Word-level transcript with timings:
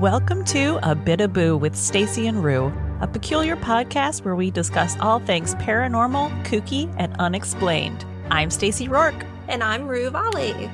Welcome 0.00 0.44
to 0.44 0.78
A 0.88 0.94
Bit 0.94 1.20
of 1.20 1.32
Boo 1.32 1.56
with 1.56 1.74
Stacey 1.74 2.28
and 2.28 2.44
Rue, 2.44 2.72
a 3.00 3.08
peculiar 3.08 3.56
podcast 3.56 4.24
where 4.24 4.36
we 4.36 4.48
discuss 4.48 4.96
all 5.00 5.18
things 5.18 5.56
paranormal, 5.56 6.44
kooky, 6.44 6.94
and 6.98 7.16
unexplained. 7.18 8.04
I'm 8.30 8.48
Stacey 8.48 8.86
Rourke. 8.86 9.26
And 9.48 9.60
I'm 9.60 9.88
Rue 9.88 10.08
Volley. 10.10 10.70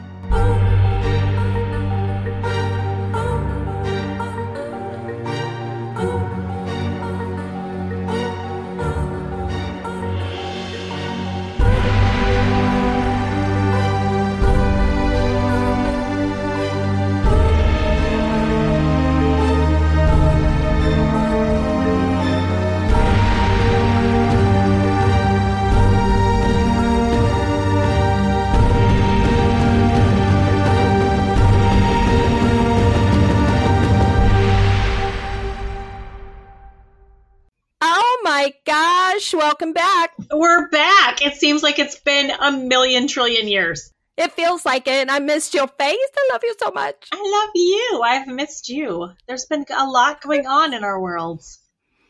Welcome 39.32 39.72
back. 39.72 40.10
We're 40.32 40.68
back. 40.68 41.24
It 41.24 41.34
seems 41.36 41.62
like 41.62 41.78
it's 41.78 41.98
been 42.00 42.30
a 42.30 42.52
million 42.52 43.06
trillion 43.08 43.48
years. 43.48 43.90
It 44.16 44.32
feels 44.32 44.64
like 44.64 44.86
it, 44.86 44.92
and 44.92 45.10
I 45.10 45.18
missed 45.18 45.54
your 45.54 45.66
face. 45.66 45.78
I 46.16 46.28
love 46.32 46.40
you 46.44 46.54
so 46.60 46.70
much. 46.70 47.08
I 47.12 47.16
love 47.16 47.50
you. 47.54 48.02
I've 48.04 48.26
missed 48.28 48.68
you. 48.68 49.08
There's 49.26 49.46
been 49.46 49.64
a 49.76 49.86
lot 49.86 50.20
going 50.20 50.46
on 50.46 50.74
in 50.74 50.84
our 50.84 51.00
worlds. 51.00 51.60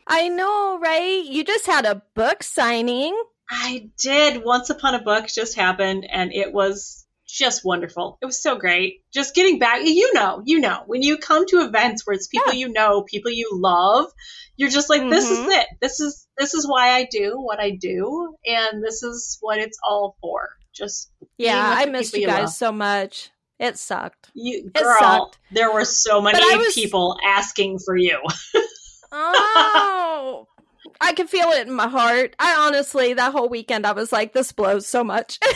I 0.07 0.29
know, 0.29 0.77
right? 0.79 1.23
You 1.25 1.43
just 1.43 1.65
had 1.65 1.85
a 1.85 2.03
book 2.13 2.43
signing. 2.43 3.19
I 3.49 3.89
did. 3.99 4.43
Once 4.43 4.69
Upon 4.69 4.93
a 4.95 5.01
Book 5.01 5.27
just 5.27 5.55
happened, 5.55 6.05
and 6.11 6.31
it 6.33 6.53
was 6.53 7.05
just 7.27 7.65
wonderful. 7.65 8.19
It 8.21 8.25
was 8.27 8.41
so 8.41 8.55
great. 8.55 9.01
Just 9.11 9.33
getting 9.33 9.57
back, 9.57 9.81
you 9.83 10.13
know, 10.13 10.43
you 10.45 10.59
know, 10.59 10.83
when 10.85 11.01
you 11.01 11.17
come 11.17 11.47
to 11.47 11.61
events 11.65 12.05
where 12.05 12.13
it's 12.13 12.27
people 12.27 12.53
Yeah. 12.53 12.59
you 12.59 12.69
know, 12.73 13.01
people 13.01 13.31
you 13.31 13.49
love, 13.53 14.11
you're 14.57 14.69
just 14.69 14.89
like, 14.91 15.09
this 15.09 15.29
is 15.31 15.39
Mhm. 15.39 15.59
it. 15.59 15.67
This 15.81 15.99
is 15.99 16.24
this 16.37 16.53
is 16.53 16.67
why 16.67 16.89
I 16.91 17.07
do 17.09 17.39
what 17.39 17.59
I 17.59 17.71
do, 17.71 18.35
and 18.45 18.83
this 18.83 19.03
is 19.03 19.37
what 19.41 19.57
it's 19.59 19.77
all 19.87 20.15
for. 20.21 20.49
Just 20.73 21.11
Yeah, 21.37 21.73
I 21.77 21.85
missed 21.85 22.15
you 22.15 22.25
guys 22.27 22.39
love. 22.43 22.49
so 22.53 22.71
much. 22.71 23.31
It 23.59 23.77
sucked. 23.77 24.31
You, 24.33 24.69
It 24.75 24.83
girl, 24.83 24.97
sucked. 24.99 25.39
there 25.53 25.71
were 25.71 25.85
so 25.85 26.21
many 26.21 26.37
was- 26.57 26.73
people 26.73 27.17
asking 27.25 27.79
for 27.79 27.95
you. 27.95 28.19
Oh, 29.11 30.47
I 31.01 31.13
can 31.13 31.27
feel 31.27 31.49
it 31.51 31.67
in 31.67 31.73
my 31.73 31.87
heart. 31.87 32.35
I 32.39 32.55
honestly, 32.55 33.13
that 33.13 33.31
whole 33.31 33.47
weekend, 33.49 33.85
I 33.87 33.93
was 33.93 34.11
like, 34.11 34.33
this 34.33 34.51
blows 34.51 34.87
so 34.87 35.03
much. 35.03 35.39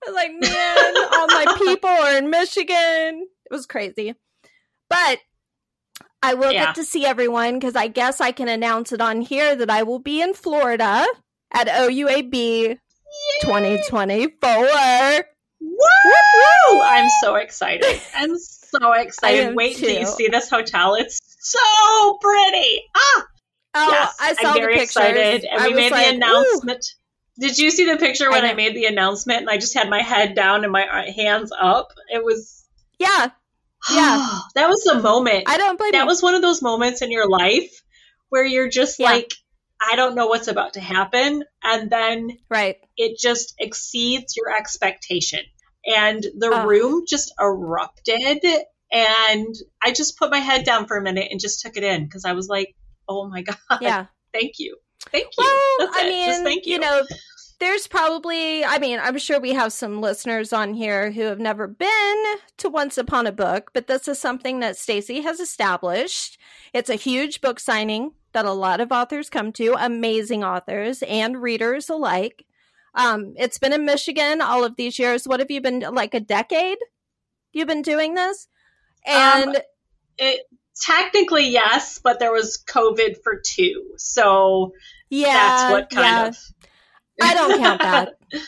I 0.00 0.06
was 0.06 0.14
like, 0.14 0.30
man, 0.32 1.10
all 1.12 1.26
my 1.26 1.54
people 1.58 1.90
are 1.90 2.16
in 2.16 2.30
Michigan. 2.30 3.26
It 3.50 3.50
was 3.52 3.66
crazy. 3.66 4.14
But 4.88 5.18
I 6.22 6.34
will 6.34 6.52
Yeah. 6.52 6.66
get 6.66 6.74
to 6.76 6.84
see 6.84 7.04
everyone 7.06 7.54
because 7.58 7.76
I 7.76 7.88
guess 7.88 8.20
I 8.20 8.32
can 8.32 8.48
announce 8.48 8.92
it 8.92 9.00
on 9.00 9.20
here 9.20 9.54
that 9.56 9.70
I 9.70 9.82
will 9.84 9.98
be 10.00 10.20
in 10.20 10.34
Florida 10.34 11.06
at 11.52 11.68
OUAB 11.68 12.78
2024. 13.40 15.24
Woo! 15.60 16.80
I'm 16.82 17.08
so 17.22 17.36
excited. 17.36 18.00
I'm 18.14 18.36
so 18.38 18.92
excited. 18.92 19.54
Wait 19.54 19.76
till 19.76 19.90
you 19.90 20.06
see 20.06 20.28
this 20.28 20.50
hotel. 20.50 20.94
It's 20.94 21.18
so 21.40 22.18
pretty. 22.20 22.82
Ah, 22.96 23.24
Oh, 23.74 23.88
yes. 23.92 24.16
I 24.18 24.32
saw 24.34 24.48
I'm 24.48 24.54
very 24.54 24.74
the 24.74 24.80
pictures. 24.80 24.96
excited. 24.96 25.44
And 25.44 25.60
I 25.60 25.68
we 25.68 25.74
made 25.74 25.92
like, 25.92 26.06
the 26.06 26.12
"Ooh." 26.12 26.16
announcement. 26.16 26.84
Did 27.38 27.58
you 27.58 27.70
see 27.70 27.84
the 27.84 27.96
picture 27.96 28.30
when 28.30 28.44
I 28.44 28.50
I, 28.50 28.54
made 28.54 28.74
the 28.74 28.86
announcement 28.86 29.40
and 29.42 29.50
I 29.50 29.58
just 29.58 29.74
had 29.74 29.88
my 29.88 30.02
head 30.02 30.34
down 30.34 30.64
and 30.64 30.72
my 30.72 30.86
uh, 30.88 31.12
hands 31.12 31.52
up? 31.56 31.92
It 32.12 32.24
was, 32.24 32.64
Yeah, 32.98 33.28
Yeah. 33.90 34.38
that 34.54 34.68
was 34.68 34.82
the 34.84 35.00
moment. 35.00 35.44
I 35.46 35.56
don't 35.56 35.78
blame 35.78 35.92
that 35.92 36.02
you. 36.02 36.06
was 36.06 36.22
one 36.22 36.34
of 36.34 36.42
those 36.42 36.62
moments 36.62 37.02
in 37.02 37.10
your 37.10 37.28
life 37.28 37.82
where 38.28 38.44
you're 38.44 38.68
just 38.68 38.98
Yeah. 38.98 39.10
like, 39.12 39.32
I 39.80 39.96
don't 39.96 40.14
know 40.14 40.26
what's 40.26 40.48
about 40.48 40.74
to 40.74 40.80
happen. 40.80 41.44
And 41.62 41.88
then 41.90 42.36
right. 42.50 42.76
it 42.96 43.18
just 43.18 43.54
exceeds 43.58 44.36
your 44.36 44.54
expectation. 44.56 45.40
And 45.86 46.22
the 46.36 46.50
Ugh. 46.52 46.68
room 46.68 47.04
just 47.08 47.32
erupted. 47.40 48.44
And 48.90 49.54
I 49.82 49.92
just 49.92 50.18
put 50.18 50.30
my 50.30 50.38
head 50.38 50.64
down 50.64 50.86
for 50.86 50.96
a 50.96 51.02
minute 51.02 51.28
and 51.30 51.40
just 51.40 51.60
took 51.60 51.76
it 51.76 51.84
in 51.84 52.04
because 52.04 52.24
I 52.24 52.32
was 52.32 52.48
like, 52.48 52.74
oh 53.08 53.28
my 53.28 53.42
God, 53.70 53.78
Yeah. 53.80 54.06
thank 54.32 54.54
you. 54.58 54.76
Thank 55.12 55.28
you. 55.38 55.44
Well, 55.78 55.86
That's 55.86 55.96
I 55.98 56.06
it. 56.06 56.08
mean, 56.10 56.26
just 56.28 56.42
thank 56.42 56.66
you. 56.66 56.78
know, 56.80 57.02
there's 57.60 57.86
probably, 57.88 58.64
I 58.64 58.78
mean, 58.78 59.00
I'm 59.02 59.18
sure 59.18 59.40
we 59.40 59.52
have 59.52 59.72
some 59.72 60.00
listeners 60.00 60.52
on 60.52 60.74
here 60.74 61.10
who 61.10 61.22
have 61.22 61.40
never 61.40 61.66
been 61.66 62.24
to 62.58 62.68
Once 62.68 62.96
Upon 62.96 63.26
a 63.26 63.32
Book, 63.32 63.70
but 63.72 63.88
this 63.88 64.06
is 64.06 64.18
something 64.18 64.60
that 64.60 64.76
Stacey 64.76 65.22
has 65.22 65.40
established. 65.40 66.38
It's 66.72 66.90
a 66.90 66.94
huge 66.94 67.40
book 67.40 67.58
signing 67.58 68.12
that 68.32 68.44
a 68.44 68.52
lot 68.52 68.80
of 68.80 68.92
authors 68.92 69.28
come 69.28 69.52
to, 69.54 69.74
amazing 69.78 70.44
authors 70.44 71.02
and 71.02 71.42
readers 71.42 71.88
alike. 71.88 72.44
Um, 72.94 73.34
it's 73.36 73.58
been 73.58 73.72
in 73.72 73.84
Michigan 73.84 74.40
all 74.40 74.64
of 74.64 74.76
these 74.76 74.98
years. 74.98 75.26
What 75.26 75.40
have 75.40 75.50
you 75.50 75.60
been 75.60 75.80
like 75.80 76.14
a 76.14 76.20
decade? 76.20 76.78
You've 77.52 77.68
been 77.68 77.82
doing 77.82 78.14
this, 78.14 78.46
and 79.06 79.56
Um, 79.56 79.62
it, 80.18 80.40
technically, 80.80 81.48
yes, 81.48 81.98
but 82.02 82.20
there 82.20 82.32
was 82.32 82.62
COVID 82.68 83.22
for 83.22 83.40
two. 83.44 83.94
So 83.96 84.74
yeah, 85.10 85.32
that's 85.32 85.72
what 85.72 85.90
kind 85.90 86.04
yeah. 86.06 86.26
of. 86.28 86.36
I 87.20 87.34
don't 87.34 87.58
count 87.58 87.80
that. 87.80 88.14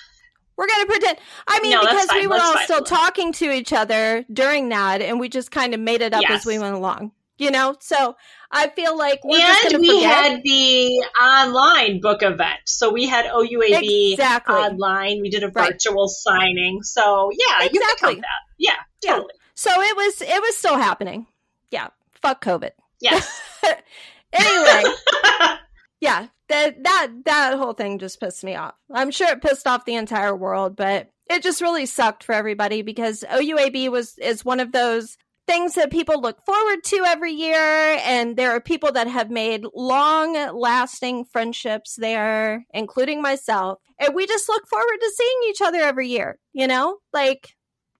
We're 0.56 0.66
gonna 0.66 0.86
pretend. 0.86 1.19
I 1.48 1.60
mean, 1.62 1.70
No, 1.72 1.81
because 1.81 2.08
we 2.12 2.26
were 2.26 2.34
That's 2.34 2.44
all 2.47 2.54
fine. 2.54 2.64
still 2.64 2.82
talking 2.84 3.32
to 3.34 3.50
each 3.50 3.72
other 3.72 4.25
during 4.32 4.69
that, 4.69 5.00
and 5.00 5.19
we 5.19 5.28
just 5.31 5.50
kind 5.50 5.72
of 5.72 5.81
made 5.81 6.03
it 6.03 6.12
up 6.12 6.20
Yes. 6.22 6.41
as 6.41 6.47
we 6.47 6.58
went 6.58 6.75
along. 6.75 7.12
You 7.38 7.50
know, 7.50 7.76
so 7.81 8.16
I 8.50 8.69
feel 8.69 8.98
like 8.98 9.20
we're 9.25 9.41
and 9.41 9.81
we 9.81 9.88
forget. 10.03 10.32
had 10.32 10.42
the 10.42 10.88
online 11.22 12.00
book 12.03 12.22
event. 12.22 12.60
So 12.66 12.92
we 12.92 13.06
had 13.06 13.25
OUAB 13.25 14.12
Exactly. 14.12 14.54
online. 14.54 15.22
We 15.22 15.31
did 15.31 15.42
a 15.44 15.48
Right. 15.48 15.72
virtual 15.72 16.06
signing. 16.08 16.82
So 16.82 17.31
yeah, 17.32 17.62
you 17.62 17.70
can 17.70 17.81
Exactly. 17.81 18.08
count 18.16 18.20
that. 18.20 18.54
Yeah, 18.58 18.72
Yeah. 19.02 19.12
totally. 19.14 19.32
so 19.54 19.70
it 19.81 19.97
was 19.97 20.20
it 20.20 20.42
was 20.42 20.54
still 20.58 20.76
happening. 20.76 21.26
Yeah, 21.70 21.88
fuck 22.20 22.44
COVID. 22.44 22.72
Yes. 23.00 23.41
anyway, 24.34 24.82
yeah, 26.00 26.28
that 26.49 26.83
that 26.83 27.09
that 27.25 27.59
whole 27.59 27.72
thing 27.75 27.99
just 27.99 28.21
pissed 28.21 28.44
me 28.44 28.55
off. 28.56 28.75
I'm 28.93 29.11
sure 29.11 29.28
it 29.28 29.43
pissed 29.43 29.66
off 29.66 29.84
the 29.84 29.94
entire 29.94 30.34
world, 30.34 30.77
but 30.77 31.09
it 31.28 31.43
just 31.43 31.61
really 31.61 31.87
sucked 31.87 32.25
for 32.25 32.34
everybody 32.34 32.83
because 32.83 33.25
OUAB 33.31 33.88
was 33.91 34.19
is 34.19 34.44
one 34.44 34.61
of 34.61 34.72
those 34.72 35.16
things 35.47 35.75
that 35.75 35.91
people 35.91 36.21
look 36.21 36.44
forward 36.47 36.84
to 36.84 37.05
every 37.06 37.33
year 37.33 37.56
and 38.05 38.37
there 38.37 38.53
are 38.53 38.61
people 38.61 38.93
that 38.93 39.09
have 39.09 39.31
made 39.31 39.65
long 39.75 40.34
lasting 40.56 41.25
friendships 41.25 41.97
there 41.97 42.65
including 42.72 43.21
myself 43.21 43.81
and 43.99 44.15
we 44.15 44.27
just 44.28 44.49
look 44.49 44.69
forward 44.69 44.99
to 45.00 45.12
seeing 45.17 45.38
each 45.49 45.61
other 45.61 45.78
every 45.81 46.09
year 46.09 46.38
you 46.53 46.69
know 46.69 46.99
like 47.12 47.56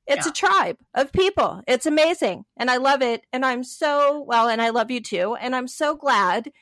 it's 0.07 0.27
Yeah. 0.27 0.31
a 0.31 0.35
tribe 0.35 0.77
of 0.95 1.13
people 1.13 1.61
it's 1.67 1.87
amazing 1.87 2.45
and 2.57 2.71
i 2.71 2.77
love 2.77 3.03
it 3.03 3.23
and 3.33 3.45
i'm 3.45 3.65
so 3.65 4.23
well 4.29 4.49
and 4.49 4.63
i 4.63 4.69
love 4.71 4.91
you 4.93 5.01
too 5.01 5.35
and 5.35 5.57
i'm 5.57 5.67
so 5.67 5.97
glad 5.97 6.53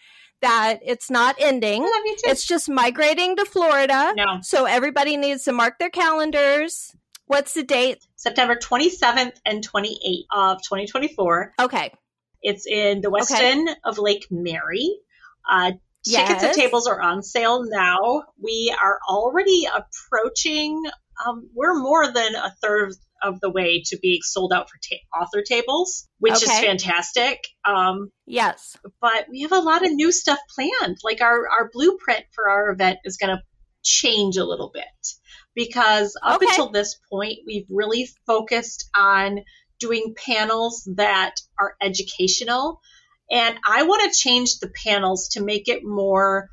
that 0.42 0.80
it's 0.84 1.10
not 1.10 1.36
ending 1.38 1.82
I 1.82 1.86
love 1.86 2.02
you 2.06 2.16
too. 2.16 2.30
it's 2.30 2.44
just 2.46 2.68
migrating 2.68 3.36
to 3.36 3.44
florida 3.44 4.12
no, 4.16 4.38
so 4.42 4.64
everybody 4.66 5.16
needs 5.16 5.44
to 5.44 5.52
mark 5.52 5.78
their 5.78 5.90
calendars 5.90 6.94
what's 7.26 7.54
the 7.54 7.62
date 7.64 8.06
September 8.16 8.56
27th 8.56 9.32
and 9.44 9.66
28th 9.68 10.24
of 10.32 10.58
2024. 10.62 11.52
okay 11.60 11.92
It's 12.42 12.66
in 12.66 13.00
the 13.00 13.10
west 13.10 13.32
Okay. 13.32 13.50
end 13.52 13.68
of 13.84 13.98
Lake 13.98 14.26
Mary. 14.30 14.88
Uh, 15.48 15.72
Tickets 16.04 16.42
Yes. 16.42 16.42
and 16.44 16.54
tables 16.54 16.86
are 16.86 17.02
on 17.02 17.22
sale 17.22 17.64
now. 17.64 18.22
We 18.40 18.74
are 18.80 18.98
already 19.10 19.66
approaching. 19.66 20.80
Um, 21.26 21.50
we're 21.54 21.74
more 21.74 22.10
than 22.12 22.34
a 22.36 22.50
third 22.62 22.94
of 23.22 23.40
the 23.40 23.50
way 23.50 23.82
to 23.86 23.98
being 23.98 24.20
sold 24.22 24.52
out 24.52 24.68
for 24.70 24.76
ta- 24.78 25.20
author 25.22 25.42
tables, 25.42 26.08
which 26.18 26.34
is 26.34 26.48
fantastic. 26.48 27.40
Um, 27.64 28.10
yes 28.26 28.76
but 29.00 29.26
we 29.30 29.42
have 29.42 29.52
a 29.52 29.60
lot 29.60 29.84
of 29.84 29.92
new 29.92 30.12
stuff 30.12 30.38
planned. 30.54 30.98
Like 31.02 31.20
our, 31.20 31.48
our 31.48 31.70
blueprint 31.72 32.24
for 32.32 32.48
our 32.48 32.70
event 32.70 32.98
is 33.04 33.16
going 33.16 33.36
to 33.36 33.42
change 33.82 34.36
a 34.36 34.44
little 34.44 34.70
bit 34.72 34.84
because 35.54 36.16
up 36.22 36.36
Okay. 36.36 36.46
until 36.48 36.70
this 36.70 36.98
point, 37.10 37.38
we've 37.46 37.66
really 37.68 38.08
focused 38.26 38.88
on 38.96 39.40
doing 39.78 40.14
panels 40.16 40.88
that 40.96 41.34
are 41.58 41.74
educational. 41.80 42.80
And 43.30 43.56
I 43.66 43.82
want 43.84 44.10
to 44.10 44.18
change 44.18 44.58
the 44.58 44.70
panels 44.84 45.28
to 45.32 45.42
make 45.42 45.68
it 45.68 45.84
more 45.84 46.48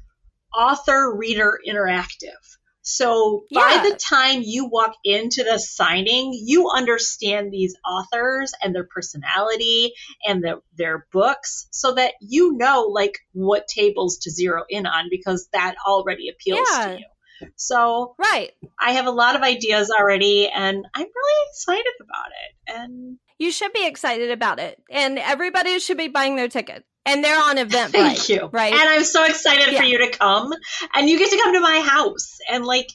author 0.53 1.15
reader 1.15 1.59
interactive. 1.67 2.57
So 2.87 3.45
Yeah. 3.49 3.61
by 3.61 3.89
the 3.89 3.95
time 3.97 4.41
you 4.43 4.67
walk 4.67 4.93
into 5.03 5.43
the 5.43 5.57
signing, 5.57 6.31
you 6.33 6.69
understand 6.69 7.51
these 7.51 7.75
authors 7.85 8.53
and 8.61 8.75
their 8.75 8.85
personality 8.85 9.93
and 10.23 10.43
the, 10.43 10.61
their 10.77 11.07
books 11.11 11.67
so 11.71 11.95
that 11.95 12.13
you 12.21 12.53
know 12.57 12.83
like 12.83 13.17
what 13.33 13.67
tables 13.67 14.19
to 14.19 14.29
zero 14.31 14.63
in 14.69 14.85
on 14.85 15.07
because 15.09 15.49
that 15.51 15.75
already 15.85 16.29
appeals 16.29 16.67
Yeah. 16.71 16.93
to 16.93 16.99
you. 16.99 17.49
So 17.55 18.15
Right. 18.19 18.51
I 18.79 18.91
have 18.91 19.07
a 19.07 19.11
lot 19.11 19.35
of 19.35 19.41
ideas 19.41 19.89
already 19.89 20.47
and 20.47 20.85
I'm 20.93 21.05
really 21.07 21.49
excited 21.49 21.93
about 22.01 22.27
it. 22.27 22.79
And 22.79 23.17
You 23.39 23.51
should 23.51 23.73
be 23.73 23.85
excited 23.87 24.29
about 24.29 24.59
it. 24.59 24.81
And 24.91 25.17
everybody 25.17 25.79
should 25.79 25.97
be 25.97 26.07
buying 26.07 26.35
their 26.35 26.47
ticket. 26.47 26.85
And 27.07 27.23
they're 27.23 27.39
on 27.41 27.57
Eventbrite. 27.57 27.91
thank 27.91 28.29
you. 28.29 28.49
Right. 28.51 28.73
And 28.73 28.81
I'm 28.89 29.03
so 29.03 29.23
excited 29.25 29.71
Yeah. 29.73 29.79
for 29.81 29.85
you 29.85 29.99
to 29.99 30.09
come 30.17 30.51
and 30.93 31.09
you 31.09 31.17
get 31.19 31.29
to 31.31 31.37
come 31.43 31.53
to 31.53 31.59
my 31.59 31.79
house 31.79 32.37
and 32.49 32.65
like 32.65 32.87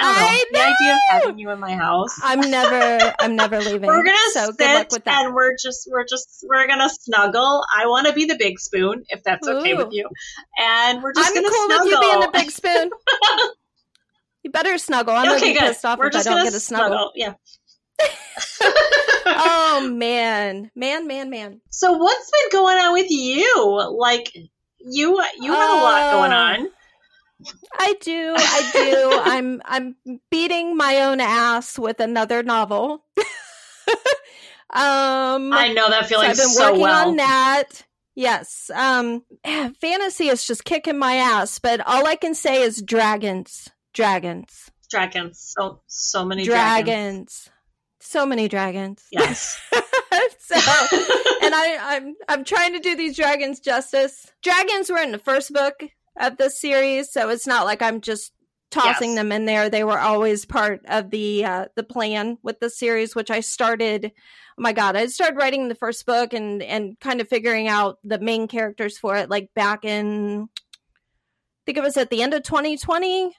I 0.00 0.04
don't 0.04 0.14
know, 0.14 0.26
I 0.28 0.44
the 0.52 0.60
idea 0.86 0.92
of 0.94 0.98
having 1.10 1.38
you 1.40 1.50
in 1.50 1.58
my 1.58 1.74
house. 1.74 2.20
I'm 2.22 2.40
never 2.50 3.14
I'm 3.18 3.34
never 3.34 3.58
leaving. 3.60 3.82
We're 3.82 4.04
gonna 4.04 4.16
so 4.32 4.46
sit 4.46 4.58
good 4.58 4.74
luck 4.74 4.92
with 4.92 5.04
that. 5.04 5.24
and 5.26 5.34
we're 5.34 5.56
just 5.60 5.88
we're 5.90 6.04
just 6.08 6.44
we're 6.48 6.66
gonna 6.68 6.88
snuggle. 6.88 7.64
I 7.76 7.86
want 7.88 8.06
to 8.06 8.12
be 8.12 8.24
the 8.24 8.36
big 8.38 8.60
spoon 8.60 9.04
if 9.08 9.24
that's 9.24 9.46
okay 9.48 9.74
with 9.74 9.88
you, 9.92 10.08
and 10.58 11.02
we're 11.02 11.12
just 11.12 11.28
I'm 11.28 11.34
gonna 11.34 11.48
cool 11.48 11.66
snuggle. 11.66 11.84
with 11.86 11.92
you 11.94 12.00
being 12.00 12.20
the 12.20 12.30
big 12.32 12.50
spoon. 12.52 12.90
you 14.44 14.50
better 14.52 14.78
snuggle. 14.78 15.14
I'm 15.14 15.28
okay, 15.32 15.40
gonna 15.40 15.52
be 15.52 15.58
good. 15.58 15.60
pissed 15.68 15.84
off 15.84 15.98
we're 15.98 16.06
if 16.06 16.14
I 16.16 16.22
don't 16.22 16.44
get 16.44 16.54
a 16.54 16.60
snuggle. 16.60 17.10
Yeah. 17.16 17.34
oh 19.38 19.88
man. 19.92 20.70
Man, 20.74 21.06
man, 21.06 21.30
man. 21.30 21.60
so 21.70 21.92
what's 21.92 22.30
been 22.30 22.60
going 22.60 22.76
on 22.78 22.92
with 22.92 23.10
you? 23.10 23.94
Like 23.98 24.32
you 24.80 25.22
you 25.40 25.52
have 25.52 25.70
a 25.70 25.82
lot 25.82 26.12
going 26.12 26.32
Uh, 26.32 26.36
on. 26.36 26.68
I 27.78 27.94
do. 28.00 28.34
I 28.36 28.70
do. 28.72 29.20
I'm 29.24 29.62
I'm 29.64 29.96
beating 30.30 30.76
my 30.76 31.02
own 31.02 31.20
ass 31.20 31.78
with 31.78 32.00
another 32.00 32.42
novel. 32.42 33.04
um 34.70 35.52
I 35.52 35.72
know 35.74 35.88
that 35.88 36.02
so 36.04 36.08
feeling 36.08 36.30
I've 36.30 36.36
been 36.36 36.48
so 36.48 36.70
working 36.70 36.80
well. 36.82 37.08
on 37.08 37.16
that. 37.16 37.68
Yes. 38.14 38.70
Um 38.74 39.22
fantasy 39.80 40.28
is 40.28 40.46
just 40.46 40.64
kicking 40.64 40.98
my 40.98 41.14
ass, 41.16 41.58
but 41.58 41.80
all 41.86 42.06
I 42.06 42.16
can 42.16 42.34
say 42.34 42.62
is 42.62 42.82
dragons. 42.82 43.68
Dragons. 43.94 44.70
Dragons, 44.90 45.54
so 45.56 45.80
so 45.86 46.24
many 46.24 46.44
dragons. 46.44 46.84
Dragons. 46.86 47.50
So 48.08 48.24
many 48.24 48.48
dragons. 48.48 49.04
Yes. 49.12 49.60
so 50.38 50.54
and 50.54 51.54
I, 51.54 51.76
I'm 51.96 52.14
I'm 52.26 52.42
trying 52.42 52.72
to 52.72 52.80
do 52.80 52.96
these 52.96 53.14
dragons 53.16 53.60
justice. 53.60 54.32
Dragons 54.42 54.88
were 54.88 54.96
in 55.02 55.12
the 55.12 55.18
first 55.18 55.52
book 55.52 55.74
of 56.18 56.38
this 56.38 56.58
series, 56.58 57.12
so 57.12 57.28
it's 57.28 57.46
not 57.46 57.66
like 57.66 57.82
I'm 57.82 58.00
just 58.00 58.32
tossing 58.70 59.10
Yes. 59.10 59.18
them 59.18 59.30
in 59.32 59.44
there. 59.44 59.68
They 59.68 59.84
were 59.84 59.98
always 59.98 60.46
part 60.46 60.80
of 60.88 61.10
the 61.10 61.44
uh, 61.44 61.66
the 61.76 61.82
plan 61.82 62.38
with 62.42 62.60
the 62.60 62.70
series, 62.70 63.14
which 63.14 63.30
I 63.30 63.40
started. 63.40 64.10
Oh 64.58 64.62
my 64.62 64.72
god, 64.72 64.96
I 64.96 65.04
started 65.06 65.36
writing 65.36 65.68
the 65.68 65.74
first 65.74 66.06
book 66.06 66.32
and 66.32 66.62
and 66.62 66.98
kind 67.00 67.20
of 67.20 67.28
figuring 67.28 67.68
out 67.68 67.98
the 68.04 68.18
main 68.18 68.48
characters 68.48 68.96
for 68.96 69.16
it, 69.16 69.28
like 69.28 69.50
back 69.54 69.84
in. 69.84 70.44
I 70.44 71.62
think 71.66 71.76
it 71.76 71.82
was 71.84 71.98
at 71.98 72.08
the 72.08 72.22
end 72.22 72.32
of 72.32 72.42
2020 72.42 73.32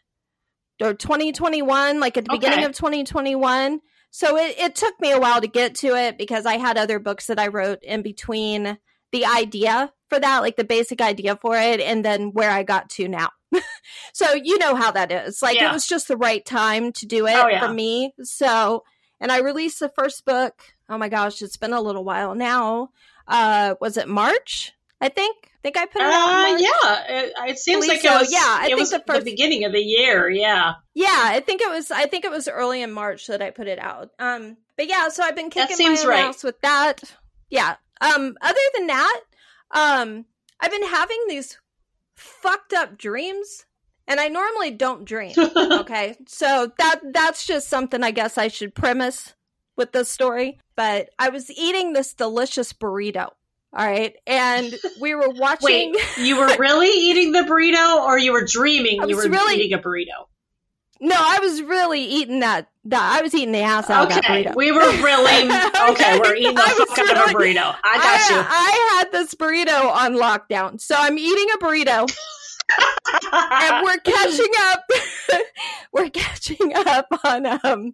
or 0.81 0.93
2021, 0.93 1.99
like 1.99 2.17
at 2.17 2.25
the 2.25 2.31
beginning 2.31 2.65
of 2.65 2.73
2021. 2.73 3.79
So 4.11 4.37
it, 4.37 4.57
it 4.57 4.75
took 4.75 4.99
me 4.99 5.11
a 5.11 5.19
while 5.19 5.39
to 5.41 5.47
get 5.47 5.75
to 5.75 5.95
it 5.95 6.17
because 6.17 6.45
I 6.45 6.57
had 6.57 6.77
other 6.77 6.99
books 6.99 7.27
that 7.27 7.39
I 7.39 7.47
wrote 7.47 7.83
in 7.83 8.01
between 8.01 8.77
the 9.11 9.25
idea 9.25 9.91
for 10.07 10.19
that, 10.19 10.39
like 10.39 10.55
the 10.55 10.63
basic 10.63 11.01
idea 11.01 11.35
for 11.35 11.55
it, 11.57 11.79
and 11.79 12.03
then 12.03 12.31
where 12.33 12.49
I 12.49 12.63
got 12.63 12.89
to 12.91 13.07
now. 13.07 13.29
so 14.13 14.33
you 14.33 14.57
know 14.57 14.75
how 14.75 14.91
that 14.91 15.11
is. 15.11 15.41
Like 15.41 15.57
Yeah. 15.57 15.69
it 15.69 15.73
was 15.73 15.87
just 15.87 16.07
the 16.07 16.17
right 16.17 16.43
time 16.45 16.91
to 16.93 17.05
do 17.05 17.27
it 17.27 17.35
Oh, 17.35 17.47
yeah. 17.47 17.65
for 17.67 17.73
me. 17.73 18.13
So 18.23 18.83
and 19.21 19.31
I 19.31 19.39
released 19.39 19.79
the 19.79 19.89
first 19.89 20.25
book. 20.25 20.61
Oh 20.87 20.97
my 20.97 21.09
gosh, 21.09 21.41
it's 21.41 21.57
been 21.57 21.73
a 21.73 21.81
little 21.81 22.03
while 22.03 22.35
now. 22.35 22.89
Uh 23.27 23.75
was 23.81 23.97
it 23.97 24.07
March? 24.07 24.73
I 25.01 25.09
think. 25.09 25.48
I 25.59 25.61
think 25.61 25.77
I 25.77 25.85
put 25.87 26.01
it 26.01 26.07
out. 26.07 26.29
Uh, 26.29 26.57
yeah, 26.57 27.19
it, 27.19 27.33
it 27.49 27.57
seems 27.57 27.85
like 27.85 28.03
it 28.03 28.09
was. 28.09 28.31
Yeah, 28.31 28.39
I 28.41 28.69
it 28.71 28.77
was 28.77 28.91
the 28.91 29.03
first- 29.05 29.25
beginning 29.25 29.65
of 29.65 29.73
the 29.73 29.81
year. 29.81 30.29
Yeah, 30.29 30.75
Yeah, 30.93 31.07
I 31.11 31.41
think 31.41 31.61
it 31.61 31.69
was. 31.69 31.91
I 31.91 32.05
think 32.05 32.23
it 32.23 32.31
was 32.31 32.47
early 32.47 32.81
in 32.81 32.93
March 32.93 33.27
that 33.27 33.41
I 33.41 33.49
put 33.49 33.67
it 33.67 33.77
out. 33.77 34.11
Um, 34.19 34.55
but 34.77 34.87
yeah, 34.87 35.09
so 35.09 35.21
I've 35.21 35.35
been 35.35 35.49
kicking 35.49 35.75
my 35.85 36.03
right. 36.05 36.25
ass 36.25 36.45
with 36.45 36.61
that. 36.61 37.01
Yeah. 37.49 37.75
Um, 37.99 38.37
other 38.41 38.59
than 38.77 38.87
that, 38.87 39.21
um, 39.71 40.25
I've 40.61 40.71
been 40.71 40.87
having 40.87 41.25
these 41.27 41.57
fucked 42.15 42.71
up 42.71 42.97
dreams, 42.97 43.65
and 44.07 44.21
I 44.21 44.29
normally 44.29 44.71
don't 44.71 45.03
dream. 45.03 45.33
okay, 45.57 46.15
so 46.25 46.71
that 46.77 47.01
that's 47.11 47.45
just 47.45 47.67
something 47.67 48.01
I 48.01 48.11
guess 48.11 48.37
I 48.37 48.47
should 48.47 48.73
premise 48.73 49.33
with 49.75 49.91
this 49.91 50.09
story. 50.09 50.59
But 50.77 51.09
I 51.19 51.27
was 51.27 51.51
eating 51.51 51.91
this 51.91 52.13
delicious 52.13 52.71
burrito. 52.71 53.31
All 53.71 53.85
right, 53.85 54.15
and 54.25 54.73
we 54.99 55.13
were 55.15 55.29
watching. 55.35 55.93
Wait, 55.93 56.17
you 56.17 56.37
were 56.37 56.55
really 56.57 56.89
eating 56.89 57.31
the 57.31 57.41
burrito, 57.41 57.97
or 58.03 58.17
you 58.17 58.31
were 58.31 58.43
dreaming 58.43 59.07
you 59.07 59.15
were 59.15 59.29
really- 59.29 59.55
eating 59.61 59.77
a 59.77 59.81
burrito? 59.81 60.25
No, 61.01 61.15
I 61.17 61.39
was 61.39 61.61
really 61.61 62.03
eating 62.03 62.41
that. 62.41 62.67
That 62.85 63.17
I 63.19 63.21
was 63.21 63.33
eating 63.35 63.51
the 63.53 63.59
ass 63.59 63.89
out 63.89 64.07
of 64.07 64.09
that 64.15 64.23
burrito. 64.25 64.55
we 64.55 64.71
were 64.71 64.79
really 64.79 65.43
okay. 65.91 66.19
We're 66.19 66.35
eating 66.35 66.55
the 66.55 66.61
I 66.61 66.85
fuck 66.87 66.97
out 66.99 67.29
of 67.29 67.35
a 67.35 67.37
burrito. 67.37 67.75
I 67.83 67.97
got 67.97 68.29
you. 68.29 68.43
I 68.49 68.97
had 68.97 69.11
this 69.13 69.33
burrito 69.35 69.89
on 69.91 70.15
lockdown. 70.15 70.81
So 70.81 70.95
I'm 70.97 71.17
eating 71.17 71.47
a 71.53 71.57
burrito 71.59 72.11
and 73.31 73.83
we're 73.85 73.97
catching 74.03 74.51
up. 74.61 74.83
we're 75.93 76.09
catching 76.09 76.73
up 76.75 77.07
on 77.23 77.45
um 77.45 77.93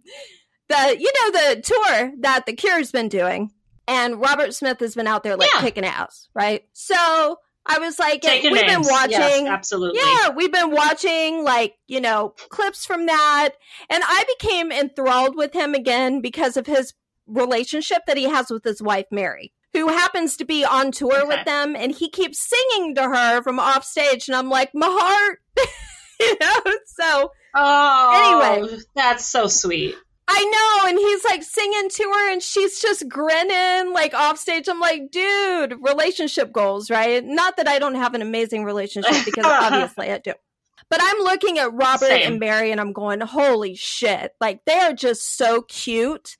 the 0.68 0.96
you 0.98 1.12
know 1.20 1.30
the 1.32 1.60
tour 1.62 2.12
that 2.20 2.44
the 2.46 2.54
Cure's 2.54 2.90
been 2.90 3.08
doing. 3.08 3.50
And 3.88 4.20
Robert 4.20 4.54
Smith 4.54 4.80
has 4.80 4.94
been 4.94 5.06
out 5.06 5.22
there 5.22 5.36
like 5.36 5.50
Yeah. 5.54 5.60
kicking 5.60 5.84
ass, 5.84 6.28
right? 6.34 6.64
So 6.72 7.36
I 7.68 7.78
was 7.78 7.98
like, 7.98 8.20
Taking 8.22 8.52
we've 8.52 8.66
names. 8.66 8.86
been 8.86 8.92
watching 8.94 9.10
Yes, 9.46 9.46
absolutely. 9.48 10.00
yeah, 10.00 10.30
we've 10.30 10.52
been 10.52 10.70
watching 10.70 11.42
like, 11.44 11.74
you 11.86 12.00
know, 12.00 12.30
clips 12.48 12.86
from 12.86 13.06
that. 13.06 13.50
And 13.90 14.02
I 14.06 14.24
became 14.38 14.70
enthralled 14.72 15.36
with 15.36 15.52
him 15.52 15.74
again 15.74 16.20
because 16.20 16.56
of 16.56 16.66
his 16.66 16.94
relationship 17.26 18.02
that 18.06 18.16
he 18.16 18.24
has 18.24 18.50
with 18.50 18.62
his 18.64 18.80
wife, 18.80 19.06
Mary, 19.10 19.52
who 19.72 19.88
happens 19.88 20.36
to 20.36 20.44
be 20.44 20.64
on 20.64 20.92
tour 20.92 21.18
Okay. 21.22 21.26
with 21.28 21.44
them. 21.44 21.74
And 21.76 21.92
he 21.92 22.08
keeps 22.08 22.38
singing 22.38 22.94
to 22.96 23.02
her 23.02 23.42
from 23.42 23.58
off 23.58 23.84
stage. 23.84 24.28
And 24.28 24.36
I'm 24.36 24.48
like, 24.48 24.70
my 24.74 24.86
heart, 24.88 25.38
you 26.20 26.36
know? 26.40 26.72
So 26.86 27.30
Oh, 27.58 28.56
Anyway. 28.60 28.76
that's 28.94 29.24
so 29.26 29.46
sweet. 29.48 29.94
I 30.28 30.44
know. 30.44 30.88
And 30.88 30.98
he's 30.98 31.24
like 31.24 31.42
singing 31.42 31.88
to 31.88 32.02
her 32.02 32.32
and 32.32 32.42
she's 32.42 32.80
just 32.80 33.08
grinning 33.08 33.92
like 33.92 34.12
off 34.14 34.38
stage. 34.38 34.68
I'm 34.68 34.80
like, 34.80 35.10
dude, 35.10 35.76
relationship 35.80 36.52
goals, 36.52 36.90
right? 36.90 37.24
Not 37.24 37.56
that 37.56 37.68
I 37.68 37.78
don't 37.78 37.94
have 37.94 38.14
an 38.14 38.22
amazing 38.22 38.64
relationship 38.64 39.24
because 39.24 39.46
obviously 39.46 40.10
I 40.10 40.18
do. 40.18 40.32
But 40.90 41.00
I'm 41.02 41.18
looking 41.18 41.58
at 41.58 41.72
Robert 41.72 42.06
Same. 42.06 42.32
and 42.32 42.40
Mary 42.40 42.70
and 42.70 42.80
I'm 42.80 42.92
going, 42.92 43.20
holy 43.20 43.74
shit. 43.74 44.32
Like 44.40 44.60
they 44.66 44.78
are 44.78 44.92
just 44.92 45.36
so 45.36 45.62
cute. 45.62 46.36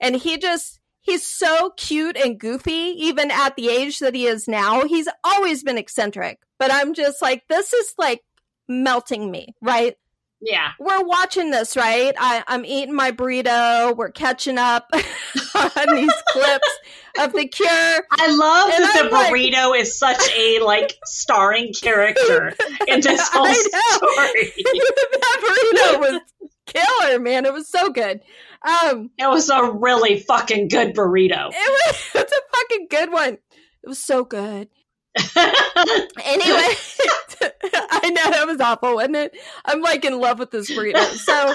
And 0.00 0.16
he 0.16 0.38
just, 0.38 0.80
he's 1.00 1.26
so 1.26 1.70
cute 1.76 2.16
and 2.16 2.38
goofy, 2.38 2.72
even 2.72 3.30
at 3.30 3.56
the 3.56 3.68
age 3.68 3.98
that 3.98 4.14
he 4.14 4.26
is 4.26 4.46
now. 4.46 4.84
He's 4.86 5.08
always 5.24 5.62
been 5.64 5.78
eccentric. 5.78 6.38
But 6.58 6.72
I'm 6.72 6.94
just 6.94 7.20
like, 7.22 7.44
this 7.48 7.72
is 7.72 7.94
like 7.98 8.22
melting 8.68 9.30
me, 9.30 9.54
right? 9.62 9.96
Yeah. 10.40 10.70
we're 10.78 11.04
watching 11.04 11.50
this, 11.50 11.76
right? 11.76 12.14
I, 12.18 12.44
I'm 12.46 12.64
eating 12.64 12.94
my 12.94 13.10
burrito. 13.10 13.96
We're 13.96 14.10
catching 14.12 14.56
up 14.56 14.88
on 14.94 15.96
these 15.96 16.12
clips 16.28 16.78
of 17.18 17.32
the 17.32 17.46
cure. 17.48 17.68
I 17.68 18.30
love 18.30 18.70
And 18.72 18.84
that 18.84 18.96
I'm 19.00 19.06
the 19.06 19.10
like- 19.12 19.32
burrito 19.32 19.76
is 19.78 19.98
such 19.98 20.30
a 20.36 20.60
like 20.60 20.96
starring 21.04 21.72
character 21.72 22.54
in 22.86 23.00
this 23.00 23.28
whole 23.32 23.52
story. 23.52 24.52
that 24.56 25.40
burrito 25.42 26.00
was 26.00 26.20
killer, 26.66 27.18
man. 27.18 27.44
It 27.46 27.52
was 27.52 27.68
so 27.68 27.90
good. 27.90 28.20
Um, 28.62 29.10
It 29.18 29.28
was 29.28 29.50
a 29.50 29.70
really 29.72 30.20
fucking 30.20 30.68
good 30.68 30.94
burrito. 30.94 31.50
it 31.52 31.86
was 31.86 32.10
it's 32.14 32.32
a 32.32 32.56
fucking 32.56 32.86
good 32.90 33.10
one. 33.12 33.34
It 33.82 33.86
was 33.88 34.02
so 34.02 34.24
good. 34.24 34.68
Anyway, 36.24 36.74
I 37.90 38.10
know 38.10 38.30
that 38.30 38.44
was 38.46 38.60
awful, 38.60 38.94
wasn't 38.96 39.16
it? 39.16 39.36
I'm 39.64 39.80
like 39.80 40.04
in 40.04 40.18
love 40.20 40.38
with 40.38 40.50
this 40.50 40.70
burrito. 40.70 40.98
So 41.14 41.32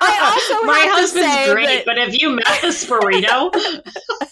I 0.00 0.18
also 0.32 0.66
My 0.66 0.78
have 0.78 0.88
to 0.96 1.00
husband's 1.00 1.32
say 1.34 1.52
great, 1.52 1.66
that- 1.66 1.86
but 1.86 1.96
have 1.98 2.14
you 2.14 2.30
met 2.36 2.46
this 2.62 2.84
burrito? 2.86 3.52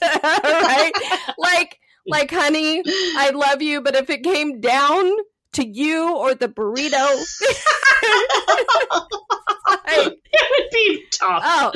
right? 0.02 0.92
Like, 1.38 1.78
like, 2.06 2.30
honey, 2.30 2.82
I 2.86 3.30
love 3.34 3.62
you, 3.62 3.80
but 3.80 3.94
if 3.96 4.10
it 4.10 4.22
came 4.22 4.60
down 4.60 5.10
to 5.54 5.66
you 5.66 6.14
or 6.16 6.34
the 6.34 6.48
burrito, 6.48 7.06
like, 9.86 10.12
it 10.32 10.46
would 10.50 10.70
be 10.72 11.04
tough. 11.12 11.42
oh. 11.44 11.72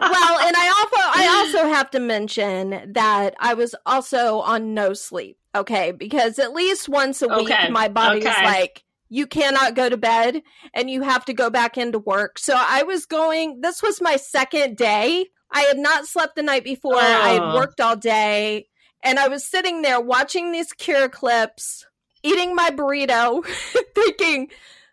Well, 0.00 0.38
and 0.40 0.56
I 0.56 0.68
also, 0.68 0.96
I 0.96 1.28
also 1.38 1.68
have 1.68 1.90
to 1.90 2.00
mention 2.00 2.92
that 2.92 3.34
I 3.38 3.54
was 3.54 3.74
also 3.86 4.40
on 4.40 4.74
no 4.74 4.92
sleep. 4.94 5.36
Okay, 5.54 5.90
because 5.92 6.38
at 6.38 6.52
least 6.52 6.88
once 6.88 7.22
a 7.22 7.28
week, 7.28 7.50
Okay, 7.50 7.70
my 7.70 7.88
body's 7.88 8.24
okay. 8.26 8.44
like, 8.44 8.84
you 9.08 9.26
cannot 9.26 9.74
go 9.74 9.88
to 9.88 9.96
bed 9.96 10.42
and 10.72 10.88
you 10.88 11.02
have 11.02 11.24
to 11.24 11.32
go 11.32 11.50
back 11.50 11.76
into 11.76 11.98
work. 11.98 12.38
So 12.38 12.54
I 12.56 12.84
was 12.84 13.04
going, 13.06 13.60
this 13.60 13.82
was 13.82 14.00
my 14.00 14.14
second 14.16 14.76
day. 14.76 15.26
I 15.50 15.62
had 15.62 15.78
not 15.78 16.06
slept 16.06 16.36
the 16.36 16.44
night 16.44 16.62
before. 16.62 16.94
I 17.00 17.30
had 17.30 17.42
Oh. 17.42 17.56
worked 17.56 17.80
all 17.80 17.96
day 17.96 18.68
and 19.02 19.18
I 19.18 19.26
was 19.26 19.44
sitting 19.44 19.82
there 19.82 20.00
watching 20.00 20.52
these 20.52 20.72
cure 20.72 21.08
clips, 21.08 21.84
eating 22.22 22.54
my 22.54 22.70
burrito, 22.70 23.44
thinking, 23.96 24.48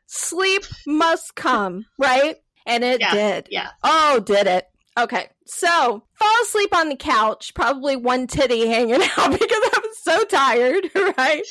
sleep 0.07 0.63
must 0.87 1.35
come, 1.35 1.85
right? 1.99 2.37
And 2.65 2.83
it 2.83 2.99
Yeah. 2.99 3.11
did. 3.11 3.47
Yeah. 3.51 3.69
Oh, 3.83 4.19
did 4.19 4.47
it? 4.47 4.65
Okay. 4.97 5.29
So, 5.45 6.03
fall 6.15 6.41
asleep 6.43 6.75
on 6.75 6.89
the 6.89 6.95
couch, 6.95 7.53
probably 7.53 7.95
one 7.95 8.27
titty 8.27 8.67
hanging 8.67 9.01
out 9.17 9.31
because 9.31 9.69
I'm 9.75 9.91
so 10.01 10.23
tired, 10.25 10.89
right? 11.17 11.43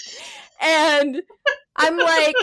And 0.61 1.23
I'm 1.77 1.97
like, 1.97 2.35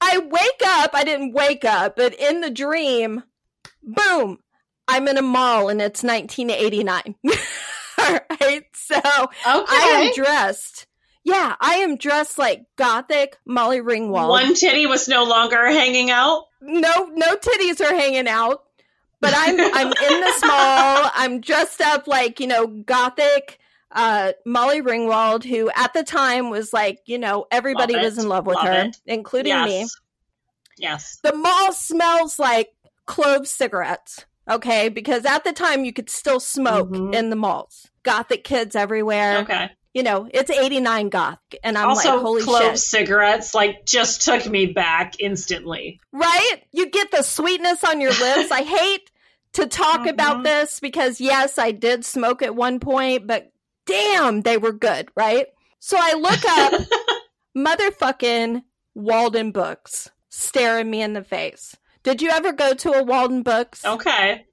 I 0.00 0.18
wake 0.18 0.62
up. 0.64 0.90
I 0.94 1.04
didn't 1.04 1.32
wake 1.32 1.64
up, 1.64 1.96
but 1.96 2.14
in 2.14 2.40
the 2.40 2.50
dream, 2.50 3.22
boom, 3.82 4.38
I'm 4.88 5.08
in 5.08 5.18
a 5.18 5.22
mall 5.22 5.68
and 5.68 5.80
it's 5.82 6.02
1989. 6.02 7.14
All 7.98 8.18
right. 8.40 8.64
So, 8.74 9.00
I 9.44 10.04
am 10.06 10.14
dressed. 10.14 10.86
Yeah, 11.24 11.54
I 11.60 11.76
am 11.76 11.98
dressed 11.98 12.36
like 12.38 12.64
gothic 12.76 13.36
Molly 13.46 13.80
Ringwald. 13.80 14.28
One 14.28 14.54
titty 14.54 14.86
was 14.86 15.06
no 15.06 15.24
longer 15.24 15.68
hanging 15.68 16.10
out. 16.10 16.46
no 16.60 17.10
no 17.12 17.36
titties 17.36 17.80
are 17.80 17.94
hanging 17.94 18.26
out 18.26 18.62
but 19.22 19.32
i'm 19.34 19.58
i'm 19.58 19.86
in 19.86 20.20
this 20.20 20.42
mall 20.42 21.10
i'm 21.14 21.40
dressed 21.40 21.80
up 21.80 22.06
like 22.06 22.38
you 22.40 22.46
know 22.46 22.66
gothic 22.66 23.58
uh 23.92 24.32
molly 24.44 24.82
ringwald 24.82 25.44
who 25.44 25.70
at 25.74 25.92
the 25.94 26.02
time 26.02 26.50
was 26.50 26.72
like 26.72 26.98
you 27.06 27.16
know 27.18 27.46
everybody 27.50 27.94
Love 27.94 28.02
was 28.04 28.18
it. 28.18 28.22
in 28.22 28.28
love 28.28 28.46
with 28.46 28.56
Love 28.56 28.66
her 28.66 28.72
it. 28.86 28.96
including 29.06 29.50
yes. 29.50 29.68
me 29.68 29.86
Yes. 30.78 31.18
the 31.22 31.34
mall 31.34 31.72
smells 31.72 32.38
like 32.38 32.70
clove 33.06 33.46
cigarettes 33.46 34.24
okay 34.50 34.88
because 34.88 35.24
at 35.24 35.44
the 35.44 35.52
time 35.52 35.84
you 35.84 35.92
could 35.92 36.10
still 36.10 36.40
smoke 36.40 36.90
Mhm. 36.90 37.14
in 37.14 37.30
the 37.30 37.36
malls 37.36 37.88
gothic 38.02 38.42
kids 38.44 38.74
everywhere 38.74 39.38
Okay. 39.40 39.70
you 39.92 40.02
know 40.02 40.26
it's 40.32 40.50
89 40.50 41.08
goth 41.10 41.38
and 41.62 41.76
i'm 41.78 41.90
also, 41.90 42.14
like 42.14 42.20
holy 42.22 42.42
clove 42.42 42.62
shit 42.62 42.78
cigarettes 42.78 43.54
like 43.54 43.84
just 43.86 44.22
took 44.22 44.46
me 44.48 44.66
back 44.66 45.14
instantly. 45.20 46.00
right? 46.12 46.56
You 46.72 46.88
get 46.90 47.10
the 47.12 47.22
sweetness 47.22 47.84
on 47.84 48.00
your 48.00 48.10
lips. 48.12 48.50
I 48.50 48.62
hate 48.62 49.10
to 49.54 49.66
talk 49.66 50.06
about 50.06 50.38
Mhm. 50.38 50.44
this 50.44 50.80
because, 50.80 51.20
yes, 51.20 51.58
I 51.58 51.72
did 51.72 52.04
smoke 52.04 52.42
at 52.42 52.54
one 52.54 52.80
point, 52.80 53.26
but 53.26 53.52
damn, 53.86 54.42
they 54.42 54.56
were 54.56 54.72
good, 54.72 55.10
right? 55.16 55.46
So 55.78 55.96
I 56.00 56.14
look 56.14 56.44
up 56.44 56.72
motherfucking 57.56 58.62
Walden 58.94 59.50
Books 59.52 60.10
staring 60.30 60.90
me 60.90 61.02
in 61.02 61.12
the 61.12 61.24
face. 61.24 61.76
Did 62.02 62.22
you 62.22 62.30
ever 62.30 62.52
go 62.52 62.74
to 62.74 62.92
a 62.92 63.02
Walden 63.04 63.42
Books? 63.42 63.84
Okay. 63.84 64.46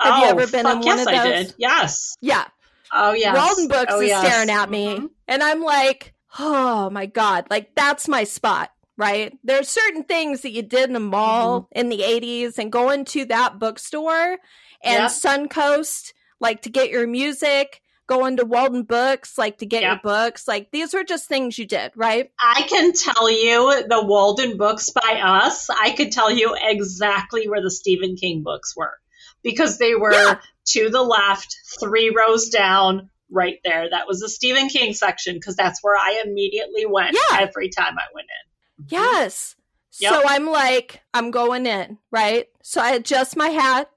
Have 0.00 0.18
you 0.18 0.24
oh, 0.26 0.30
ever 0.30 0.46
been 0.46 0.66
in 0.66 0.78
one 0.78 0.82
yes, 0.84 1.00
of 1.00 1.08
I 1.08 1.16
those? 1.16 1.46
did. 1.46 1.54
Yes. 1.58 2.16
Yeah. 2.20 2.44
Oh, 2.92 3.12
yeah. 3.12 3.34
Walden 3.34 3.68
Books 3.68 3.92
oh, 3.94 4.00
is 4.00 4.08
yes. 4.08 4.26
staring 4.26 4.50
at 4.50 4.70
me. 4.70 4.96
Mhm. 4.96 5.08
And 5.28 5.42
I'm 5.42 5.62
like, 5.62 6.14
oh 6.38 6.90
my 6.90 7.06
God, 7.06 7.46
like 7.50 7.74
that's 7.74 8.08
my 8.08 8.24
spot, 8.24 8.70
right? 8.96 9.36
There's 9.44 9.68
certain 9.68 10.04
things 10.04 10.40
that 10.42 10.52
you 10.52 10.62
did 10.62 10.88
in 10.88 10.92
the 10.94 11.00
mall 11.00 11.62
Mm-hmm. 11.62 11.78
in 11.78 11.88
the 11.88 11.98
80s 12.00 12.58
and 12.58 12.72
going 12.72 13.04
to 13.06 13.24
that 13.26 13.58
bookstore 13.58 14.38
and 14.82 15.02
Yep. 15.02 15.10
Suncoast, 15.10 16.12
like 16.40 16.62
to 16.62 16.70
get 16.70 16.90
your 16.90 17.06
music, 17.06 17.80
going 18.06 18.36
to 18.36 18.44
Walden 18.44 18.84
Books, 18.84 19.36
like 19.36 19.58
to 19.58 19.66
get 19.66 19.82
your 19.82 19.98
books. 20.02 20.46
Like 20.46 20.70
these 20.70 20.94
were 20.94 21.02
just 21.04 21.26
things 21.28 21.58
you 21.58 21.66
did, 21.66 21.90
right? 21.96 22.30
I 22.38 22.62
can 22.62 22.92
tell 22.92 23.28
you 23.30 23.84
the 23.88 24.04
Walden 24.04 24.56
books 24.56 24.90
by 24.90 25.20
us. 25.22 25.68
I 25.70 25.90
could 25.90 26.12
tell 26.12 26.30
you 26.30 26.56
exactly 26.60 27.48
where 27.48 27.62
the 27.62 27.70
Stephen 27.70 28.14
King 28.16 28.42
books 28.42 28.76
were 28.76 28.94
because 29.42 29.78
they 29.78 29.94
were 29.94 30.12
Yeah. 30.12 30.38
to 30.66 30.88
the 30.90 31.02
left, 31.02 31.56
three 31.80 32.10
rows 32.16 32.48
down, 32.48 33.10
right 33.30 33.58
there. 33.64 33.90
That 33.90 34.06
was 34.06 34.20
the 34.20 34.28
Stephen 34.28 34.68
King 34.68 34.92
section 34.94 35.34
because 35.34 35.56
that's 35.56 35.82
where 35.82 35.96
I 35.96 36.22
immediately 36.24 36.86
went 36.86 37.16
Yeah. 37.30 37.38
every 37.40 37.70
time 37.70 37.96
I 37.98 38.04
went 38.14 38.26
in. 38.28 38.52
Yes. 38.88 39.56
Yep. 39.98 40.12
So 40.12 40.22
I'm 40.26 40.46
like, 40.46 41.00
I'm 41.14 41.30
going 41.30 41.66
in, 41.66 41.98
right? 42.10 42.46
So 42.62 42.80
I 42.80 42.92
adjust 42.92 43.36
my 43.36 43.48
hat. 43.48 43.88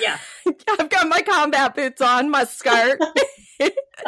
Yeah. 0.00 0.18
I've 0.78 0.88
got 0.90 1.08
my 1.08 1.22
combat 1.22 1.74
boots 1.74 2.00
on, 2.00 2.30
my 2.30 2.44
skirt, 2.44 2.98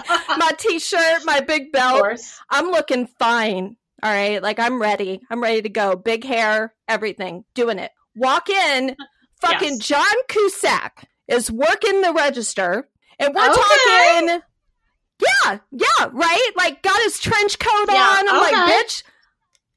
my 0.09 0.51
t-shirt, 0.59 1.23
my 1.25 1.41
big 1.41 1.73
belt. 1.73 2.21
I'm 2.51 2.67
looking 2.71 3.07
fine. 3.19 3.77
All 4.03 4.11
right. 4.13 4.43
Like 4.43 4.59
I'm 4.59 4.81
ready. 4.81 5.21
I'm 5.31 5.43
ready 5.43 5.63
to 5.63 5.69
go. 5.69 5.97
Big 5.97 6.25
hair, 6.25 6.75
everything, 6.89 7.45
doing 7.55 7.79
it. 7.79 7.91
Walk 8.17 8.49
in, 8.49 8.97
fucking 9.41 9.75
Yes. 9.77 9.87
John 9.87 10.15
Cusack 10.29 11.09
is 11.29 11.51
working 11.51 12.01
the 12.01 12.13
register. 12.13 12.89
And 13.19 13.35
we're 13.35 13.45
Okay. 13.51 13.61
talking, 13.61 14.41
yeah, 15.21 15.59
yeah, 15.73 16.09
right? 16.13 16.51
Like 16.57 16.83
got 16.83 17.03
his 17.03 17.19
trench 17.19 17.59
coat 17.59 17.87
Yeah, 17.91 17.97
on. 18.19 18.29
I'm 18.29 18.39
like, 18.39 18.55
bitch, 18.87 19.03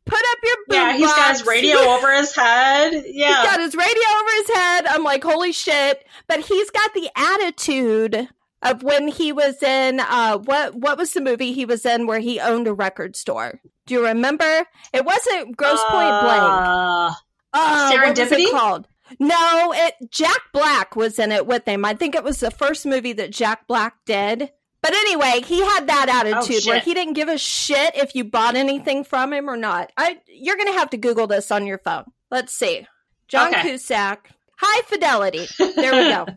put 0.06 0.20
up 0.20 0.38
your 0.44 0.56
boom 0.68 0.76
Yeah, 0.78 0.94
he's 0.98 1.14
got 1.14 1.32
his 1.32 1.46
radio 1.46 1.78
over 1.80 2.14
his 2.16 2.36
head. 2.36 3.04
yeah 3.08 3.28
he's 3.42 3.50
got 3.52 3.60
his 3.60 3.76
radio 3.76 4.04
over 4.20 4.30
his 4.38 4.50
head. 4.56 4.86
I'm 4.88 5.04
like, 5.04 5.24
holy 5.24 5.52
shit. 5.52 6.06
But 6.28 6.42
he's 6.42 6.70
got 6.70 6.94
the 6.94 7.10
attitude 7.16 8.30
of 8.62 8.82
when 8.84 9.08
he 9.10 9.32
was 9.34 9.62
in 9.62 10.00
uh 10.00 10.38
what 10.38 10.74
what 10.76 10.98
was 10.98 11.12
the 11.14 11.22
movie 11.22 11.52
he 11.54 11.66
was 11.66 11.86
in 11.86 12.08
where 12.08 12.20
he 12.20 12.40
owned 12.40 12.68
a 12.68 12.74
record 12.74 13.16
store? 13.16 13.60
Do 13.86 13.94
you 13.94 14.06
remember? 14.06 14.66
It 14.94 15.04
wasn't 15.06 15.58
Grosse 15.58 15.84
Pointe 15.90 16.22
Blank. 16.24 16.44
Uh, 16.44 17.14
Uh, 17.54 17.92
what 17.92 18.18
was 18.18 18.32
it 18.32 18.52
called? 18.52 18.88
No, 19.20 19.74
it 19.76 19.94
Jack 20.10 20.40
Black 20.54 20.96
was 20.96 21.20
in 21.20 21.32
it 21.32 21.46
with 21.46 21.68
him. 21.68 21.84
I 21.86 21.94
think 21.94 22.16
it 22.16 22.24
was 22.24 22.40
the 22.40 22.50
first 22.52 22.86
movie 22.86 23.14
that 23.14 23.32
Jack 23.32 23.68
Black 23.68 23.96
did. 24.06 24.52
But 24.84 24.94
anyway, 24.94 25.42
he 25.46 25.60
had 25.62 25.88
that 25.88 26.08
oh, 26.10 26.12
attitude 26.20 26.66
where 26.68 26.76
Oh, 26.76 26.80
shit. 26.80 26.84
he 26.84 26.94
didn't 26.94 27.14
give 27.14 27.30
a 27.30 27.38
shit 27.40 27.96
if 27.96 28.14
you 28.16 28.24
bought 28.26 28.56
anything 28.56 29.04
from 29.04 29.34
him 29.34 29.50
or 29.50 29.58
not. 29.58 29.92
I 29.98 30.20
you're 30.28 30.58
gonna 30.58 30.74
have 30.74 30.92
to 30.92 30.98
Google 30.98 31.26
this 31.26 31.50
on 31.52 31.66
your 31.66 31.80
phone. 31.80 32.04
Let's 32.30 32.54
see. 32.54 32.86
John 33.28 33.48
Okay. 33.54 33.62
Cusack, 33.62 34.30
high 34.58 34.82
fidelity. 34.84 35.48
There 35.58 35.94
we 35.94 36.10
go. 36.10 36.28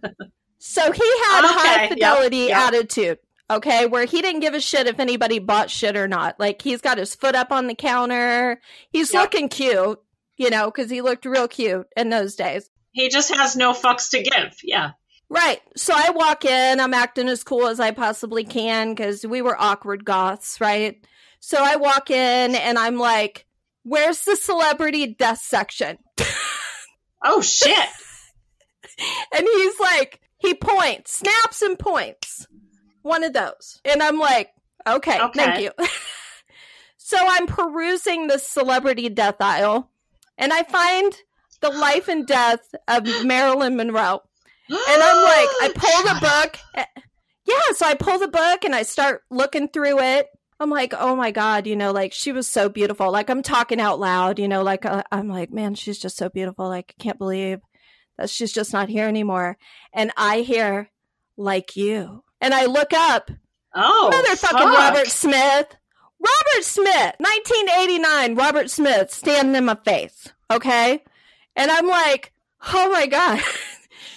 So 0.58 0.90
he 0.90 0.98
had 1.24 1.44
Okay, 1.44 1.54
high 1.54 1.80
yep, 1.82 1.88
fidelity 1.90 2.36
yep. 2.38 2.56
attitude. 2.58 3.18
Okay, 3.48 3.86
where 3.86 4.04
he 4.04 4.20
didn't 4.20 4.40
give 4.40 4.54
a 4.54 4.60
shit 4.60 4.88
if 4.88 4.98
anybody 4.98 5.38
bought 5.38 5.70
shit 5.70 5.96
or 5.96 6.08
not. 6.08 6.40
Like 6.40 6.60
he's 6.60 6.80
got 6.80 6.98
his 6.98 7.14
foot 7.14 7.36
up 7.36 7.52
on 7.52 7.68
the 7.68 7.74
counter. 7.76 8.60
He's 8.90 9.12
Yep. 9.12 9.22
looking 9.22 9.48
cute, 9.48 10.00
you 10.38 10.50
know, 10.50 10.64
because 10.66 10.90
he 10.90 11.02
looked 11.02 11.24
real 11.24 11.46
cute 11.46 11.86
in 11.96 12.08
those 12.10 12.34
days. 12.34 12.68
he 12.90 13.08
just 13.10 13.32
has 13.32 13.54
no 13.54 13.74
fucks 13.74 14.10
to 14.10 14.22
give. 14.22 14.56
Yeah. 14.64 14.92
Right. 15.28 15.60
So 15.76 15.92
I 15.96 16.10
walk 16.10 16.44
in, 16.44 16.78
I'm 16.80 16.94
acting 16.94 17.28
as 17.28 17.42
cool 17.42 17.66
as 17.66 17.80
I 17.80 17.90
possibly 17.90 18.44
can 18.44 18.90
because 18.90 19.26
we 19.26 19.42
were 19.42 19.60
awkward 19.60 20.04
goths, 20.04 20.60
right? 20.60 21.04
So 21.40 21.58
I 21.60 21.76
walk 21.76 22.10
in 22.10 22.54
and 22.54 22.78
I'm 22.78 22.96
like, 22.96 23.46
where's 23.82 24.22
the 24.24 24.36
celebrity 24.36 25.14
death 25.14 25.40
section? 25.40 25.98
Oh 27.24 27.40
shit. 27.40 27.74
And 29.34 29.46
he's 29.46 29.80
like, 29.80 30.20
he 30.38 30.54
points, 30.54 31.12
snaps 31.18 31.60
and 31.60 31.78
points. 31.78 32.46
One 33.02 33.24
of 33.24 33.32
those. 33.32 33.80
And 33.84 34.02
I'm 34.02 34.18
like, 34.18 34.50
okay, 34.86 35.20
Okay. 35.20 35.32
thank 35.38 35.60
you. 35.60 35.70
so 36.96 37.16
I'm 37.20 37.46
perusing 37.46 38.26
the 38.28 38.38
celebrity 38.38 39.08
death 39.08 39.36
aisle 39.40 39.90
and 40.38 40.52
I 40.52 40.62
find 40.62 41.12
the 41.60 41.70
life 41.70 42.08
and 42.08 42.26
death 42.26 42.74
of 42.86 43.04
Marilyn 43.24 43.76
Monroe. 43.76 44.22
And 44.68 45.02
I'm 45.02 45.22
like, 45.24 45.48
I 45.62 45.72
pull 45.76 46.14
the 46.14 46.20
book. 46.20 46.58
eh, 46.74 47.00
Yeah, 47.46 47.74
so 47.74 47.86
I 47.86 47.94
pull 47.94 48.18
the 48.18 48.28
book 48.28 48.64
and 48.64 48.74
I 48.74 48.82
start 48.82 49.22
looking 49.30 49.68
through 49.68 50.00
it. 50.00 50.26
I'm 50.58 50.70
like, 50.70 50.94
oh 50.96 51.14
my 51.14 51.30
God, 51.32 51.66
you 51.66 51.76
know, 51.76 51.92
like 51.92 52.12
she 52.12 52.32
was 52.32 52.48
so 52.48 52.68
beautiful. 52.68 53.12
Like 53.12 53.28
I'm 53.28 53.42
talking 53.42 53.80
out 53.80 54.00
loud, 54.00 54.38
you 54.38 54.48
know, 54.48 54.62
like 54.62 54.86
uh, 54.86 55.02
I'm 55.12 55.28
like, 55.28 55.50
man, 55.52 55.74
she's 55.74 55.98
just 55.98 56.16
so 56.16 56.28
beautiful. 56.30 56.68
Like, 56.68 56.94
I 56.98 57.02
can't 57.02 57.18
believe 57.18 57.60
that 58.16 58.30
she's 58.30 58.52
just 58.52 58.72
not 58.72 58.88
here 58.88 59.06
anymore. 59.06 59.58
And 59.92 60.10
I 60.16 60.40
hear, 60.40 60.90
like 61.36 61.76
you. 61.76 62.24
And 62.40 62.54
I 62.54 62.64
look 62.66 62.92
up, 62.94 63.30
Oh, 63.74 64.10
motherfucking 64.12 64.38
fuck. 64.52 64.78
Robert 64.78 65.08
Smith. 65.08 65.76
Robert 66.18 66.62
Smith, 66.64 67.14
1989, 67.18 68.34
Robert 68.36 68.70
Smith 68.70 69.12
standing 69.12 69.54
in 69.54 69.66
my 69.66 69.76
face. 69.84 70.28
Okay. 70.50 71.02
And 71.54 71.70
I'm 71.70 71.86
like, 71.86 72.32
oh 72.72 72.90
my 72.90 73.06
God. 73.06 73.40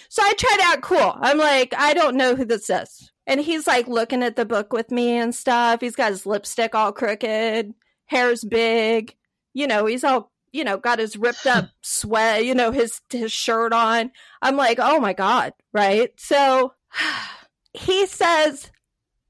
so 0.09 0.23
I 0.23 0.33
try 0.33 0.57
to 0.57 0.65
act 0.65 0.81
cool. 0.81 1.15
I'm 1.21 1.37
like, 1.37 1.73
I 1.77 1.93
don't 1.93 2.17
know 2.17 2.35
who 2.35 2.43
this 2.43 2.69
is. 2.69 3.11
And 3.27 3.39
he's 3.39 3.67
like 3.67 3.87
looking 3.87 4.23
at 4.23 4.35
the 4.35 4.43
book 4.43 4.73
with 4.73 4.89
me 4.89 5.17
and 5.17 5.33
stuff. 5.33 5.81
He's 5.81 5.95
got 5.95 6.11
his 6.11 6.25
lipstick 6.25 6.73
all 6.73 6.91
crooked, 6.91 7.73
hair's 8.07 8.43
big. 8.43 9.15
You 9.53 9.67
know, 9.67 9.85
he's 9.85 10.03
all, 10.03 10.31
you 10.51 10.63
know, 10.63 10.77
got 10.77 10.97
his 10.97 11.15
ripped 11.15 11.45
up 11.45 11.69
sweat, 11.83 12.43
you 12.43 12.55
know, 12.55 12.71
his 12.71 13.01
his 13.11 13.31
shirt 13.31 13.71
on. 13.71 14.11
I'm 14.41 14.57
like, 14.57 14.79
oh 14.81 14.99
my 14.99 15.13
God. 15.13 15.53
Right. 15.73 16.11
So 16.17 16.73
he 17.73 18.07
says, 18.07 18.71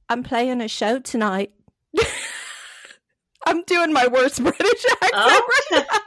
I'm 0.08 0.24
playing 0.24 0.62
a 0.62 0.70
show 0.70 1.00
tonight. 1.00 1.52
I'm 3.46 3.64
doing 3.64 3.92
my 3.92 4.08
worst 4.08 4.42
British 4.42 4.86
accent 4.92 5.12
oh. 5.14 5.50
right 5.72 5.84
now. 5.90 6.00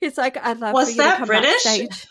He's 0.00 0.18
like, 0.18 0.36
I'd 0.36 0.58
love 0.58 0.74
Was 0.74 0.88
for 0.88 0.90
you 0.92 0.96
that 0.98 1.12
to 1.12 1.18
come 1.18 1.26
British? 1.26 1.64
backstage. 1.64 2.06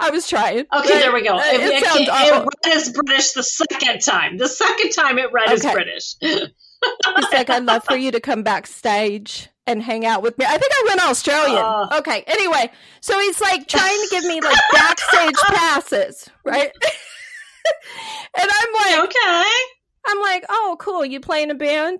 I 0.00 0.10
was 0.10 0.28
trying. 0.28 0.66
Okay, 0.72 0.98
there 1.00 1.12
we 1.12 1.22
go. 1.22 1.36
Uh, 1.36 1.42
It, 1.46 1.60
it 1.60 1.72
it, 1.82 1.84
sounds 1.84 2.00
it 2.02 2.08
awful. 2.08 2.48
read 2.64 2.76
as 2.76 2.92
British 2.92 3.32
the 3.32 3.42
second 3.42 4.00
time. 4.00 4.36
The 4.36 4.48
second 4.48 4.90
time 4.90 5.18
it 5.18 5.32
read 5.32 5.50
as 5.50 5.64
Okay. 5.64 5.74
British. 5.74 6.14
He's 6.20 7.32
like, 7.32 7.50
I'd 7.50 7.64
love 7.64 7.82
for 7.84 7.96
you 7.96 8.12
to 8.12 8.20
come 8.20 8.42
backstage 8.44 9.48
and 9.66 9.82
hang 9.82 10.06
out 10.06 10.22
with 10.22 10.38
me. 10.38 10.44
I 10.46 10.56
think 10.56 10.70
I 10.72 10.84
went 10.88 11.02
Australian. 11.08 11.58
Oh. 11.64 11.98
okay. 11.98 12.22
Anyway, 12.28 12.70
so 13.00 13.18
he's 13.18 13.40
like 13.40 13.66
trying 13.66 13.98
to 14.00 14.08
give 14.10 14.24
me 14.24 14.40
like 14.40 14.56
backstage 14.72 15.34
passes, 15.48 16.28
right? 16.44 16.70
and 18.38 18.50
I'm 18.50 18.72
like, 18.74 19.04
okay. 19.08 19.50
I'm 20.06 20.20
like, 20.20 20.44
oh, 20.48 20.76
cool. 20.78 21.04
You 21.04 21.18
playing 21.20 21.50
a 21.50 21.54
band? 21.56 21.98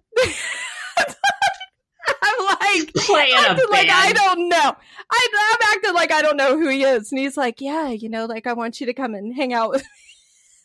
I'm 2.39 2.47
like, 2.61 2.95
Playing 2.95 3.35
a 3.35 3.39
acting 3.39 3.71
like 3.71 3.89
I 3.91 4.13
don't 4.13 4.49
know. 4.49 4.77
I, 5.11 5.29
I'm 5.51 5.77
acting 5.77 5.95
like 5.95 6.13
I 6.13 6.23
don't 6.23 6.37
know 6.37 6.59
who 6.59 6.69
he 6.69 6.83
is, 6.83 7.13
and 7.13 7.19
he's 7.19 7.37
like, 7.37 7.61
yeah, 7.61 7.89
you 7.89 8.09
know, 8.09 8.27
like 8.27 8.47
I 8.47 8.53
want 8.53 8.81
you 8.81 8.87
to 8.87 8.93
come 8.95 9.15
and 9.15 9.35
hang 9.35 9.53
out 9.53 9.71
with, 9.71 9.85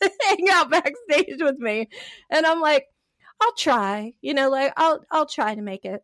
hang 0.28 0.48
out 0.50 0.70
backstage 0.70 1.40
with 1.40 1.58
me, 1.58 1.88
and 2.30 2.46
I'm 2.46 2.60
like, 2.60 2.86
I'll 3.40 3.54
try, 3.54 4.14
you 4.20 4.34
know, 4.34 4.50
like 4.50 4.72
I'll 4.76 5.04
I'll 5.10 5.26
try 5.26 5.54
to 5.54 5.62
make 5.62 5.84
it. 5.84 6.02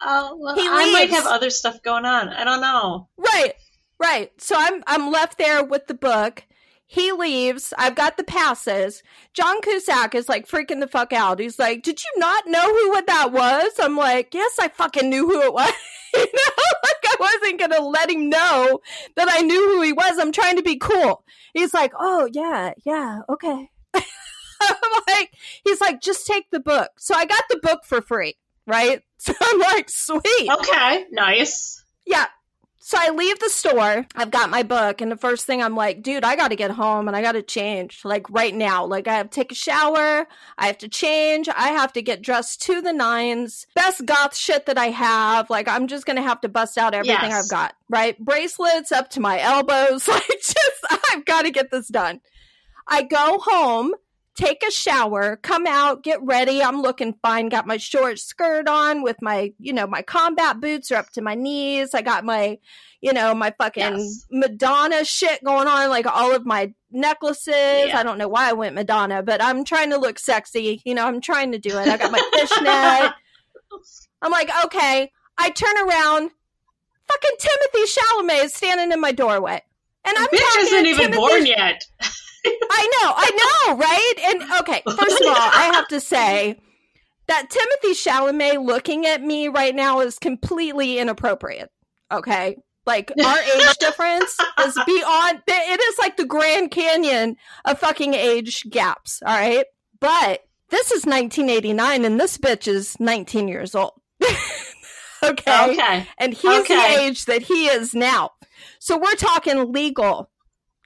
Oh, 0.00 0.36
well, 0.38 0.54
He 0.54 0.66
I 0.66 0.92
might 0.92 1.10
have 1.10 1.26
other 1.26 1.50
stuff 1.50 1.82
going 1.82 2.04
on. 2.04 2.28
I 2.28 2.44
don't 2.44 2.60
know. 2.60 3.08
Right, 3.16 3.54
right. 4.00 4.30
So 4.38 4.56
I'm 4.58 4.82
I'm 4.86 5.10
left 5.10 5.38
there 5.38 5.64
with 5.64 5.86
the 5.86 5.94
book. 5.94 6.44
He 6.92 7.10
leaves. 7.10 7.72
I've 7.78 7.94
got 7.94 8.18
the 8.18 8.22
passes. 8.22 9.02
John 9.32 9.62
Cusack 9.62 10.14
is 10.14 10.28
like 10.28 10.46
freaking 10.46 10.80
the 10.80 10.86
fuck 10.86 11.14
out. 11.14 11.40
He's 11.40 11.58
like, 11.58 11.82
"Did 11.82 11.98
you 12.04 12.20
not 12.20 12.46
know 12.46 12.68
who 12.68 12.90
what 12.90 13.06
that 13.06 13.32
was?" 13.32 13.72
I'm 13.80 13.96
like, 13.96 14.34
"Yes, 14.34 14.58
I 14.60 14.68
fucking 14.68 15.08
knew 15.08 15.26
who 15.26 15.40
it 15.40 15.54
was." 15.54 15.72
you 16.14 16.20
know, 16.20 16.26
like 16.84 17.04
I 17.06 17.16
wasn't 17.18 17.60
gonna 17.60 17.80
let 17.80 18.10
him 18.10 18.28
know 18.28 18.80
that 19.16 19.26
I 19.30 19.40
knew 19.40 19.70
who 19.70 19.80
he 19.80 19.94
was. 19.94 20.18
I'm 20.18 20.32
trying 20.32 20.56
to 20.56 20.62
be 20.62 20.76
cool. 20.76 21.24
He's 21.54 21.72
like, 21.72 21.94
"Oh 21.98 22.28
yeah, 22.30 22.74
yeah, 22.84 23.20
okay." 23.26 23.70
I'm 23.94 25.02
like, 25.08 25.32
he's 25.64 25.80
like, 25.80 26.02
"Just 26.02 26.26
take 26.26 26.50
the 26.50 26.60
book." 26.60 26.90
So 26.98 27.14
I 27.14 27.24
got 27.24 27.44
the 27.48 27.60
book 27.62 27.86
for 27.86 28.02
free, 28.02 28.34
right? 28.66 29.00
So 29.16 29.32
I'm 29.40 29.60
like, 29.60 29.88
"Sweet." 29.88 30.50
Okay, 30.50 31.06
nice. 31.10 31.82
Yeah. 32.04 32.26
So 32.84 32.98
I 33.00 33.10
leave 33.10 33.38
the 33.38 33.48
store. 33.48 34.04
I've 34.16 34.32
got 34.32 34.50
my 34.50 34.64
book, 34.64 35.00
and 35.00 35.10
the 35.10 35.16
first 35.16 35.46
thing 35.46 35.62
I'm 35.62 35.76
like, 35.76 36.02
dude, 36.02 36.24
I 36.24 36.34
got 36.34 36.48
to 36.48 36.56
get 36.56 36.72
home 36.72 37.06
and 37.06 37.16
I 37.16 37.22
got 37.22 37.32
to 37.32 37.42
change 37.42 38.04
like 38.04 38.28
right 38.28 38.52
now. 38.52 38.84
Like 38.84 39.06
I 39.06 39.14
have 39.14 39.30
to 39.30 39.34
take 39.34 39.52
a 39.52 39.54
shower. 39.54 40.26
I 40.58 40.66
have 40.66 40.78
to 40.78 40.88
change. 40.88 41.48
I 41.48 41.68
have 41.68 41.92
to 41.92 42.02
get 42.02 42.22
dressed 42.22 42.60
to 42.62 42.80
the 42.80 42.92
nines. 42.92 43.68
Best 43.76 44.04
goth 44.04 44.36
shit 44.36 44.66
that 44.66 44.78
I 44.78 44.86
have. 44.86 45.48
Like 45.48 45.68
I'm 45.68 45.86
just 45.86 46.06
gonna 46.06 46.22
have 46.22 46.40
to 46.40 46.48
bust 46.48 46.76
out 46.76 46.92
everything 46.92 47.30
Yes. 47.30 47.44
I've 47.44 47.50
got. 47.50 47.76
Right, 47.88 48.18
bracelets 48.18 48.90
up 48.90 49.10
to 49.10 49.20
my 49.20 49.40
elbows. 49.40 50.08
Like 50.12 50.26
just, 50.42 51.02
I've 51.12 51.24
got 51.24 51.42
to 51.42 51.52
get 51.52 51.70
this 51.70 51.86
done. 51.86 52.20
I 52.88 53.02
go 53.02 53.38
home 53.40 53.94
take 54.34 54.62
a 54.66 54.70
shower, 54.70 55.36
come 55.36 55.66
out, 55.66 56.02
get 56.02 56.22
ready. 56.22 56.62
I'm 56.62 56.80
looking 56.80 57.14
fine. 57.22 57.48
Got 57.48 57.66
my 57.66 57.76
short 57.76 58.18
skirt 58.18 58.68
on 58.68 59.02
with 59.02 59.20
my, 59.20 59.52
you 59.58 59.72
know, 59.72 59.86
my 59.86 60.02
combat 60.02 60.60
boots 60.60 60.90
are 60.90 60.96
up 60.96 61.10
to 61.10 61.22
my 61.22 61.34
knees. 61.34 61.94
I 61.94 62.02
got 62.02 62.24
my, 62.24 62.58
you 63.00 63.12
know, 63.12 63.34
my 63.34 63.52
fucking 63.58 63.98
Yes. 63.98 64.26
Madonna 64.30 65.04
shit 65.04 65.42
going 65.44 65.68
on, 65.68 65.90
like 65.90 66.06
all 66.06 66.34
of 66.34 66.46
my 66.46 66.72
necklaces. 66.90 67.54
Yeah. 67.54 67.98
I 67.98 68.02
don't 68.02 68.18
know 68.18 68.28
why 68.28 68.48
I 68.48 68.52
went 68.52 68.74
Madonna, 68.74 69.22
but 69.22 69.42
I'm 69.42 69.64
trying 69.64 69.90
to 69.90 69.98
look 69.98 70.18
sexy. 70.18 70.80
You 70.84 70.94
know, 70.94 71.06
I'm 71.06 71.20
trying 71.20 71.52
to 71.52 71.58
do 71.58 71.78
it. 71.78 71.88
I 71.88 71.96
got 71.96 72.10
my 72.12 72.22
fishnet. 72.32 73.12
I'm 74.22 74.30
like, 74.30 74.50
okay. 74.64 75.10
I 75.38 75.50
turn 75.50 75.76
around. 75.76 76.30
Fucking 77.08 77.36
Timothy 77.38 78.00
Chalamet 78.00 78.44
is 78.44 78.54
standing 78.54 78.92
in 78.92 79.00
my 79.00 79.12
doorway. 79.12 79.60
And 80.04 80.16
I'm 80.16 80.26
Bitch 80.28 80.58
isn't 80.58 80.86
even 80.86 81.10
Timothy 81.10 81.16
born 81.16 81.46
yet. 81.46 81.84
I 82.46 82.88
know, 83.02 83.12
I 83.16 83.66
know, 83.66 83.76
right? 83.76 84.14
And 84.26 84.42
okay, 84.60 84.82
first 84.86 85.20
of 85.20 85.26
all, 85.28 85.36
I 85.36 85.70
have 85.74 85.88
to 85.88 86.00
say 86.00 86.58
that 87.28 87.50
Timothy 87.50 87.94
Chalamet 87.94 88.64
looking 88.64 89.06
at 89.06 89.22
me 89.22 89.48
right 89.48 89.74
now 89.74 90.00
is 90.00 90.18
completely 90.18 90.98
inappropriate. 90.98 91.70
Okay. 92.10 92.56
Like 92.84 93.12
our 93.24 93.38
age 93.56 93.76
difference 93.78 94.36
is 94.64 94.78
beyond 94.86 95.42
it 95.46 95.80
is 95.80 95.98
like 95.98 96.16
the 96.16 96.26
Grand 96.26 96.70
Canyon 96.72 97.36
of 97.64 97.78
fucking 97.78 98.14
age 98.14 98.64
gaps, 98.70 99.22
all 99.24 99.36
right? 99.36 99.64
But 100.00 100.40
this 100.70 100.90
is 100.90 101.04
1989 101.06 102.04
and 102.04 102.18
this 102.18 102.38
bitch 102.38 102.66
is 102.66 102.98
19 102.98 103.46
years 103.46 103.74
old. 103.76 103.92
okay? 105.22 105.72
Okay. 105.72 106.06
And 106.18 106.34
he's 106.34 106.60
Okay. 106.62 106.74
the 106.96 107.02
age 107.02 107.26
that 107.26 107.42
he 107.42 107.66
is 107.66 107.94
now. 107.94 108.30
So 108.80 108.98
we're 108.98 109.14
talking 109.14 109.70
legal. 109.72 110.28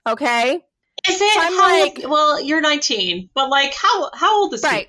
Okay? 0.06 0.60
Is 1.08 1.20
it 1.20 1.38
I'm 1.38 1.52
how 1.52 1.80
like- 1.80 2.00
well, 2.08 2.40
you're 2.40 2.60
19, 2.60 3.30
but 3.34 3.48
like 3.48 3.74
how 3.74 4.10
how 4.14 4.40
old 4.42 4.54
is 4.54 4.62
he? 4.62 4.68
Right. 4.68 4.88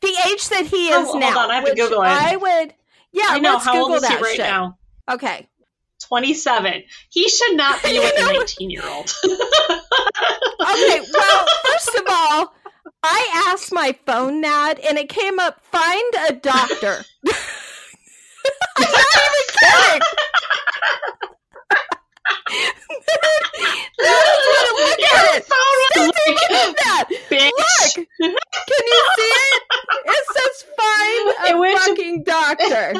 The 0.00 0.14
age 0.30 0.48
that 0.50 0.66
he 0.66 0.90
Oh, 0.92 1.00
is 1.02 1.06
hold 1.08 1.20
now. 1.20 1.38
on, 1.38 1.50
I 1.50 1.56
have 1.56 1.64
to 1.64 1.74
Google 1.74 2.02
it. 2.02 2.06
I 2.08 2.36
would. 2.36 2.74
Yeah, 3.12 3.24
I 3.28 3.38
know 3.40 3.54
let's 3.54 3.64
how 3.64 3.72
Google 3.72 3.94
old 3.94 4.02
is 4.02 4.08
he 4.08 4.14
right 4.16 4.36
shit. 4.36 4.46
now? 4.46 4.78
Okay. 5.10 5.48
27. 6.06 6.84
He 7.10 7.28
should 7.28 7.56
not 7.56 7.82
be 7.82 7.98
with 7.98 8.12
a 8.18 8.22
19 8.32 8.70
year 8.70 8.82
old. 8.86 9.12
Okay. 10.60 11.00
Well, 11.14 11.46
first 11.64 11.94
of 11.94 12.02
all, 12.08 12.52
I 13.02 13.46
asked 13.48 13.72
my 13.72 13.96
phone 14.06 14.40
that, 14.42 14.74
and 14.86 14.98
it 14.98 15.08
came 15.08 15.38
up: 15.38 15.60
find 15.72 16.14
a 16.28 16.32
doctor. 16.34 17.04
I'm 18.76 18.82
not 18.90 19.06
even 19.16 19.44
kidding. 19.60 20.00
Look 23.98 25.00
at 25.00 25.36
it. 25.36 25.44
phone 25.44 25.78
look 25.96 26.76
that. 26.76 27.04
bitch. 27.30 27.50
Look. 27.58 28.08
Can 28.18 28.84
you 28.86 29.02
see 29.16 29.32
it? 29.32 29.62
It 30.06 30.24
says 30.34 30.56
find 30.76 31.24
a 31.46 31.58
to- 31.58 31.78
fucking 31.78 32.24
doctor. 32.24 32.94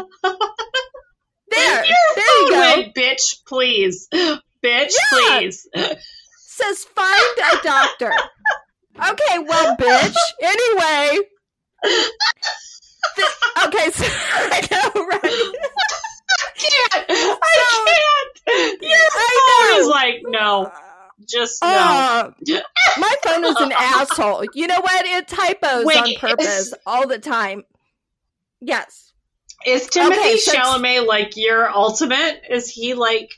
There. 1.50 1.84
Your 1.84 1.96
There 2.14 2.42
you 2.42 2.50
go. 2.50 2.60
went, 2.60 2.94
bitch, 2.94 3.44
please. 3.46 4.08
Bitch, 4.12 4.92
Yeah. 5.12 5.38
please. 5.38 5.66
says 6.46 6.84
find 6.84 7.38
a 7.52 7.56
doctor. 7.62 8.12
Okay, 9.10 9.38
well, 9.38 9.76
bitch. 9.76 10.16
Anyway. 10.42 11.18
Th- 13.16 13.28
okay, 13.66 13.90
so 13.92 14.04
I 14.06 14.68
know, 14.70 15.06
right? 15.06 15.52
Can't. 16.58 17.06
I 17.08 18.32
can't. 18.46 18.82
Your 18.82 19.10
phone 19.10 19.80
is 19.80 19.88
like, 19.88 20.16
no, 20.24 20.72
just 21.28 21.62
no. 21.62 21.68
Uh, 21.68 22.30
my 22.98 23.14
phone 23.24 23.44
is 23.44 23.56
an 23.56 23.72
asshole. 23.76 24.44
You 24.54 24.66
know 24.66 24.80
what? 24.80 25.04
It 25.06 25.28
typos 25.28 25.84
Wait, 25.84 25.96
on 25.98 26.14
purpose 26.14 26.74
all 26.86 27.06
the 27.06 27.18
time. 27.18 27.64
Yes. 28.60 29.12
Is 29.66 29.88
Timothy 29.88 30.20
Okay, 30.20 30.36
so 30.38 30.52
Chalamet 30.54 31.06
like 31.06 31.36
your 31.36 31.68
ultimate? 31.70 32.42
Is 32.48 32.68
he 32.70 32.94
like 32.94 33.30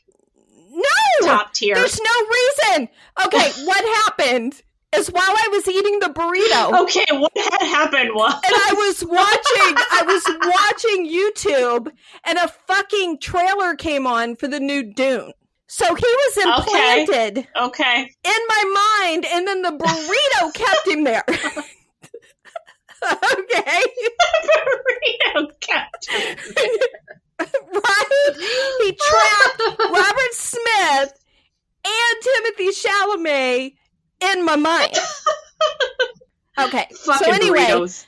No! 0.70 1.26
top 1.26 1.54
tier? 1.54 1.74
There's 1.74 1.98
no 2.00 2.10
reason. 2.28 2.88
Okay, 3.26 3.50
what 3.64 3.84
happened 4.04 4.60
is 4.94 5.08
while 5.08 5.22
I 5.24 5.48
was 5.52 5.66
eating 5.68 5.98
the 6.00 6.08
burrito, 6.08 6.80
Okay, 6.82 7.04
what 7.12 7.32
had 7.36 7.62
happened 7.62 8.10
was 8.14 8.32
and 8.34 8.54
I 8.54 8.72
was 8.74 9.04
watching 9.08 9.76
I 9.90 10.02
was 10.06 10.24
watching 10.46 11.06
YouTube 11.08 11.92
and 12.24 12.38
a 12.38 12.48
fucking 12.48 13.18
trailer 13.18 13.74
came 13.76 14.06
on 14.06 14.36
for 14.36 14.48
the 14.48 14.60
new 14.60 14.82
Dune. 14.82 15.32
So 15.68 15.94
he 15.94 16.02
was 16.02 16.36
implanted 16.38 17.46
okay. 17.56 18.10
in 18.24 18.46
my 18.48 18.64
mind 19.10 19.24
and 19.26 19.46
then 19.46 19.62
the 19.62 19.70
burrito 19.70 20.52
kept 20.58 20.88
him 20.88 21.04
there. 21.04 21.24
okay. 21.28 21.44
The 23.02 24.60
burrito 24.66 25.50
captain. 25.60 26.36
right? 27.38 28.34
He 28.80 28.92
trapped 28.92 29.62
Robert 29.78 30.32
Smith 30.32 31.12
and 31.84 32.20
Timothy 32.20 32.70
Chalamet 32.70 33.74
in 34.22 34.44
my 34.44 34.56
mind. 34.56 34.96
Okay. 36.58 36.86
Fucking 36.92 37.26
so 37.26 37.32
anyway, 37.32 37.60
burritos. 37.60 38.04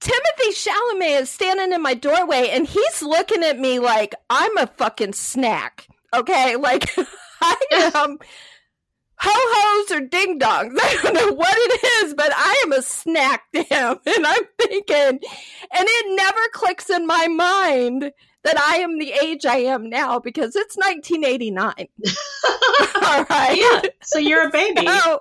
Timothy 0.00 0.50
Chalamet 0.50 1.22
is 1.22 1.30
standing 1.30 1.72
in 1.72 1.82
my 1.82 1.94
doorway 1.94 2.50
and 2.50 2.66
he's 2.66 3.02
looking 3.02 3.42
at 3.42 3.58
me 3.58 3.78
like 3.78 4.14
I'm 4.30 4.56
a 4.58 4.66
fucking 4.66 5.14
snack. 5.14 5.88
Okay? 6.14 6.56
Like 6.62 6.90
I 7.40 7.56
am 7.72 8.18
ho 9.18 9.30
hos 9.32 9.90
or 9.90 10.00
ding 10.00 10.38
dongs. 10.38 10.76
I 10.80 10.98
don't 11.02 11.14
know 11.14 11.32
what 11.32 11.56
it 11.56 12.04
is, 12.04 12.14
but 12.14 12.30
I 12.32 12.62
am 12.64 12.72
a 12.72 12.82
snack 12.82 13.42
to 13.52 13.62
him. 13.62 13.98
And 14.06 14.26
I'm 14.26 14.44
thinking, 14.60 14.92
and 14.92 15.20
it 15.72 16.16
never 16.16 16.40
clicks 16.52 16.88
in 16.88 17.06
my 17.06 17.26
mind 17.28 18.12
that 18.44 18.58
I 18.58 18.76
am 18.78 18.98
the 18.98 19.12
age 19.12 19.46
I 19.46 19.58
am 19.58 19.88
now 19.88 20.18
because 20.18 20.56
it's 20.56 20.76
1989. 20.76 21.74
All 22.94 23.24
right. 23.30 23.56
Yeah, 23.56 23.90
so 24.02 24.18
you're 24.18 24.48
a 24.48 24.50
baby. 24.50 24.86
So, 24.86 25.20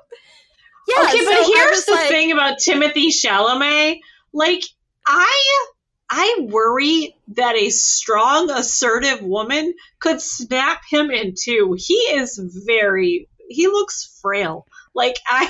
yeah, 0.87 1.03
okay, 1.03 1.25
but 1.25 1.45
here's 1.45 1.85
the 1.85 1.91
like- 1.93 2.07
thing 2.07 2.31
about 2.31 2.59
Timothy 2.59 3.09
Chalamet. 3.09 3.99
Like, 4.33 4.63
I 5.05 5.67
I 6.13 6.47
worry 6.49 7.15
that 7.35 7.55
a 7.55 7.69
strong, 7.69 8.51
assertive 8.51 9.21
woman 9.21 9.73
could 9.99 10.19
snap 10.21 10.81
him 10.89 11.09
in 11.09 11.35
two. 11.41 11.73
He 11.77 11.93
is 11.93 12.37
very, 12.65 13.29
he 13.47 13.67
looks 13.67 14.19
frail. 14.21 14.65
Like, 14.93 15.15
I. 15.25 15.49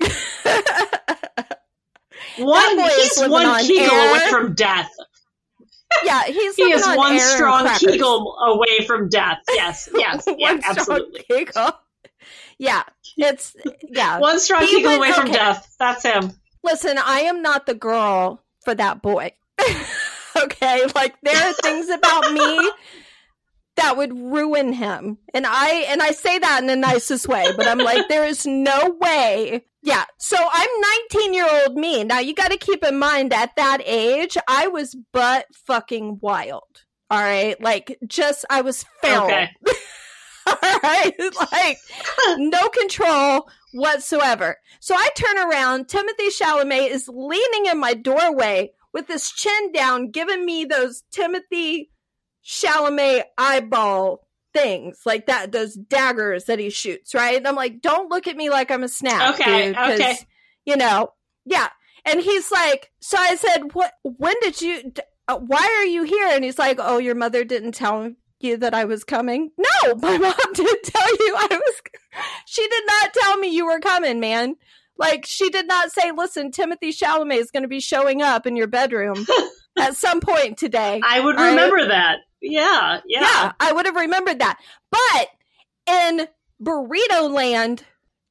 one, 2.38 2.78
he's 2.78 3.26
one 3.26 3.46
on 3.46 3.62
Kegel 3.62 3.96
away 3.96 4.28
from 4.28 4.54
death. 4.54 4.90
Yeah, 6.04 6.24
he's 6.24 6.56
He 6.56 6.64
is 6.72 6.86
on 6.86 6.96
one 6.96 7.18
strong. 7.18 7.68
Kegel 7.78 8.36
away 8.38 8.86
from 8.86 9.08
death. 9.08 9.38
Yes, 9.48 9.88
yes, 9.94 10.24
yeah, 10.36 10.58
absolutely. 10.64 11.24
Kegel. 11.30 11.72
Yeah, 12.58 12.82
it's 13.16 13.54
yeah. 13.88 14.18
One 14.20 14.38
strong 14.40 14.62
He 14.62 14.76
Kegel 14.76 14.98
went- 14.98 14.98
away 14.98 15.12
from 15.12 15.30
death. 15.32 15.74
That's 15.78 16.02
him. 16.02 16.32
Listen, 16.64 16.96
I 16.98 17.20
am 17.20 17.42
not 17.42 17.66
the 17.66 17.74
girl 17.74 18.42
for 18.64 18.74
that 18.74 19.02
boy. 19.02 19.32
okay, 20.36 20.84
like 20.94 21.14
there 21.22 21.36
are 21.36 21.52
things 21.52 21.88
about 21.90 22.32
me 22.32 22.70
that 23.76 23.96
would 23.96 24.18
ruin 24.18 24.72
him. 24.72 25.18
And 25.34 25.46
I 25.46 25.84
and 25.88 26.02
I 26.02 26.12
say 26.12 26.38
that 26.38 26.60
in 26.60 26.66
the 26.66 26.76
nicest 26.76 27.28
way, 27.28 27.44
but 27.56 27.66
I'm 27.66 27.78
like 27.78 28.08
there 28.08 28.24
is 28.26 28.46
no 28.46 28.96
way. 29.00 29.64
Yeah. 29.86 30.04
So 30.18 30.36
I'm 30.36 30.68
19 31.12 31.32
year 31.32 31.48
old 31.48 31.76
me. 31.76 32.02
Now 32.02 32.18
you 32.18 32.34
got 32.34 32.50
to 32.50 32.58
keep 32.58 32.82
in 32.82 32.98
mind 32.98 33.32
at 33.32 33.54
that 33.54 33.80
age, 33.86 34.36
I 34.48 34.66
was 34.66 34.96
butt 35.12 35.46
fucking 35.54 36.18
wild. 36.20 36.84
All 37.08 37.20
right? 37.20 37.58
Like 37.60 37.96
just 38.04 38.44
I 38.50 38.62
was 38.62 38.84
feral. 39.00 39.26
Okay. 39.26 39.48
All 40.48 40.78
right. 40.82 41.12
Like 41.52 41.78
no 42.36 42.68
control 42.68 43.48
whatsoever. 43.74 44.56
So 44.80 44.96
I 44.96 45.08
turn 45.14 45.38
around. 45.38 45.88
Timothy 45.88 46.30
Chalamet 46.30 46.90
is 46.90 47.08
leaning 47.08 47.66
in 47.66 47.78
my 47.78 47.94
doorway 47.94 48.72
with 48.92 49.06
his 49.06 49.30
chin 49.30 49.70
down, 49.70 50.10
giving 50.10 50.44
me 50.44 50.64
those 50.64 51.04
Timothy 51.12 51.90
Chalamet 52.44 53.22
eyeball 53.38 54.25
things 54.56 55.00
like 55.04 55.26
that, 55.26 55.52
those 55.52 55.74
daggers 55.74 56.44
that 56.44 56.58
he 56.58 56.70
shoots, 56.70 57.14
right? 57.14 57.36
And 57.36 57.46
I'm 57.46 57.54
like, 57.56 57.82
don't 57.82 58.10
look 58.10 58.26
at 58.26 58.36
me 58.36 58.48
like 58.50 58.70
I'm 58.70 58.82
a 58.82 58.88
snap. 58.88 59.34
Okay, 59.34 59.68
dude, 59.68 59.76
okay. 59.76 60.16
You 60.64 60.76
know, 60.76 61.10
yeah. 61.44 61.68
And 62.04 62.20
he's 62.20 62.50
like, 62.50 62.90
so 63.00 63.18
I 63.18 63.36
said, 63.36 63.74
what, 63.74 63.92
when 64.02 64.34
did 64.40 64.62
you, 64.62 64.92
uh, 65.28 65.38
why 65.38 65.76
are 65.78 65.84
you 65.84 66.04
here? 66.04 66.28
And 66.28 66.44
he's 66.44 66.58
like, 66.58 66.78
oh, 66.80 66.98
your 66.98 67.14
mother 67.14 67.44
didn't 67.44 67.72
tell 67.72 68.12
you 68.40 68.56
that 68.58 68.74
I 68.74 68.84
was 68.84 69.04
coming. 69.04 69.50
No, 69.58 69.94
my 70.02 70.16
mom 70.16 70.52
didn't 70.54 70.82
tell 70.84 71.10
you 71.10 71.34
I 71.36 71.48
was, 71.50 71.82
she 72.46 72.66
did 72.66 72.84
not 72.86 73.14
tell 73.14 73.36
me 73.38 73.48
you 73.48 73.66
were 73.66 73.80
coming, 73.80 74.20
man. 74.20 74.54
Like, 74.98 75.26
she 75.26 75.50
did 75.50 75.66
not 75.66 75.92
say, 75.92 76.12
listen, 76.12 76.50
Timothy 76.50 76.90
Chalamet 76.90 77.38
is 77.38 77.50
going 77.50 77.64
to 77.64 77.68
be 77.68 77.80
showing 77.80 78.22
up 78.22 78.46
in 78.46 78.56
your 78.56 78.68
bedroom 78.68 79.26
at 79.78 79.96
some 79.96 80.20
point 80.20 80.56
today. 80.56 81.02
I 81.04 81.20
would 81.20 81.36
All 81.36 81.42
right. 81.42 81.50
remember 81.50 81.88
that. 81.88 82.20
Yeah, 82.50 83.00
yeah. 83.06 83.20
Yeah, 83.20 83.52
I 83.60 83.72
would 83.72 83.86
have 83.86 83.96
remembered 83.96 84.38
that. 84.40 84.58
But 84.90 85.28
in 85.88 86.26
Burrito 86.62 87.30
Land, 87.30 87.84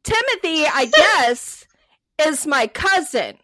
Timothy, 0.03 0.65
I 0.65 0.85
guess, 0.93 1.65
is 2.25 2.45
my 2.47 2.67
cousin. 2.67 3.37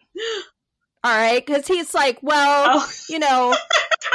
All 1.04 1.16
right, 1.16 1.44
because 1.44 1.66
he's 1.66 1.94
like, 1.94 2.18
well, 2.22 2.78
Oh, 2.80 2.90
you 3.08 3.18
know, 3.18 3.54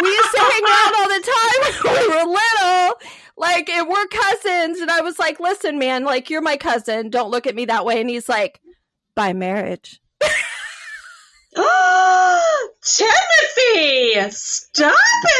we 0.01 0.09
used 0.09 0.31
to 0.31 0.39
hang 0.39 0.63
out 0.65 0.95
all 0.95 1.07
the 1.09 1.31
time 1.33 1.93
when 1.93 2.01
we 2.01 2.07
were 2.15 2.31
little. 2.31 2.93
Like, 3.39 3.69
and 3.69 3.87
we're 3.87 4.07
cousins. 4.07 4.79
And 4.79 4.89
I 4.89 5.01
was 5.01 5.19
like, 5.19 5.39
listen, 5.39 5.77
man, 5.77 6.05
like, 6.05 6.29
you're 6.29 6.41
my 6.41 6.57
cousin. 6.57 7.09
Don't 7.09 7.29
look 7.29 7.45
at 7.45 7.55
me 7.55 7.65
that 7.65 7.85
way. 7.85 7.99
And 8.01 8.09
he's 8.09 8.27
like, 8.29 8.61
by 9.15 9.33
marriage. 9.33 9.99
Timothy, 12.83 14.29
stop 14.31 14.93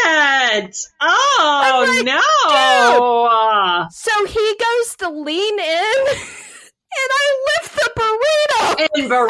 it! 0.06 0.78
Oh 1.02 1.86
like, 1.88 2.06
no! 2.06 3.88
So 3.92 4.26
he 4.26 4.56
goes 4.60 4.96
to 4.98 5.10
lean 5.10 5.60
in, 5.60 6.00
and 6.08 7.12
I 7.22 7.46
lift 7.50 7.76
the 7.76 7.90
burrito. 7.98 8.88
In 8.98 9.10
burrito, 9.10 9.30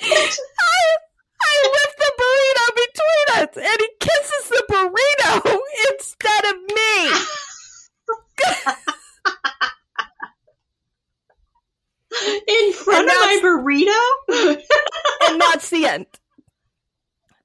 I, 0.02 0.96
I 1.42 1.54
lift 1.76 1.98
the 1.98 2.12
burrito 2.20 2.66
between 2.76 3.26
us, 3.44 3.56
and 3.56 3.80
he 3.80 3.88
kisses 4.00 4.48
the 4.48 4.64
burrito 4.70 5.32
instead 5.92 6.44
of 6.46 6.56
me. 6.74 7.26
in 12.48 12.72
front 12.72 13.08
And 13.08 13.10
of 13.10 13.16
my 13.16 13.40
burrito. 13.42 14.02
And 15.28 15.39
that's 15.50 15.70
the 15.70 15.86
end. 15.86 16.06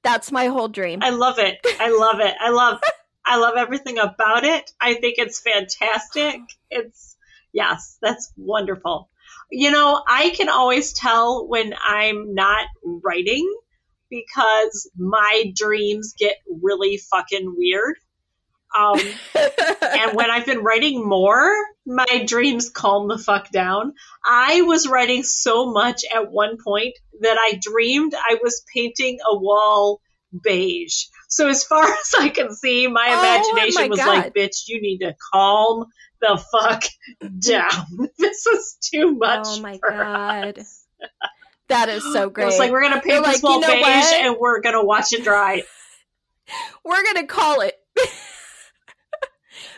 That's 0.02 0.30
my 0.30 0.46
whole 0.46 0.68
dream. 0.68 1.00
I 1.02 1.10
love 1.10 1.38
it. 1.38 1.58
I 1.80 1.90
love 1.90 2.20
it. 2.20 2.34
I 2.40 2.50
love. 2.50 2.80
I 3.24 3.38
love 3.38 3.54
everything 3.56 3.98
about 3.98 4.44
it. 4.44 4.70
I 4.80 4.94
think 4.94 5.16
it's 5.18 5.40
fantastic. 5.40 6.40
It's 6.70 7.16
yes, 7.52 7.98
that's 8.00 8.32
wonderful. 8.36 9.10
You 9.50 9.72
know, 9.72 10.02
I 10.06 10.30
can 10.30 10.48
always 10.48 10.92
tell 10.92 11.48
when 11.48 11.74
I'm 11.84 12.34
not 12.34 12.66
writing 12.84 13.44
because 14.08 14.88
my 14.96 15.52
dreams 15.56 16.14
get 16.16 16.36
really 16.62 16.98
fucking 16.98 17.54
weird. 17.56 17.96
Um, 18.74 18.98
and 19.82 20.14
when 20.16 20.30
I've 20.30 20.46
been 20.46 20.58
writing 20.62 21.06
more, 21.06 21.50
my 21.86 22.24
dreams 22.26 22.70
calm 22.70 23.08
the 23.08 23.18
fuck 23.18 23.50
down. 23.50 23.94
I 24.24 24.62
was 24.62 24.88
writing 24.88 25.22
so 25.22 25.70
much 25.72 26.02
at 26.14 26.30
one 26.30 26.56
point 26.62 26.94
that 27.20 27.36
I 27.38 27.58
dreamed 27.60 28.14
I 28.14 28.38
was 28.42 28.62
painting 28.74 29.18
a 29.30 29.36
wall 29.38 30.00
beige. 30.42 31.04
So 31.28 31.48
as 31.48 31.64
far 31.64 31.84
as 31.84 32.14
I 32.18 32.28
can 32.28 32.54
see, 32.54 32.86
my 32.88 33.06
Oh, 33.10 33.20
imagination 33.20 33.82
my 33.82 33.88
was 33.88 33.98
God. 33.98 34.08
like, 34.08 34.34
bitch, 34.34 34.64
you 34.68 34.80
need 34.82 34.98
to 34.98 35.14
calm 35.32 35.86
the 36.20 36.42
fuck 36.52 36.82
down. 37.40 38.08
this 38.18 38.46
is 38.46 38.76
too 38.80 39.12
much. 39.16 39.46
oh 39.46 39.60
my 39.60 39.78
god. 39.78 40.58
us." 40.58 40.82
That 41.68 41.88
is 41.88 42.02
so 42.12 42.30
great. 42.30 42.44
was 42.46 42.58
like, 42.60 42.70
we're 42.70 42.80
going 42.82 42.94
to 42.94 43.00
They're 43.04 43.16
paint 43.22 43.24
this 43.26 43.42
like, 43.42 43.42
wall 43.42 43.54
you 43.54 43.60
know 43.60 43.74
beige 43.74 43.84
what? 44.04 44.14
and 44.14 44.36
we're 44.38 44.60
going 44.60 44.76
to 44.76 44.84
watch 44.84 45.12
it 45.12 45.24
dry. 45.24 45.62
we're 46.84 47.02
going 47.02 47.16
to 47.16 47.26
call 47.26 47.60
it. 47.62 47.74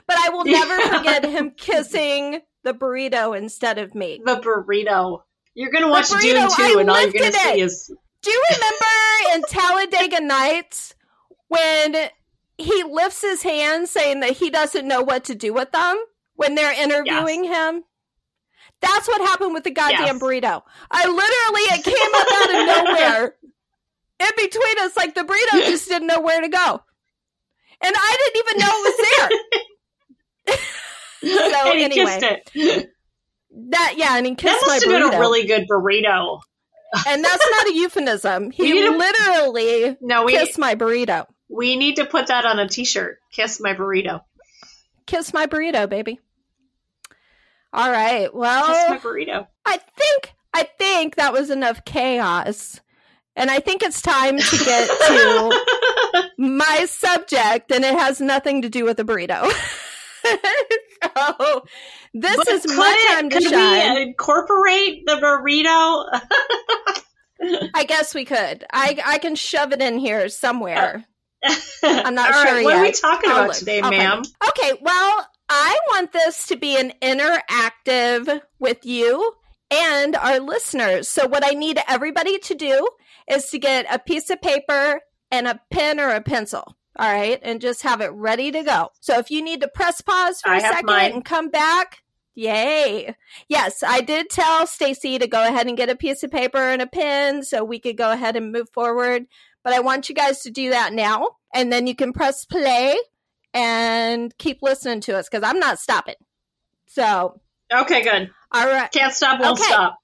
But 0.07 0.17
I 0.19 0.29
will 0.31 0.45
never 0.47 0.79
Yeah. 0.79 0.99
forget 0.99 1.25
him 1.25 1.53
kissing 1.57 2.41
the 2.65 2.75
burrito 2.75 3.37
instead 3.37 3.79
of 3.79 3.95
me. 3.95 4.21
The 4.25 4.37
burrito. 4.41 5.23
You're 5.55 5.71
going 5.71 5.85
to 5.85 5.91
watch 5.91 6.11
burrito, 6.11 6.21
Dune 6.21 6.35
2 6.37 6.63
I 6.63 6.77
and 6.81 6.91
all 6.91 7.03
you're 7.03 7.13
going 7.13 7.13
to 7.13 7.23
lifted 7.23 7.35
see 7.35 7.61
it. 7.61 7.65
is 7.65 7.93
Do 8.23 8.31
you 8.31 8.43
remember 8.51 9.35
in 9.35 9.43
Talladega 9.45 10.21
Nights 10.21 10.95
when 11.49 12.11
he 12.59 12.83
lifts 12.85 13.23
his 13.23 13.43
hand 13.43 13.89
saying 13.89 14.21
that 14.21 14.37
he 14.37 14.51
doesn't 14.51 14.87
know 14.87 15.03
what 15.03 15.25
to 15.25 15.35
do 15.35 15.53
with 15.53 15.71
them 15.73 15.97
when 16.35 16.55
they're 16.55 16.73
interviewing 16.81 17.45
him? 17.45 17.85
That's 18.81 19.09
what 19.09 19.21
happened 19.21 19.55
with 19.55 19.65
the 19.65 19.71
goddamn 19.73 20.17
Yes. 20.17 20.23
burrito. 20.23 20.63
I 20.91 21.07
literally, 21.09 21.63
it 21.73 21.85
came 21.85 22.15
up 22.15 22.29
out 22.33 22.51
of 22.55 22.67
nowhere 22.67 23.35
in 24.21 24.29
between 24.37 24.79
us, 24.81 24.97
like 24.97 25.15
the 25.15 25.23
burrito 25.23 25.67
just 25.67 25.89
didn't 25.89 26.07
know 26.07 26.21
where 26.21 26.41
to 26.41 26.49
go. 26.49 26.83
And 27.81 27.95
I 27.97 28.17
didn't 28.21 28.47
even 28.47 28.59
know 28.61 28.69
it 28.71 28.99
was 28.99 29.07
there. 29.19 29.63
So, 31.21 31.29
and 31.71 31.79
he 31.79 31.85
anyway. 31.85 32.05
kissed 32.21 32.23
it. 32.55 32.91
That, 33.71 33.95
yeah, 33.97 34.17
and 34.17 34.27
he 34.27 34.33
That 34.35 34.39
kissed 34.39 34.67
my 34.67 34.75
must 34.75 34.85
have 34.85 34.93
been 34.93 35.11
burrito. 35.11 35.17
a 35.17 35.21
really 35.21 35.47
good 35.47 35.67
burrito. 35.69 36.41
and 37.09 37.25
that's 37.25 37.47
not 37.51 37.67
a 37.69 37.75
euphemism. 37.75 38.51
He 38.53 38.69
You 38.69 38.93
to- 38.93 38.97
literally 38.99 39.97
No, 40.01 40.25
we 40.25 40.33
kissed 40.33 40.59
my 40.59 40.75
burrito. 40.75 41.27
we 41.49 41.77
need 41.77 41.97
to 41.97 42.05
put 42.05 42.29
that 42.29 42.45
on 42.45 42.59
a 42.59 42.69
t-shirt. 42.69 43.19
Kiss 43.33 43.61
my 43.61 43.75
burrito. 43.75 44.21
kiss 45.07 45.33
my 45.35 45.47
burrito, 45.47 45.89
baby. 45.89 46.21
All 47.73 47.91
right. 47.91 48.23
Kiss 48.27 48.31
Well, 48.35 48.91
my 48.91 48.99
burrito. 48.99 49.47
I 49.67 49.79
think 49.79 50.33
I 50.55 50.63
think 50.79 51.17
that 51.17 51.33
was 51.33 51.51
enough 51.51 51.85
chaos. 51.85 52.81
And 53.37 53.51
I 53.51 53.61
think 53.61 53.83
it's 53.83 54.03
time 54.03 54.37
to 54.39 54.57
get 54.65 54.89
to 54.89 56.31
my 56.39 56.87
subject, 56.89 57.71
and 57.71 57.85
it 57.85 57.95
has 57.97 58.21
nothing 58.21 58.63
to 58.63 58.69
do 58.69 58.85
with 58.85 58.97
the 58.97 59.05
burrito. 59.05 59.49
so 61.17 61.65
this 62.15 62.37
But 62.37 62.49
is 62.49 62.67
my 62.69 63.15
time 63.17 63.31
to 63.31 63.37
could 63.37 63.45
shine. 63.51 63.95
we 63.97 64.03
incorporate 64.03 65.05
the 65.07 65.17
burrito? 65.17 66.21
I 67.75 67.85
guess 67.85 68.15
we 68.15 68.25
could. 68.25 68.65
I 68.73 68.99
I 69.05 69.19
can 69.19 69.35
shove 69.37 69.73
it 69.73 69.81
in 69.81 69.99
here 69.99 70.29
somewhere. 70.29 71.05
Uh, 71.45 71.55
I'm 71.85 72.15
not 72.15 72.35
All 72.35 72.43
sure 72.45 72.53
right, 72.57 72.65
What 72.65 72.75
are 72.77 72.83
we 72.83 72.93
talking 72.93 73.31
I'll 73.31 73.37
about 73.37 73.49
look. 73.49 73.57
today, 73.57 73.81
I'll 73.81 73.91
ma'am? 73.91 74.23
Okay, 74.49 74.73
well, 74.81 75.27
I 75.49 75.79
want 75.93 76.13
this 76.13 76.47
to 76.49 76.57
be 76.57 76.77
an 76.79 76.93
interactive 77.01 78.41
with 78.59 78.85
you 78.85 79.33
and 79.71 80.17
our 80.17 80.41
listeners. 80.41 81.09
So, 81.09 81.27
what 81.29 81.45
I 81.45 81.51
need 81.51 81.79
everybody 81.87 82.39
to 82.41 82.55
do 82.55 82.89
is 83.31 83.51
to 83.51 83.59
get 83.59 83.87
a 83.93 83.99
piece 84.01 84.31
of 84.31 84.41
paper 84.43 85.01
and 85.31 85.47
a 85.47 85.61
pen 85.71 86.01
or 86.01 86.09
a 86.11 86.21
pencil. 86.23 86.77
All 86.99 87.07
right, 87.13 87.39
and 87.43 87.61
just 87.61 87.83
have 87.83 88.01
it 88.01 88.11
ready 88.13 88.51
to 88.51 88.63
go. 88.65 88.91
So, 89.01 89.19
if 89.19 89.31
you 89.31 89.41
need 89.43 89.61
to 89.61 89.69
press 89.69 90.01
pause 90.01 90.41
for 90.41 90.51
I 90.51 90.57
a 90.59 90.61
second 90.61 90.87
mine. 90.87 91.13
and 91.13 91.25
come 91.25 91.49
back, 91.51 92.03
Yay. 92.35 93.15
Yes, 93.49 93.83
I 93.83 94.01
did 94.01 94.31
tell 94.31 94.65
Stacey 94.67 95.19
to 95.19 95.27
go 95.27 95.43
ahead 95.45 95.67
and 95.67 95.77
get 95.77 95.91
a 95.91 95.97
piece 95.97 96.23
of 96.23 96.31
paper 96.31 96.59
and 96.59 96.81
a 96.81 96.87
pen 96.87 97.43
so 97.43 97.65
we 97.65 97.81
could 97.81 97.97
go 97.97 98.13
ahead 98.13 98.37
and 98.37 98.53
move 98.53 98.69
forward. 98.71 99.27
But 99.65 99.73
I 99.73 99.81
want 99.81 100.09
you 100.09 100.15
guys 100.15 100.43
to 100.43 100.51
do 100.51 100.71
that 100.71 100.93
now. 100.93 101.31
And 101.53 101.73
then 101.73 101.89
you 101.89 101.97
can 101.97 102.13
press 102.13 102.45
play 102.45 102.97
and 103.53 104.37
keep 104.39 104.59
listening 104.63 105.01
to 105.03 105.17
us 105.17 105.29
because 105.29 105.43
I'm 105.49 105.59
not 105.59 105.81
stopping. 105.81 106.15
So, 106.87 107.41
Okay, 107.73 108.03
good. 108.05 108.31
all 108.53 108.67
right. 108.67 108.91
Can't 108.93 109.13
stop, 109.13 109.41
won't 109.41 109.59
Okay. 109.59 109.69
stop. 109.73 109.99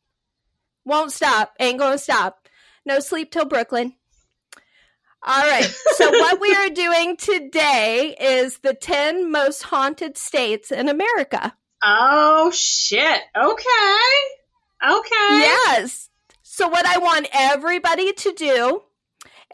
Won't 0.84 1.12
stop. 1.12 1.52
Ain't 1.60 1.78
going 1.78 1.92
to 1.92 1.98
stop. 1.98 2.48
No 2.84 2.98
sleep 3.00 3.30
till 3.30 3.44
Brooklyn. 3.46 3.94
All 5.26 5.42
right. 5.42 5.64
So, 5.96 6.10
what 6.10 6.40
we 6.40 6.54
are 6.54 6.68
doing 6.68 7.16
today 7.16 8.14
is 8.20 8.58
the 8.58 8.74
10 8.74 9.30
most 9.30 9.62
haunted 9.62 10.18
states 10.18 10.70
in 10.70 10.88
America. 10.88 11.56
Oh 11.82 12.50
shit. 12.50 13.22
Okay. 13.36 14.06
Okay. 14.86 15.38
Yes. 15.38 16.10
So, 16.42 16.68
what 16.68 16.84
I 16.84 16.98
want 16.98 17.28
everybody 17.32 18.12
to 18.12 18.32
do 18.32 18.82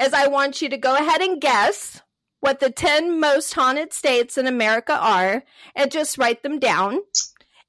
is 0.01 0.13
I 0.13 0.27
want 0.27 0.61
you 0.61 0.69
to 0.71 0.77
go 0.77 0.97
ahead 0.97 1.21
and 1.21 1.41
guess 1.41 2.01
what 2.41 2.59
the 2.59 2.71
10 2.71 3.21
most 3.21 3.53
haunted 3.53 3.93
states 3.93 4.37
in 4.37 4.47
America 4.47 4.99
are 4.99 5.45
and 5.77 5.91
just 5.93 6.19
write 6.19 6.43
them 6.43 6.59
down. 6.59 7.01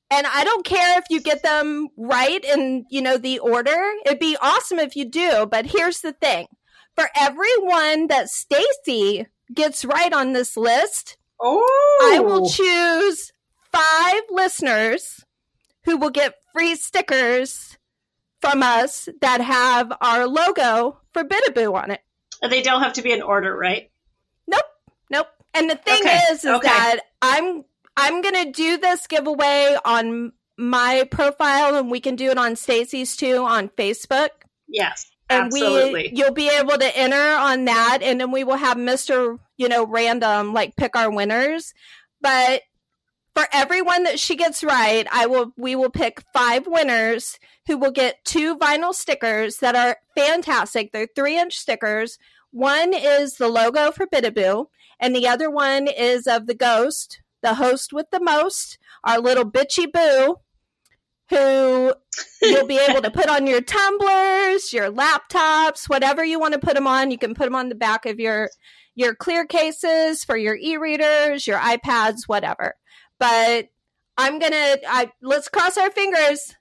And 0.09 0.27
I 0.27 0.43
don't 0.43 0.65
care 0.65 0.97
if 0.97 1.05
you 1.09 1.21
get 1.21 1.43
them 1.43 1.89
right 1.97 2.43
in, 2.43 2.85
you 2.89 3.01
know, 3.01 3.17
the 3.17 3.39
order. 3.39 3.93
It'd 4.05 4.19
be 4.19 4.37
awesome 4.41 4.79
if 4.79 4.95
you 4.95 5.05
do, 5.05 5.45
but 5.49 5.67
here's 5.67 6.01
the 6.01 6.13
thing. 6.13 6.47
For 6.95 7.07
every 7.15 7.55
one 7.59 8.07
that 8.07 8.29
Stacey 8.29 9.27
gets 9.53 9.85
right 9.85 10.13
on 10.13 10.33
this 10.33 10.55
list, 10.57 11.17
Oh. 11.41 12.11
I 12.13 12.19
will 12.19 12.45
oh. 12.45 12.49
choose 12.49 13.31
five 13.71 14.21
listeners 14.29 15.25
who 15.83 15.97
will 15.97 16.11
get 16.11 16.35
free 16.53 16.75
stickers 16.75 17.77
from 18.39 18.61
us 18.61 19.09
that 19.21 19.41
have 19.41 19.91
our 20.01 20.27
logo 20.27 20.99
for 21.13 21.23
Bitaboo 21.23 21.73
on 21.73 21.91
it. 21.91 22.01
And 22.41 22.51
they 22.51 22.61
don't 22.61 22.81
have 22.83 22.93
to 22.93 23.01
be 23.01 23.11
in 23.11 23.21
order, 23.21 23.55
right? 23.55 23.89
Nope, 24.47 24.65
nope. 25.09 25.27
And 25.53 25.69
the 25.69 25.75
thing 25.75 26.01
Okay, 26.01 26.19
is, 26.31 26.39
is 26.39 26.45
okay. 26.45 26.67
that 26.67 26.99
I'm 27.21 27.63
I'm 27.97 28.21
gonna 28.21 28.51
do 28.51 28.77
this 28.77 29.05
giveaway 29.07 29.75
on 29.83 30.31
my 30.57 31.07
profile, 31.11 31.75
and 31.75 31.91
we 31.91 31.99
can 31.99 32.15
do 32.15 32.29
it 32.29 32.37
on 32.37 32.55
Stacey's 32.55 33.15
too 33.15 33.43
on 33.43 33.69
Facebook. 33.69 34.29
Yes. 34.67 35.10
And 35.31 35.45
absolutely. 35.45 36.11
we 36.11 36.11
you'll 36.13 36.33
be 36.33 36.49
able 36.49 36.77
to 36.77 36.97
enter 36.97 37.15
on 37.17 37.65
that, 37.65 37.99
and 38.01 38.19
then 38.19 38.31
we 38.31 38.43
will 38.43 38.57
have 38.57 38.77
Mister, 38.77 39.37
you 39.57 39.69
know, 39.69 39.85
random 39.85 40.53
like 40.53 40.75
pick 40.75 40.95
our 40.95 41.09
winners. 41.09 41.73
But 42.19 42.63
for 43.33 43.45
everyone 43.53 44.03
that 44.03 44.19
she 44.19 44.35
gets 44.35 44.63
right, 44.63 45.07
I 45.11 45.25
will 45.25 45.53
we 45.57 45.75
will 45.75 45.89
pick 45.89 46.21
five 46.33 46.67
winners 46.67 47.39
who 47.67 47.77
will 47.77 47.91
get 47.91 48.25
two 48.25 48.57
vinyl 48.57 48.93
stickers 48.93 49.57
that 49.57 49.75
are 49.75 49.97
fantastic. 50.15 50.91
They're 50.91 51.07
three 51.15 51.39
inch 51.39 51.57
stickers. 51.57 52.17
One 52.51 52.93
is 52.93 53.35
the 53.35 53.47
logo 53.47 53.91
for 53.91 54.05
Bitaboo, 54.05 54.65
and 54.99 55.15
the 55.15 55.27
other 55.27 55.49
one 55.49 55.87
is 55.87 56.27
of 56.27 56.47
the 56.47 56.53
ghost, 56.53 57.21
the 57.41 57.53
host 57.53 57.93
with 57.93 58.07
the 58.11 58.19
most, 58.19 58.77
our 59.05 59.19
little 59.19 59.49
bitchy 59.49 59.89
boo, 59.89 60.39
who 61.31 61.93
you'll 62.41 62.67
be 62.67 62.77
able 62.77 63.01
to 63.01 63.09
put 63.19 63.29
on 63.29 63.47
your 63.47 63.61
tumblers, 63.61 64.71
your 64.73 64.91
laptops, 64.91 65.89
whatever 65.89 66.23
you 66.23 66.39
want 66.39 66.53
to 66.53 66.59
put 66.59 66.75
them 66.75 66.85
on. 66.85 67.09
You 67.09 67.17
can 67.17 67.33
put 67.33 67.45
them 67.45 67.55
on 67.55 67.69
the 67.69 67.75
back 67.75 68.05
of 68.05 68.19
your 68.19 68.49
your 68.93 69.15
clear 69.15 69.45
cases 69.45 70.23
for 70.23 70.35
your 70.35 70.55
e-readers, 70.55 71.47
your 71.47 71.57
iPads, 71.57 72.27
whatever. 72.27 72.75
But 73.17 73.69
I'm 74.17 74.39
gonna 74.39 74.77
I 74.87 75.11
let's 75.21 75.49
cross 75.49 75.77
our 75.77 75.89
fingers. 75.89 76.55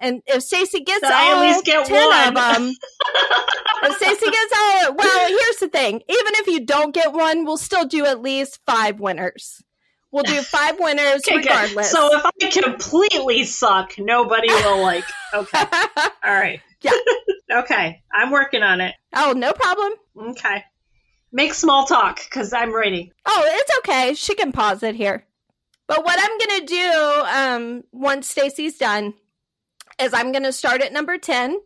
And 0.00 0.22
if 0.26 0.42
Stacey 0.42 0.80
gets 0.80 1.06
So 1.06 1.14
I 1.14 1.30
at 1.30 1.34
all 1.34 1.40
least 1.40 1.64
get 1.64 1.86
ten 1.86 2.08
one. 2.08 2.28
of 2.28 2.34
them, 2.34 2.74
if 3.84 3.96
Stacey 3.96 4.30
gets 4.30 4.54
all 4.58 4.94
well, 4.94 5.28
here's 5.28 5.56
the 5.58 5.68
thing: 5.68 5.94
even 5.94 6.32
if 6.34 6.48
you 6.48 6.66
don't 6.66 6.92
get 6.92 7.12
one, 7.12 7.44
we'll 7.44 7.56
still 7.58 7.84
do 7.86 8.04
at 8.04 8.20
least 8.20 8.58
five 8.66 8.98
winners. 8.98 9.62
We'll 10.14 10.22
do 10.22 10.42
five 10.42 10.78
winners 10.78 11.22
Okay, 11.26 11.38
regardless. 11.38 11.90
So 11.90 12.08
if 12.16 12.24
I 12.24 12.62
completely 12.62 13.42
suck, 13.42 13.98
nobody 13.98 14.46
will 14.46 14.80
like. 14.80 15.04
Okay. 15.34 15.58
All 16.24 16.32
right. 16.32 16.60
Yeah. 16.82 16.92
okay. 17.52 18.00
I'm 18.12 18.30
working 18.30 18.62
on 18.62 18.80
it. 18.80 18.94
oh, 19.16 19.32
no 19.32 19.52
problem. 19.52 19.92
Okay. 20.16 20.62
Make 21.32 21.52
small 21.52 21.84
talk 21.86 22.20
because 22.22 22.52
I'm 22.52 22.72
ready. 22.72 23.10
Oh, 23.26 23.42
it's 23.44 23.78
okay. 23.78 24.14
She 24.14 24.36
can 24.36 24.52
pause 24.52 24.84
it 24.84 24.94
here. 24.94 25.26
But 25.88 26.04
what 26.04 26.16
I'm 26.16 26.38
going 26.38 26.60
to 26.60 26.66
do 26.66 27.22
um, 27.34 27.82
once 27.90 28.28
Stacey's 28.28 28.78
done 28.78 29.14
is 30.00 30.14
I'm 30.14 30.30
going 30.30 30.44
to 30.44 30.52
start 30.52 30.80
at 30.80 30.92
number 30.92 31.18
10 31.18 31.58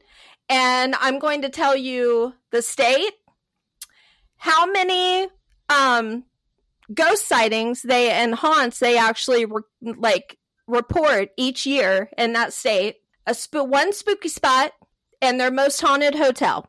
and 0.48 0.94
I'm 0.94 1.18
going 1.18 1.42
to 1.42 1.50
tell 1.50 1.76
you 1.76 2.32
the 2.50 2.62
state, 2.62 3.12
how 4.36 4.64
many 4.72 5.28
um, 5.68 6.24
ghost 6.94 7.26
sightings 7.26 7.82
they 7.82 8.10
and 8.10 8.34
haunts 8.34 8.78
they 8.78 8.96
actually 8.96 9.44
re- 9.44 9.62
like 9.82 10.38
report 10.66 11.30
each 11.36 11.66
year 11.66 12.10
in 12.16 12.32
that 12.34 12.52
state, 12.52 12.96
a 13.26 13.34
sp- 13.34 13.66
one 13.66 13.92
spooky 13.92 14.28
spot 14.28 14.72
and 15.20 15.40
their 15.40 15.50
most 15.50 15.80
haunted 15.80 16.14
hotel. 16.14 16.68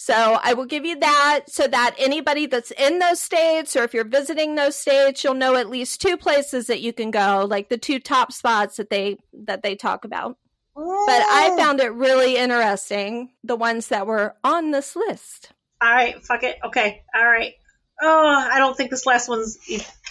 So 0.00 0.38
I 0.40 0.54
will 0.54 0.66
give 0.66 0.84
you 0.84 0.96
that 1.00 1.46
so 1.48 1.66
that 1.66 1.96
anybody 1.98 2.46
that's 2.46 2.70
in 2.70 3.00
those 3.00 3.20
states 3.20 3.74
or 3.74 3.82
if 3.82 3.92
you're 3.92 4.04
visiting 4.04 4.54
those 4.54 4.76
states, 4.76 5.24
you'll 5.24 5.34
know 5.34 5.56
at 5.56 5.68
least 5.68 6.00
two 6.00 6.16
places 6.16 6.68
that 6.68 6.80
you 6.80 6.92
can 6.92 7.10
go, 7.10 7.44
like 7.50 7.68
the 7.68 7.78
two 7.78 7.98
top 7.98 8.32
spots 8.32 8.76
that 8.76 8.90
they 8.90 9.18
that 9.32 9.64
they 9.64 9.74
talk 9.74 10.04
about. 10.04 10.36
But 10.76 11.22
I 11.28 11.52
found 11.58 11.80
it 11.80 11.92
really 11.92 12.36
interesting, 12.36 13.30
the 13.42 13.56
ones 13.56 13.88
that 13.88 14.06
were 14.06 14.36
on 14.44 14.70
this 14.70 14.94
list. 14.94 15.50
All 15.82 15.90
right. 15.90 16.22
Fuck 16.22 16.44
it. 16.44 16.58
Okay. 16.64 17.02
All 17.16 17.26
right. 17.26 17.54
Oh, 18.00 18.48
I 18.52 18.58
don't 18.58 18.76
think 18.76 18.90
this 18.90 19.06
last 19.06 19.28
one's 19.28 19.58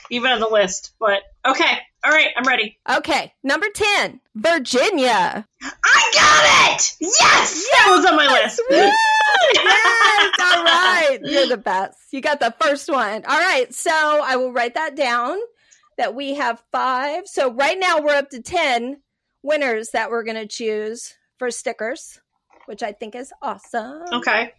even 0.09 0.31
on 0.31 0.39
the 0.39 0.49
list, 0.49 0.93
but 0.99 1.21
okay. 1.45 1.79
All 2.03 2.11
right. 2.11 2.29
I'm 2.37 2.43
ready. 2.43 2.77
Okay, 2.89 3.33
number 3.43 3.67
10, 3.73 4.21
Virginia. 4.35 5.45
I 5.61 6.11
got 6.13 6.75
it. 6.75 6.95
Yes, 7.01 7.67
that 7.71 7.87
was 7.89 8.05
on 8.05 8.15
my 8.15 8.27
list. 8.27 8.61
yes, 8.69 8.95
all 10.39 10.63
right. 10.63 11.19
You're 11.23 11.47
the 11.47 11.57
best. 11.57 11.97
You 12.11 12.21
got 12.21 12.39
the 12.39 12.55
first 12.61 12.89
one. 12.89 13.25
All 13.25 13.39
right, 13.39 13.73
so 13.73 13.91
I 13.91 14.35
will 14.37 14.51
write 14.51 14.75
that 14.75 14.95
down 14.95 15.37
that 15.97 16.15
we 16.15 16.35
have 16.35 16.63
five. 16.71 17.23
So 17.27 17.51
right 17.51 17.77
now 17.79 17.99
we're 17.99 18.15
up 18.15 18.29
to 18.29 18.41
10 18.41 19.01
winners 19.43 19.89
that 19.91 20.09
we're 20.11 20.23
going 20.23 20.37
to 20.37 20.47
choose 20.47 21.15
for 21.39 21.51
stickers, 21.51 22.19
which 22.65 22.83
I 22.83 22.91
think 22.91 23.15
is 23.15 23.33
awesome. 23.41 24.03
Okay. 24.13 24.53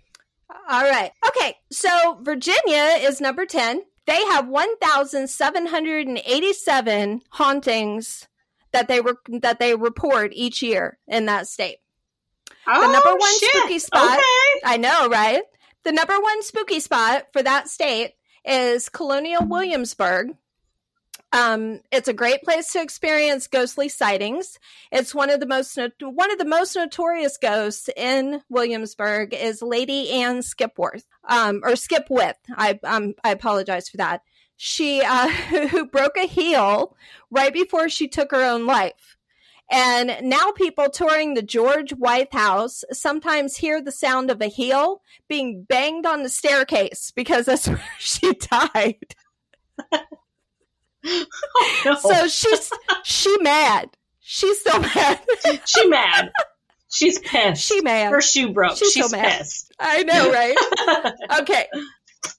All 0.68 0.82
right. 0.82 1.12
Okay, 1.28 1.54
so 1.70 2.18
Virginia 2.22 2.96
is 3.00 3.20
number 3.20 3.46
10. 3.46 3.82
They 4.06 4.24
have 4.26 4.48
1,787 4.48 7.22
hauntings 7.30 8.28
that 8.72 8.88
they 8.88 9.00
re- 9.00 9.12
that 9.40 9.58
they 9.58 9.74
report 9.74 10.32
each 10.34 10.62
year 10.62 10.98
in 11.06 11.26
that 11.26 11.46
state. 11.46 11.78
Oh, 12.66 12.86
the 12.86 12.92
number 12.92 13.14
one 13.14 13.38
shit. 13.38 13.50
spooky 13.56 13.78
spot- 13.78 14.18
Okay. 14.18 14.60
I 14.64 14.76
know, 14.78 15.08
right? 15.08 15.42
The 15.84 15.92
number 15.92 16.18
one 16.20 16.42
spooky 16.42 16.80
spot 16.80 17.26
for 17.32 17.42
that 17.42 17.68
state 17.68 18.14
is 18.44 18.88
Colonial 18.88 19.46
Williamsburg. 19.46 20.34
Um, 21.32 21.80
it's 21.92 22.08
a 22.08 22.14
great 22.14 22.42
place 22.42 22.72
to 22.72 22.80
experience 22.80 23.48
ghostly 23.48 23.88
sightings. 23.88 24.58
It's 24.90 25.14
one 25.14 25.30
of 25.30 25.40
the 25.40 25.46
most 25.46 25.76
no- 25.76 25.90
one 26.00 26.30
of 26.30 26.38
the 26.38 26.44
most 26.46 26.74
notorious 26.74 27.36
ghosts 27.36 27.90
in 27.96 28.42
Williamsburg 28.48 29.34
is 29.34 29.60
Lady 29.60 30.10
Anne 30.10 30.40
Skipworth, 30.40 31.04
um, 31.28 31.60
or 31.64 31.72
Skipwith. 31.72 32.34
I 32.56 32.80
um, 32.84 33.14
I 33.22 33.30
apologize 33.30 33.88
for 33.88 33.98
that. 33.98 34.22
She 34.56 35.02
uh, 35.02 35.28
who 35.68 35.86
broke 35.86 36.16
a 36.16 36.26
heel 36.26 36.96
right 37.30 37.52
before 37.52 37.88
she 37.88 38.08
took 38.08 38.30
her 38.30 38.42
own 38.42 38.66
life. 38.66 39.16
And 39.70 40.16
now 40.22 40.52
people 40.52 40.88
touring 40.88 41.34
the 41.34 41.42
George 41.42 41.90
White 41.92 42.32
House 42.32 42.84
sometimes 42.90 43.58
hear 43.58 43.82
the 43.82 43.92
sound 43.92 44.30
of 44.30 44.40
a 44.40 44.46
heel 44.46 45.02
being 45.28 45.64
banged 45.64 46.06
on 46.06 46.22
the 46.22 46.30
staircase 46.30 47.12
because 47.14 47.44
that's 47.44 47.68
where 47.68 47.84
she 47.98 48.32
died. 48.32 49.14
Oh, 51.10 51.82
no. 51.84 51.94
So 51.96 52.28
she's 52.28 52.70
she 53.04 53.36
mad. 53.40 53.90
She's 54.20 54.62
so 54.62 54.78
mad. 54.78 55.20
she 55.64 55.88
mad. 55.88 56.30
She's 56.90 57.18
pissed. 57.18 57.64
she 57.64 57.80
mad. 57.82 58.10
Her 58.12 58.20
shoe 58.20 58.52
broke. 58.52 58.76
She's 58.76 58.92
She's, 58.92 59.10
so 59.10 59.16
mad. 59.16 59.38
pissed. 59.38 59.72
I 59.78 60.02
know, 60.04 60.30
right? 61.30 61.40
okay. 61.40 61.66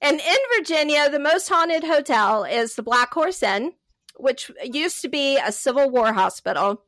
And 0.01 0.19
in 0.19 0.37
Virginia, 0.57 1.09
the 1.09 1.19
most 1.19 1.47
haunted 1.49 1.83
hotel 1.83 2.43
is 2.43 2.75
the 2.75 2.83
Black 2.83 3.13
Horse 3.13 3.41
Inn, 3.43 3.73
which 4.17 4.51
used 4.63 5.01
to 5.01 5.09
be 5.09 5.37
a 5.37 5.51
Civil 5.51 5.89
War 5.89 6.13
hospital. 6.13 6.83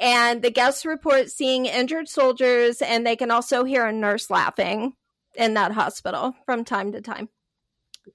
And 0.00 0.42
the 0.42 0.50
guests 0.50 0.84
report 0.86 1.30
seeing 1.30 1.66
injured 1.66 2.08
soldiers, 2.08 2.80
and 2.82 3.04
they 3.06 3.16
can 3.16 3.30
also 3.30 3.64
hear 3.64 3.84
a 3.86 3.92
nurse 3.92 4.30
laughing 4.30 4.94
in 5.34 5.54
that 5.54 5.72
hospital 5.72 6.34
from 6.46 6.64
time 6.64 6.92
to 6.92 7.00
time. 7.00 7.28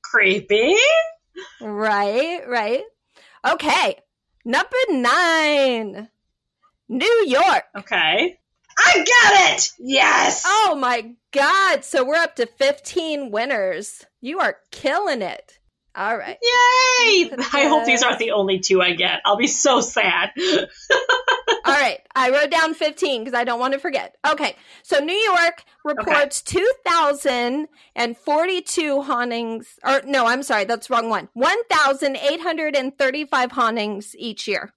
Creepy. 0.01 0.75
Right, 1.61 2.41
right. 2.47 2.83
Okay. 3.45 3.97
Number 4.45 4.77
nine, 4.89 6.09
New 6.89 7.25
York. 7.27 7.63
Okay. 7.77 8.39
I 8.77 8.97
got 8.97 9.55
it! 9.55 9.69
Yes! 9.79 10.43
Oh 10.45 10.75
my 10.79 11.13
God. 11.31 11.83
So 11.85 12.03
we're 12.03 12.15
up 12.15 12.35
to 12.37 12.45
15 12.45 13.31
winners. 13.31 14.05
You 14.19 14.39
are 14.39 14.57
killing 14.71 15.21
it. 15.21 15.59
All 15.95 16.17
right. 16.17 16.37
Yay! 16.41 17.29
I 17.53 17.65
hope 17.67 17.85
these 17.85 18.01
aren't 18.01 18.17
the 18.19 18.31
only 18.31 18.59
two 18.59 18.81
I 18.81 18.93
get. 18.93 19.21
I'll 19.25 19.37
be 19.37 19.45
so 19.47 19.79
sad. 19.79 20.31
All 21.65 21.73
right. 21.73 21.99
I 22.15 22.31
wrote 22.31 22.49
down 22.49 22.73
15 22.73 23.23
because 23.23 23.37
I 23.37 23.43
don't 23.43 23.59
want 23.59 23.73
to 23.73 23.79
forget. 23.79 24.15
Okay. 24.27 24.55
So 24.81 24.97
New 24.99 25.13
York 25.13 25.63
reports 25.85 26.41
2,042 26.41 29.01
hauntings. 29.03 29.67
Or 29.83 30.01
no, 30.05 30.25
I'm 30.25 30.41
sorry. 30.43 30.63
That's 30.65 30.89
wrong 30.89 31.09
one. 31.09 31.29
1,835 31.33 33.51
hauntings 33.51 34.15
each 34.17 34.47
year 34.47 34.73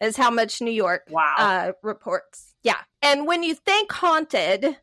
is 0.00 0.16
how 0.16 0.30
much 0.30 0.60
New 0.60 0.72
York 0.72 1.02
Wow. 1.10 1.34
uh, 1.38 1.72
reports. 1.82 2.54
Yeah. 2.62 2.78
And 3.02 3.26
when 3.26 3.42
you 3.42 3.54
think 3.54 3.90
haunted, 3.92 4.76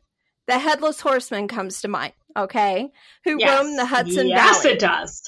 the 0.46 0.58
Headless 0.58 1.00
Horseman 1.00 1.48
comes 1.48 1.80
to 1.82 1.88
mind. 1.88 2.12
Okay. 2.36 2.90
Who 3.24 3.36
Yes. 3.38 3.62
roam 3.64 3.76
the 3.76 3.86
Hudson 3.86 4.28
yes, 4.28 4.40
Valley. 4.40 4.56
Yes, 4.56 4.64
it 4.64 4.78
does. 4.80 5.22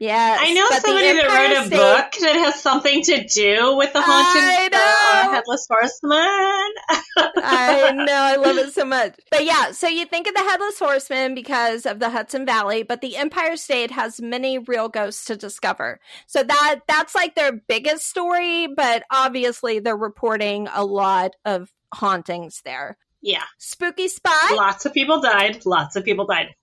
Yes. 0.00 0.40
I 0.42 0.54
know 0.54 0.66
somebody 0.80 1.12
that 1.12 1.28
wrote 1.28 1.62
a 1.62 1.66
State- 1.66 1.76
book 1.76 2.12
that 2.22 2.36
has 2.36 2.62
something 2.62 3.02
to 3.02 3.22
do 3.22 3.76
with 3.76 3.92
the 3.92 4.00
haunted 4.00 4.74
uh, 4.74 5.34
headless 5.34 5.66
horseman. 5.70 6.16
I 7.36 7.92
know, 7.94 8.14
I 8.14 8.36
love 8.36 8.56
it 8.56 8.72
so 8.72 8.86
much. 8.86 9.20
But 9.30 9.44
yeah, 9.44 9.72
so 9.72 9.88
you 9.88 10.06
think 10.06 10.26
of 10.26 10.32
the 10.32 10.40
Headless 10.40 10.78
Horseman 10.78 11.34
because 11.34 11.84
of 11.84 11.98
the 11.98 12.08
Hudson 12.08 12.46
Valley, 12.46 12.82
but 12.82 13.02
the 13.02 13.18
Empire 13.18 13.56
State 13.58 13.90
has 13.90 14.22
many 14.22 14.58
real 14.58 14.88
ghosts 14.88 15.26
to 15.26 15.36
discover. 15.36 16.00
So 16.26 16.42
that 16.44 16.80
that's 16.88 17.14
like 17.14 17.34
their 17.34 17.52
biggest 17.52 18.08
story, 18.08 18.68
but 18.74 19.02
obviously 19.10 19.80
they're 19.80 19.96
reporting 19.98 20.66
a 20.72 20.82
lot 20.82 21.32
of 21.44 21.70
hauntings 21.92 22.62
there. 22.64 22.96
Yeah, 23.20 23.44
Spooky 23.58 24.08
Spot. 24.08 24.56
lots 24.56 24.86
of 24.86 24.94
people 24.94 25.20
died. 25.20 25.66
Lots 25.66 25.96
of 25.96 26.06
people 26.06 26.24
died. 26.24 26.54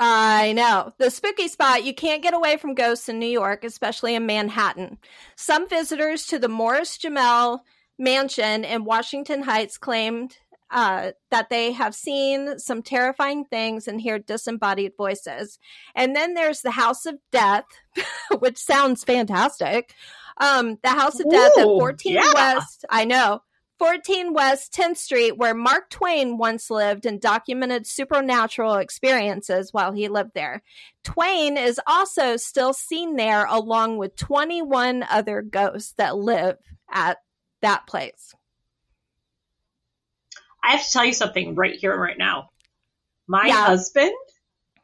I 0.00 0.52
know. 0.52 0.92
The 0.98 1.10
spooky 1.10 1.48
spot, 1.48 1.84
you 1.84 1.92
can't 1.92 2.22
get 2.22 2.34
away 2.34 2.56
from 2.56 2.74
ghosts 2.74 3.08
in 3.08 3.18
New 3.18 3.26
York, 3.26 3.64
especially 3.64 4.14
in 4.14 4.26
Manhattan. 4.26 4.98
Some 5.36 5.68
visitors 5.68 6.26
to 6.26 6.38
the 6.38 6.48
Morris 6.48 6.98
Jumel 6.98 7.60
mansion 7.98 8.64
in 8.64 8.84
Washington 8.84 9.42
Heights 9.42 9.76
claimed 9.76 10.38
uh, 10.70 11.12
that 11.30 11.48
they 11.50 11.72
have 11.72 11.94
seen 11.94 12.58
some 12.58 12.82
terrifying 12.82 13.44
things 13.44 13.88
and 13.88 14.00
hear 14.00 14.18
disembodied 14.18 14.92
voices. 14.96 15.58
And 15.94 16.14
then 16.14 16.34
there's 16.34 16.60
the 16.60 16.70
House 16.70 17.06
of 17.06 17.16
Death, 17.32 17.64
which 18.38 18.58
sounds 18.58 19.02
fantastic. 19.02 19.94
Um, 20.36 20.78
the 20.82 20.90
House 20.90 21.18
of 21.18 21.28
Death 21.28 21.52
at 21.58 21.64
14 21.64 22.14
yeah. 22.14 22.32
West, 22.34 22.84
I 22.88 23.04
know. 23.04 23.42
14 23.78 24.32
West 24.32 24.72
10th 24.72 24.96
Street, 24.96 25.36
where 25.36 25.54
Mark 25.54 25.88
Twain 25.90 26.36
once 26.36 26.70
lived 26.70 27.06
and 27.06 27.20
documented 27.20 27.86
supernatural 27.86 28.74
experiences 28.74 29.72
while 29.72 29.92
he 29.92 30.08
lived 30.08 30.32
there. 30.34 30.62
Twain 31.04 31.56
is 31.56 31.80
also 31.86 32.36
still 32.36 32.72
seen 32.72 33.16
there 33.16 33.46
along 33.46 33.98
with 33.98 34.16
21 34.16 35.04
other 35.08 35.42
ghosts 35.42 35.94
that 35.96 36.16
live 36.16 36.56
at 36.90 37.18
that 37.62 37.86
place. 37.86 38.34
I 40.62 40.72
have 40.72 40.84
to 40.84 40.92
tell 40.92 41.04
you 41.04 41.12
something 41.12 41.54
right 41.54 41.74
here 41.74 41.92
and 41.92 42.02
right 42.02 42.18
now. 42.18 42.50
My 43.26 43.46
Yeah. 43.46 43.66
husband 43.66 44.12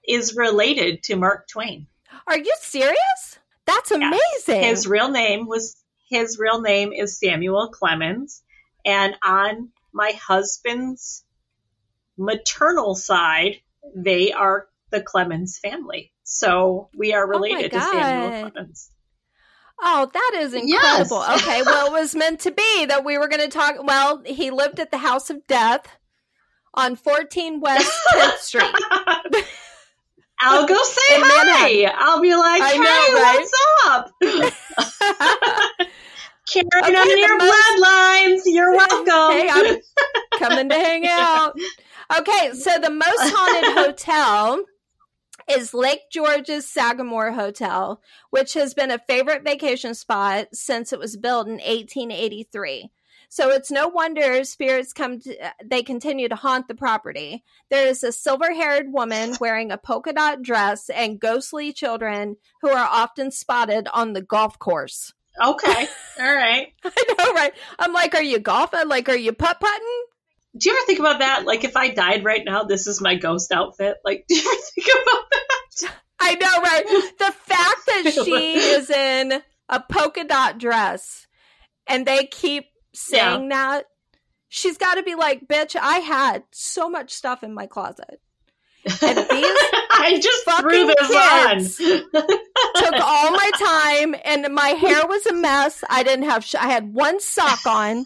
is 0.06 0.36
related 0.36 1.02
to 1.04 1.16
Mark 1.16 1.48
Twain. 1.48 1.88
Are 2.26 2.38
you 2.38 2.52
serious? 2.60 3.38
That's 3.66 3.90
amazing. 3.90 4.62
His 4.62 4.86
real 4.86 5.08
name 5.08 5.46
was 5.46 5.76
his 6.08 6.38
real 6.38 6.60
name 6.60 6.92
is 6.92 7.18
Samuel 7.18 7.70
Clemens, 7.70 8.42
and 8.84 9.14
on 9.24 9.70
my 9.92 10.12
husband's 10.12 11.24
maternal 12.16 12.94
side, 12.94 13.60
they 13.94 14.32
are 14.32 14.68
the 14.90 15.00
Clemens 15.02 15.58
family. 15.58 16.12
So 16.22 16.88
we 16.96 17.12
are 17.12 17.24
Oh 17.24 17.28
related 17.28 17.72
to 17.72 17.80
Samuel 17.80 18.30
Clemens. 18.32 18.90
Oh, 19.80 20.08
that 20.12 20.32
is 20.36 20.54
Yes. 20.54 21.10
incredible. 21.10 21.24
Okay, 21.36 21.62
well, 21.62 21.86
it 21.88 21.92
was 22.00 22.14
meant 22.14 22.40
to 22.40 22.50
be 22.52 22.86
that 22.86 23.04
we 23.04 23.18
were 23.18 23.28
going 23.28 23.42
to 23.42 23.48
talk. 23.48 23.82
Well, 23.82 24.22
he 24.24 24.50
lived 24.50 24.78
at 24.80 24.90
the 24.90 24.98
House 24.98 25.30
of 25.30 25.46
Death 25.46 25.88
on 26.74 26.96
14 26.96 27.60
West 27.60 28.00
10th 28.16 28.38
Street. 28.38 28.74
I'll 30.40 30.66
go 30.66 30.82
say 30.82 31.14
In 31.16 31.22
hi. 31.24 31.92
I'll 31.96 32.20
be 32.20 32.34
like, 32.34 32.62
I 32.62 32.72
hey, 32.72 32.82
know, 32.82 33.12
right? 33.14 33.38
what's 33.40 33.54
up? 33.86 35.60
Karen 36.50 36.68
Okay, 36.76 36.96
on 36.96 37.18
your 37.18 37.36
most- 37.38 37.52
bloodlines. 37.52 38.40
You're 38.46 38.72
welcome. 38.72 39.36
Hey, 39.38 39.48
I'm 39.50 39.76
coming 40.38 40.68
to 40.68 40.74
hang 40.74 41.06
out. 41.08 41.56
Okay, 42.20 42.52
so 42.54 42.78
the 42.78 42.90
most 42.90 43.32
haunted 43.34 43.72
hotel 43.84 44.62
is 45.48 45.74
Lake 45.74 46.00
George's 46.12 46.66
Sagamore 46.68 47.32
Hotel, 47.32 48.00
which 48.30 48.54
has 48.54 48.74
been 48.74 48.90
a 48.90 48.98
favorite 48.98 49.42
vacation 49.44 49.94
spot 49.94 50.48
since 50.52 50.92
it 50.92 50.98
was 50.98 51.16
built 51.16 51.46
in 51.46 51.54
1883. 51.54 52.90
So 53.30 53.50
it's 53.50 53.70
no 53.70 53.88
wonder 53.88 54.44
spirits 54.44 54.92
come 54.92 55.18
to, 55.20 55.36
uh, 55.44 55.50
they 55.64 55.82
continue 55.82 56.28
to 56.28 56.36
haunt 56.36 56.68
the 56.68 56.74
property. 56.74 57.42
There 57.68 57.88
is 57.88 58.04
a 58.04 58.12
silver-haired 58.12 58.92
woman 58.92 59.34
wearing 59.40 59.72
a 59.72 59.78
polka 59.78 60.12
dot 60.12 60.42
dress 60.42 60.88
and 60.88 61.18
ghostly 61.18 61.72
children 61.72 62.36
who 62.62 62.68
are 62.68 62.86
often 62.88 63.30
spotted 63.32 63.88
on 63.92 64.12
the 64.12 64.22
golf 64.22 64.58
course. 64.58 65.12
Okay. 65.42 65.88
All 66.20 66.34
right. 66.34 66.72
I 66.84 67.14
know, 67.18 67.32
right? 67.32 67.52
I'm 67.78 67.92
like, 67.92 68.14
are 68.14 68.22
you 68.22 68.38
golfing? 68.38 68.88
Like, 68.88 69.08
are 69.08 69.16
you 69.16 69.32
putt 69.32 69.60
putting? 69.60 70.04
Do 70.56 70.68
you 70.68 70.76
ever 70.76 70.86
think 70.86 71.00
about 71.00 71.18
that? 71.18 71.44
Like, 71.44 71.64
if 71.64 71.76
I 71.76 71.88
died 71.88 72.24
right 72.24 72.42
now, 72.44 72.62
this 72.64 72.86
is 72.86 73.00
my 73.00 73.16
ghost 73.16 73.50
outfit. 73.52 73.96
Like, 74.04 74.24
do 74.28 74.36
you 74.36 74.40
ever 74.40 74.62
think 74.74 74.86
about 74.86 75.24
that? 75.30 75.94
I 76.20 76.34
know, 76.36 76.62
right? 76.62 76.84
The 77.18 77.32
fact 77.32 77.86
that 77.86 78.12
she 78.24 78.56
is 78.56 78.88
in 78.90 79.42
a 79.68 79.80
polka 79.80 80.24
dot 80.24 80.58
dress 80.58 81.26
and 81.86 82.06
they 82.06 82.26
keep 82.26 82.66
saying 82.94 83.48
that, 83.48 83.86
she's 84.48 84.78
got 84.78 84.94
to 84.94 85.02
be 85.02 85.16
like, 85.16 85.48
bitch, 85.48 85.76
I 85.76 85.98
had 85.98 86.44
so 86.52 86.88
much 86.88 87.12
stuff 87.12 87.42
in 87.42 87.52
my 87.52 87.66
closet. 87.66 88.20
And 89.02 89.18
these 89.18 89.24
I 89.96 90.20
just 90.20 90.44
threw 90.44 90.86
fucking 90.88 91.68
this 91.68 91.80
on. 91.80 92.22
took 92.76 92.94
all 93.02 93.30
my 93.30 93.50
time 93.58 94.14
and 94.24 94.52
my 94.54 94.70
hair 94.70 95.06
was 95.06 95.24
a 95.26 95.32
mess. 95.32 95.82
I 95.88 96.02
didn't 96.02 96.26
have, 96.28 96.44
sh- 96.44 96.56
I 96.56 96.66
had 96.68 96.92
one 96.92 97.20
sock 97.20 97.64
on, 97.66 98.04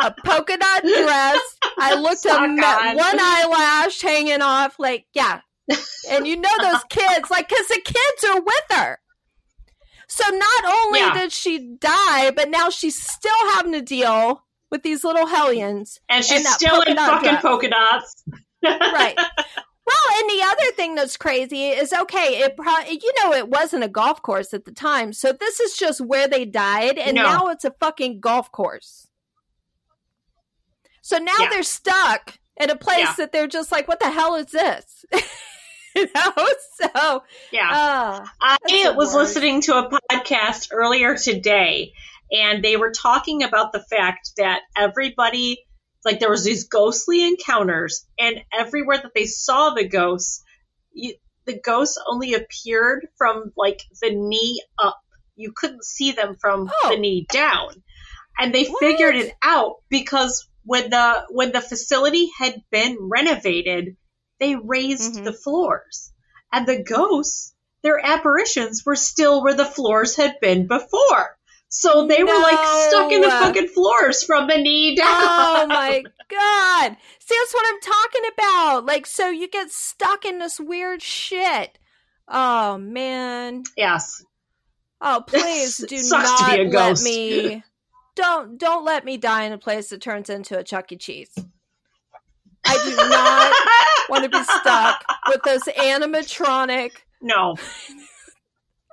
a 0.00 0.12
polka 0.24 0.56
dot 0.56 0.82
dress. 0.82 1.40
I 1.78 1.94
looked 1.94 2.24
a 2.24 2.48
me- 2.48 2.62
on. 2.62 2.96
one 2.96 3.18
eyelash 3.20 4.00
hanging 4.00 4.42
off. 4.42 4.78
Like, 4.78 5.06
yeah. 5.14 5.40
And 6.10 6.26
you 6.26 6.36
know 6.36 6.50
those 6.60 6.82
kids, 6.90 7.30
like, 7.30 7.48
because 7.48 7.68
the 7.68 7.80
kids 7.84 8.24
are 8.28 8.40
with 8.40 8.64
her. 8.78 8.98
So 10.08 10.24
not 10.28 10.64
only 10.64 11.00
Yeah. 11.00 11.14
did 11.14 11.32
she 11.32 11.76
die, 11.78 12.32
but 12.32 12.50
now 12.50 12.68
she's 12.70 13.00
still 13.00 13.50
having 13.54 13.72
to 13.72 13.80
deal 13.82 14.42
with 14.70 14.82
these 14.82 15.04
little 15.04 15.26
hellions. 15.26 16.00
and 16.08 16.24
she's 16.24 16.38
And 16.44 16.46
still 16.48 16.80
in 16.80 16.96
fucking 16.96 17.28
dress. 17.30 17.42
polka 17.42 17.68
dots. 17.70 18.24
Right. 18.64 19.16
Well, 19.84 20.18
and 20.20 20.30
the 20.30 20.42
other 20.44 20.72
thing 20.76 20.94
that's 20.94 21.16
crazy 21.16 21.68
is 21.68 21.92
okay, 21.92 22.40
it 22.40 22.56
pro- 22.56 22.86
you 22.88 23.12
know 23.22 23.32
it 23.32 23.48
wasn't 23.48 23.82
a 23.84 23.88
golf 23.88 24.22
course 24.22 24.54
at 24.54 24.64
the 24.64 24.72
time. 24.72 25.12
So 25.12 25.32
this 25.32 25.58
is 25.60 25.76
just 25.76 26.00
where 26.00 26.28
they 26.28 26.44
died 26.44 26.98
and 26.98 27.16
No. 27.16 27.22
now 27.22 27.48
it's 27.48 27.64
a 27.64 27.72
fucking 27.80 28.20
golf 28.20 28.52
course. 28.52 29.08
So 31.00 31.18
now 31.18 31.32
Yeah. 31.40 31.48
they're 31.50 31.62
stuck 31.64 32.38
in 32.56 32.70
a 32.70 32.76
place 32.76 33.00
Yeah. 33.00 33.14
that 33.18 33.32
they're 33.32 33.48
just 33.48 33.72
like 33.72 33.88
what 33.88 33.98
the 34.00 34.10
hell 34.10 34.36
is 34.36 34.46
this? 34.46 35.04
you 35.96 36.06
know? 36.14 36.32
So, 36.80 37.22
Yeah. 37.50 37.68
uh, 37.70 38.26
I 38.40 38.92
was 38.96 39.14
listening 39.14 39.60
to 39.62 39.76
a 39.76 39.90
podcast 39.90 40.68
earlier 40.72 41.16
today, 41.16 41.92
and 42.30 42.62
they 42.64 42.76
were 42.76 42.92
talking 42.92 43.42
about 43.42 43.72
the 43.72 43.80
fact 43.82 44.30
that 44.36 44.62
everybody, 44.76 45.64
like, 46.04 46.20
there 46.20 46.30
was 46.30 46.44
these 46.44 46.68
ghostly 46.68 47.24
encounters, 47.26 48.06
and 48.18 48.42
everywhere 48.52 48.98
that 48.98 49.12
they 49.14 49.26
saw 49.26 49.70
the 49.70 49.88
ghosts, 49.88 50.42
you, 50.92 51.14
the 51.44 51.60
ghosts 51.60 51.98
only 52.06 52.34
appeared 52.34 53.08
from 53.16 53.52
like 53.56 53.80
the 54.00 54.10
knee 54.14 54.62
up. 54.78 54.98
You 55.36 55.52
couldn't 55.56 55.84
see 55.84 56.12
them 56.12 56.36
from 56.40 56.70
Oh. 56.84 56.90
the 56.90 56.98
knee 56.98 57.26
down, 57.30 57.82
and 58.38 58.54
they 58.54 58.66
What? 58.66 58.80
figured 58.80 59.16
it 59.16 59.34
out 59.42 59.76
because 59.88 60.48
when 60.64 60.90
the 60.90 61.24
when 61.30 61.52
the 61.52 61.60
facility 61.60 62.30
had 62.38 62.62
been 62.70 62.96
renovated, 63.00 63.96
they 64.38 64.54
raised 64.56 65.14
Mhm. 65.14 65.24
the 65.24 65.32
floors, 65.32 66.12
and 66.52 66.66
the 66.66 66.82
ghosts 66.82 67.54
their 67.82 67.98
apparitions 67.98 68.84
were 68.86 68.94
still 68.94 69.42
where 69.42 69.54
the 69.54 69.64
floors 69.64 70.14
had 70.14 70.38
been 70.40 70.68
before. 70.68 71.36
So 71.74 72.06
they 72.06 72.22
were 72.22 72.38
like 72.38 72.66
stuck 72.88 73.10
in 73.12 73.22
the 73.22 73.30
fucking 73.30 73.68
floors 73.68 74.22
from 74.22 74.46
the 74.46 74.58
knee 74.58 74.94
down. 74.94 75.08
oh 75.08 75.66
my 75.68 76.02
god. 76.30 76.96
See 77.18 77.34
that's 77.40 77.54
what 77.54 77.64
I'm 77.66 77.80
talking 77.80 78.22
about. 78.34 78.84
Like 78.86 79.06
so 79.06 79.30
you 79.30 79.48
get 79.48 79.70
stuck 79.70 80.26
in 80.26 80.38
this 80.38 80.60
weird 80.60 81.00
shit. 81.00 81.78
Oh 82.28 82.76
man. 82.76 83.62
Yes. 83.74 84.22
Oh, 85.00 85.24
please 85.26 85.78
do 85.78 85.96
not 86.10 86.58
let 86.72 87.00
me. 87.02 87.64
Don't 88.14 88.58
don't 88.58 88.84
let 88.84 89.06
me 89.06 89.16
die 89.16 89.44
in 89.44 89.52
a 89.54 89.58
place 89.58 89.88
that 89.88 90.02
turns 90.02 90.28
into 90.28 90.58
a 90.58 90.62
Chuck 90.62 90.92
E. 90.92 90.96
Cheese. 90.98 91.34
I 92.66 92.76
do 92.84 92.94
not 92.94 94.10
want 94.10 94.24
to 94.24 94.28
be 94.28 94.44
stuck 94.44 95.02
with 95.28 95.42
those 95.44 95.62
animatronic. 95.62 96.90
no, 97.22 97.56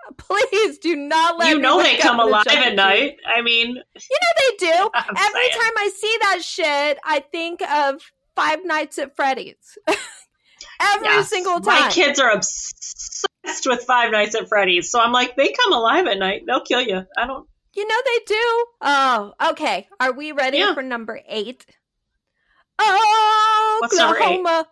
Please 0.18 0.78
do 0.80 0.95
not 0.95 1.38
let 1.38 1.49
you 1.49 1.55
me 1.57 1.62
know 1.62 1.82
they 1.82 1.97
come 1.97 2.20
alive 2.20 2.45
Chuck 2.45 2.53
E. 2.53 2.68
at 2.68 2.76
night. 2.76 3.18
I 3.26 3.41
mean, 3.41 3.70
You 3.70 4.18
know 4.22 4.34
they 4.38 4.57
do. 4.57 4.89
I'm 4.93 5.16
Every 5.18 5.41
saying. 5.41 5.51
time 5.53 5.72
I 5.78 5.91
see 5.95 6.18
that 6.22 6.41
shit, 6.43 6.97
I 7.03 7.20
think 7.32 7.62
of 7.62 8.01
Five 8.36 8.60
Nights 8.66 8.97
at 8.99 9.16
Freddy's. 9.16 9.78
Every 10.82 11.07
yes, 11.07 11.30
single 11.30 11.60
time. 11.60 11.82
My 11.84 11.89
kids 11.91 12.20
are 12.20 12.32
obsessed 12.32 13.66
with 13.66 13.84
Five 13.84 14.12
Nights 14.12 14.36
at 14.36 14.47
Freddy's, 14.47 14.89
so 14.91 14.99
I'm 14.99 15.12
like, 15.12 15.36
they 15.36 15.51
come 15.51 15.74
alive 15.74 16.07
at 16.07 16.18
night. 16.18 16.43
They'll 16.47 16.62
kill 16.62 16.82
you. 16.82 17.05
I 17.18 17.26
don't. 17.28 17.47
You 17.76 17.88
know 17.88 17.95
they 18.05 18.20
do. 18.26 18.66
Oh, 18.82 19.34
okay. 19.51 19.88
Are 19.99 20.12
we 20.14 20.32
ready 20.32 20.57
Yeah. 20.57 20.74
for 20.74 20.82
number 20.82 21.22
eight? 21.28 21.66
Oh, 22.80 23.78
What's? 23.82 23.99
Oklahoma. 23.99 24.68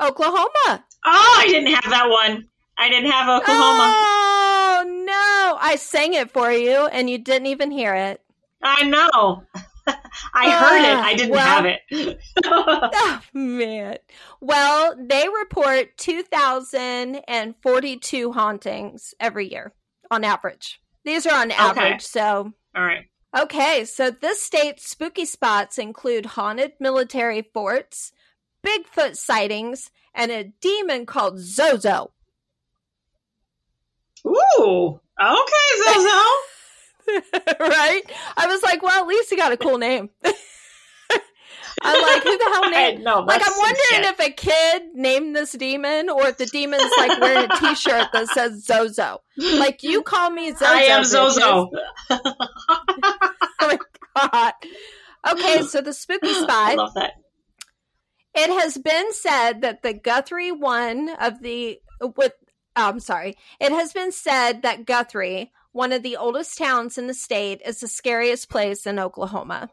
Oklahoma. 0.00 0.84
Oh, 1.04 1.36
I 1.40 1.46
didn't 1.48 1.72
have 1.74 1.90
that 1.90 2.08
one. 2.10 2.48
I 2.78 2.88
didn't 2.88 3.10
have 3.10 3.28
Oklahoma. 3.28 3.92
Oh! 3.94 4.21
I 5.62 5.76
sang 5.76 6.14
it 6.14 6.30
for 6.32 6.50
you, 6.50 6.86
and 6.86 7.08
you 7.08 7.18
didn't 7.18 7.46
even 7.46 7.70
hear 7.70 7.94
it. 7.94 8.20
I 8.62 8.82
know. 8.82 9.44
I 10.34 10.50
heard 10.50 10.82
it. 10.82 10.98
I 10.98 11.14
didn't 11.14 11.30
well- 11.30 11.40
have 11.40 11.66
it. 11.66 12.18
Oh 12.44 13.20
man. 13.32 13.98
Well, 14.40 14.94
they 14.98 15.26
report 15.28 15.96
two 15.96 16.22
thousand 16.22 17.22
and 17.28 17.54
forty-two 17.62 18.32
hauntings 18.32 19.14
every 19.20 19.50
year 19.50 19.72
on 20.10 20.24
average. 20.24 20.80
These 21.04 21.26
are 21.26 21.40
on 21.40 21.50
average, 21.50 22.02
so 22.02 22.52
All 22.76 22.82
right. 22.84 23.06
Okay, 23.36 23.84
so 23.84 24.10
this 24.10 24.42
state's 24.42 24.88
spooky 24.88 25.24
spots 25.24 25.78
include 25.78 26.26
haunted 26.26 26.72
military 26.78 27.42
forts, 27.54 28.12
Bigfoot 28.66 29.16
sightings, 29.16 29.90
and 30.14 30.30
a 30.30 30.52
demon 30.60 31.06
called 31.06 31.38
Zozo. 31.38 32.12
Ooh. 34.26 35.00
Okay, 35.20 35.82
Zozo. 35.84 36.22
right? 37.60 38.02
I 38.36 38.46
was 38.46 38.62
like, 38.62 38.82
well, 38.82 39.00
at 39.02 39.06
least 39.06 39.30
he 39.30 39.36
got 39.36 39.52
a 39.52 39.56
cool 39.56 39.78
name. 39.78 40.10
I'm 41.84 42.00
like, 42.00 42.22
who 42.22 42.38
the 42.38 42.44
hell 42.52 42.70
named? 42.70 43.02
no, 43.02 43.20
Like, 43.20 43.42
I'm 43.44 43.52
wondering 43.58 44.12
if 44.12 44.20
a 44.20 44.30
kid 44.30 44.82
named 44.94 45.34
this 45.34 45.52
demon 45.52 46.08
or 46.10 46.26
if 46.28 46.36
the 46.38 46.46
demon's 46.46 46.92
like 46.96 47.20
wearing 47.20 47.50
a 47.50 47.56
t 47.58 47.74
shirt 47.74 48.08
that 48.12 48.28
says 48.28 48.64
Zozo. 48.64 49.18
Like, 49.36 49.82
you 49.82 50.02
call 50.02 50.30
me 50.30 50.52
Zozo. 50.52 50.64
I 50.66 50.82
am 50.82 51.02
bitches. 51.02 51.06
Zozo. 51.06 51.70
Oh 52.10 52.18
my 53.60 53.78
God. 54.16 54.52
Okay, 55.28 55.62
so 55.62 55.80
the 55.80 55.92
spooky 55.92 56.28
I 56.28 56.42
spot. 56.42 56.76
love 56.76 56.94
that. 56.94 57.12
It 58.34 58.50
has 58.60 58.78
been 58.78 59.12
said 59.12 59.62
that 59.62 59.82
the 59.82 59.92
Guthrie 59.92 60.52
one 60.52 61.08
of 61.20 61.42
the 61.42 61.78
with 62.16 62.32
oh, 62.76 62.88
I'm 62.88 63.00
sorry. 63.00 63.36
It 63.60 63.72
has 63.72 63.92
been 63.92 64.12
said 64.12 64.62
that 64.62 64.84
Guthrie, 64.86 65.52
one 65.72 65.92
of 65.92 66.02
the 66.02 66.16
oldest 66.16 66.58
towns 66.58 66.98
in 66.98 67.06
the 67.06 67.14
state, 67.14 67.60
is 67.64 67.80
the 67.80 67.88
scariest 67.88 68.48
place 68.48 68.86
in 68.86 68.98
Oklahoma. 68.98 69.70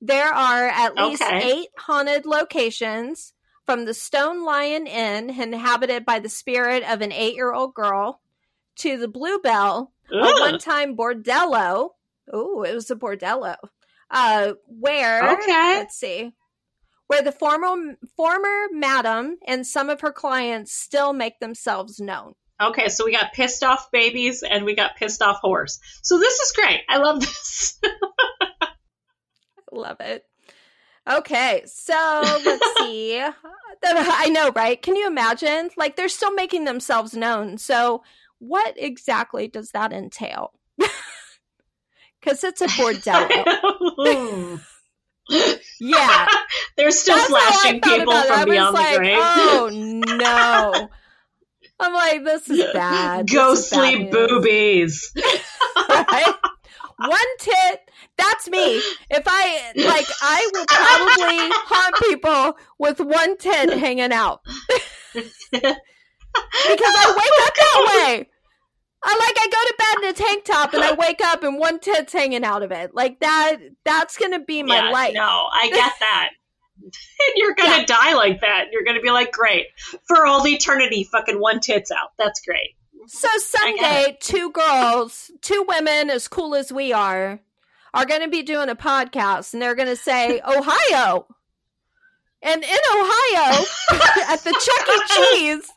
There 0.00 0.32
are 0.32 0.66
at 0.68 0.96
least 0.96 1.22
Okay. 1.22 1.50
eight 1.52 1.68
haunted 1.78 2.26
locations, 2.26 3.34
from 3.66 3.84
the 3.84 3.94
Stone 3.94 4.44
Lion 4.44 4.86
Inn, 4.86 5.30
inhabited 5.30 6.04
by 6.04 6.18
the 6.18 6.28
spirit 6.28 6.82
of 6.82 7.02
an 7.02 7.12
eight-year-old 7.12 7.74
girl, 7.74 8.20
to 8.76 8.96
the 8.96 9.08
Blue 9.08 9.38
Belle, 9.38 9.92
a 10.10 10.16
one-time 10.40 10.96
bordello. 10.96 11.90
Oh, 12.32 12.62
it 12.62 12.74
was 12.74 12.90
a 12.90 12.96
bordello. 12.96 13.56
Uh, 14.10 14.54
where 14.66 15.34
Okay. 15.34 15.74
let's 15.76 15.96
see 15.96 16.32
where 17.10 17.22
the 17.22 17.32
former 17.32 17.96
former 18.16 18.68
madam 18.70 19.36
and 19.44 19.66
some 19.66 19.90
of 19.90 20.00
her 20.00 20.12
clients 20.12 20.72
still 20.72 21.12
make 21.12 21.40
themselves 21.40 21.98
known. 21.98 22.34
Okay, 22.62 22.88
so 22.88 23.04
we 23.04 23.10
got 23.10 23.32
pissed 23.32 23.64
off 23.64 23.90
babies 23.90 24.44
and 24.48 24.64
we 24.64 24.76
got 24.76 24.94
pissed 24.94 25.20
off 25.20 25.40
whores. 25.42 25.80
So 26.04 26.20
this 26.20 26.34
is 26.34 26.52
great. 26.52 26.82
I 26.88 26.98
love 26.98 27.18
this. 27.18 27.80
I 27.82 28.68
love 29.72 29.96
it. 29.98 30.22
Okay 31.10 31.64
so 31.66 32.20
let's 32.44 32.64
see. 32.78 33.20
I 33.82 34.28
know 34.28 34.52
right? 34.54 34.80
Can 34.80 34.94
you 34.94 35.08
imagine? 35.08 35.70
Like 35.76 35.96
they're 35.96 36.08
still 36.08 36.32
making 36.32 36.64
themselves 36.64 37.14
known. 37.14 37.58
So 37.58 38.04
what 38.38 38.74
exactly 38.76 39.48
does 39.48 39.72
that 39.72 39.92
entail? 39.92 40.52
Because 42.20 42.44
it's 42.44 42.60
a 42.60 42.66
bordello 42.66 44.60
yeah 45.80 46.26
They're 46.76 46.90
still 46.90 47.16
That's 47.16 47.30
how 47.30 47.50
slashing 47.52 47.80
people 47.80 48.12
from 48.22 48.48
beyond 48.48 48.74
like, 48.74 48.92
the 48.92 48.98
grave. 48.98 49.18
Oh 49.20 49.70
no! 49.72 50.88
I'm 51.78 51.94
like, 51.94 52.24
this 52.24 52.48
is 52.48 52.72
bad. 52.72 53.26
This 53.26 53.32
is 53.32 53.38
Ghostly 53.38 54.04
bad 54.04 54.10
boobies. 54.10 55.12
Right? 55.88 56.34
One 56.98 57.36
tit. 57.38 57.80
That's 58.16 58.48
me. 58.48 58.76
If 59.10 59.24
I 59.26 59.72
like, 59.76 60.06
I 60.22 60.50
will 60.52 60.66
probably 60.66 61.56
haunt 61.66 61.94
people 62.08 62.58
with 62.78 63.00
one 63.00 63.38
tit 63.38 63.72
hanging 63.72 64.12
out 64.12 64.40
because 65.14 65.74
I 66.32 67.14
wake 67.16 67.46
up 67.46 67.54
that 67.54 67.86
way. 67.88 68.28
I 69.02 69.16
like 69.16 69.36
I 69.38 69.48
go 69.48 69.66
to 69.66 69.74
bed 69.78 70.04
in 70.04 70.10
a 70.10 70.28
tank 70.28 70.44
top 70.44 70.74
and 70.74 70.82
I 70.82 70.92
wake 70.98 71.20
up 71.24 71.42
and 71.42 71.58
one 71.58 71.80
tit's 71.80 72.12
hanging 72.12 72.44
out 72.44 72.62
of 72.62 72.70
it. 72.72 72.94
Like 72.94 73.20
that. 73.20 73.56
That's 73.84 74.16
gonna 74.16 74.40
be 74.44 74.62
my 74.62 74.76
yeah, 74.76 74.90
life. 74.90 75.14
No, 75.14 75.22
I 75.52 75.70
get 75.72 75.92
that. 76.00 76.28
and 76.82 76.92
you're 77.36 77.54
gonna 77.54 77.78
Yeah. 77.78 77.84
die 77.86 78.14
like 78.14 78.40
that. 78.42 78.66
You're 78.72 78.84
gonna 78.84 79.00
be 79.00 79.10
like, 79.10 79.32
great. 79.32 79.66
For 80.06 80.26
all 80.26 80.46
eternity, 80.46 81.08
fucking 81.10 81.40
one 81.40 81.60
tits 81.60 81.90
out. 81.90 82.10
That's 82.18 82.40
great. 82.40 82.76
So 83.06 83.28
someday, 83.38 84.18
two 84.20 84.50
girls, 84.52 85.30
two 85.40 85.64
women 85.66 86.10
as 86.10 86.28
cool 86.28 86.54
as 86.54 86.70
we 86.70 86.92
are, 86.92 87.40
are 87.94 88.04
going 88.06 88.20
to 88.20 88.28
be 88.28 88.42
doing 88.42 88.68
a 88.68 88.76
podcast, 88.76 89.52
and 89.54 89.60
they're 89.60 89.74
going 89.74 89.88
to 89.88 89.96
say 89.96 90.40
Ohio, 90.46 91.26
and 92.42 92.62
in 92.62 92.68
Ohio, 92.92 93.64
at 94.28 94.44
the 94.44 94.52
Chuck 94.52 94.88
E. 94.88 95.00
Cheese, 95.34 95.72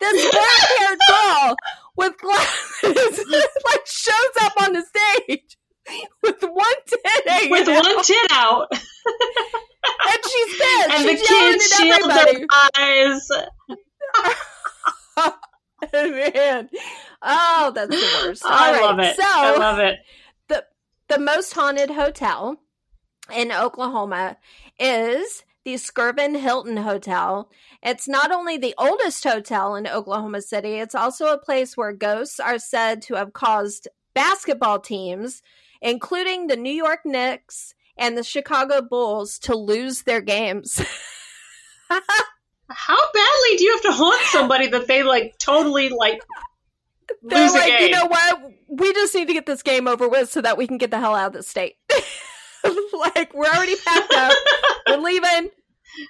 this 0.00 0.30
black-haired 0.30 0.98
girl 1.08 1.56
with 1.96 2.16
glasses 2.18 3.24
like 3.64 3.86
shows 3.86 4.36
up 4.42 4.52
on 4.62 4.72
the 4.72 4.82
stage 4.82 5.56
with 6.22 6.42
one 6.42 6.74
tit 6.86 7.28
hanging 7.28 7.50
With 7.50 7.68
out, 7.68 7.84
one 7.84 8.04
tit 8.04 8.16
out. 8.32 8.68
and 8.72 10.18
she's 10.24 10.56
pissed. 10.56 10.90
and 10.90 11.08
the 11.08 11.16
she's 11.16 11.30
yelling 11.30 11.52
kids 11.52 11.76
shield 11.76 12.10
their 12.10 12.46
eyes. 12.76 13.28
Man, 15.92 16.70
oh, 17.22 17.72
that's 17.74 17.90
the 17.90 18.26
worst. 18.26 18.44
All 18.44 18.50
I 18.50 18.72
right, 18.72 18.82
love 18.82 18.98
it. 19.00 19.16
So 19.16 19.22
I 19.26 19.56
love 19.58 19.78
it. 19.78 19.96
The 20.48 20.64
the 21.08 21.18
most 21.18 21.52
haunted 21.52 21.90
hotel 21.90 22.58
in 23.32 23.52
Oklahoma 23.52 24.38
is 24.78 25.44
the 25.64 25.74
Skirvin 25.74 26.38
Hilton 26.38 26.76
Hotel. 26.78 27.50
It's 27.82 28.06
not 28.06 28.30
only 28.30 28.58
the 28.58 28.74
oldest 28.78 29.24
hotel 29.24 29.74
in 29.74 29.86
Oklahoma 29.86 30.42
City, 30.42 30.74
it's 30.74 30.94
also 30.94 31.26
a 31.26 31.38
place 31.38 31.76
where 31.76 31.92
ghosts 31.92 32.38
are 32.38 32.58
said 32.58 33.02
to 33.02 33.14
have 33.14 33.32
caused 33.32 33.88
basketball 34.14 34.78
teams, 34.78 35.42
including 35.80 36.46
the 36.46 36.56
New 36.56 36.72
York 36.72 37.00
Knicks 37.04 37.74
and 37.96 38.16
the 38.16 38.22
Chicago 38.22 38.82
Bulls, 38.82 39.38
to 39.40 39.56
lose 39.56 40.02
their 40.02 40.20
games. 40.20 40.80
How 41.88 42.96
badly 43.12 43.56
do 43.56 43.64
you 43.64 43.72
have 43.72 43.82
to 43.82 43.92
haunt 43.92 44.22
somebody 44.26 44.68
that 44.68 44.86
they 44.86 45.02
like 45.02 45.36
totally 45.38 45.90
like 45.90 46.20
They're 47.22 47.40
lose 47.40 47.52
a 47.52 47.54
like, 47.54 47.66
game? 47.66 47.88
you 47.88 47.90
know 47.90 48.06
what? 48.06 48.42
We 48.68 48.92
just 48.92 49.14
need 49.14 49.28
to 49.28 49.34
get 49.34 49.46
this 49.46 49.62
game 49.62 49.86
over 49.86 50.08
with 50.08 50.30
so 50.30 50.40
that 50.40 50.58
we 50.58 50.66
can 50.66 50.78
get 50.78 50.90
the 50.90 50.98
hell 50.98 51.14
out 51.14 51.28
of 51.28 51.32
the 51.34 51.42
state. 51.42 51.76
like, 53.14 53.34
we're 53.34 53.46
already 53.46 53.76
packed 53.76 54.12
up. 54.14 54.32
we're 54.88 54.96
leaving. 54.98 55.50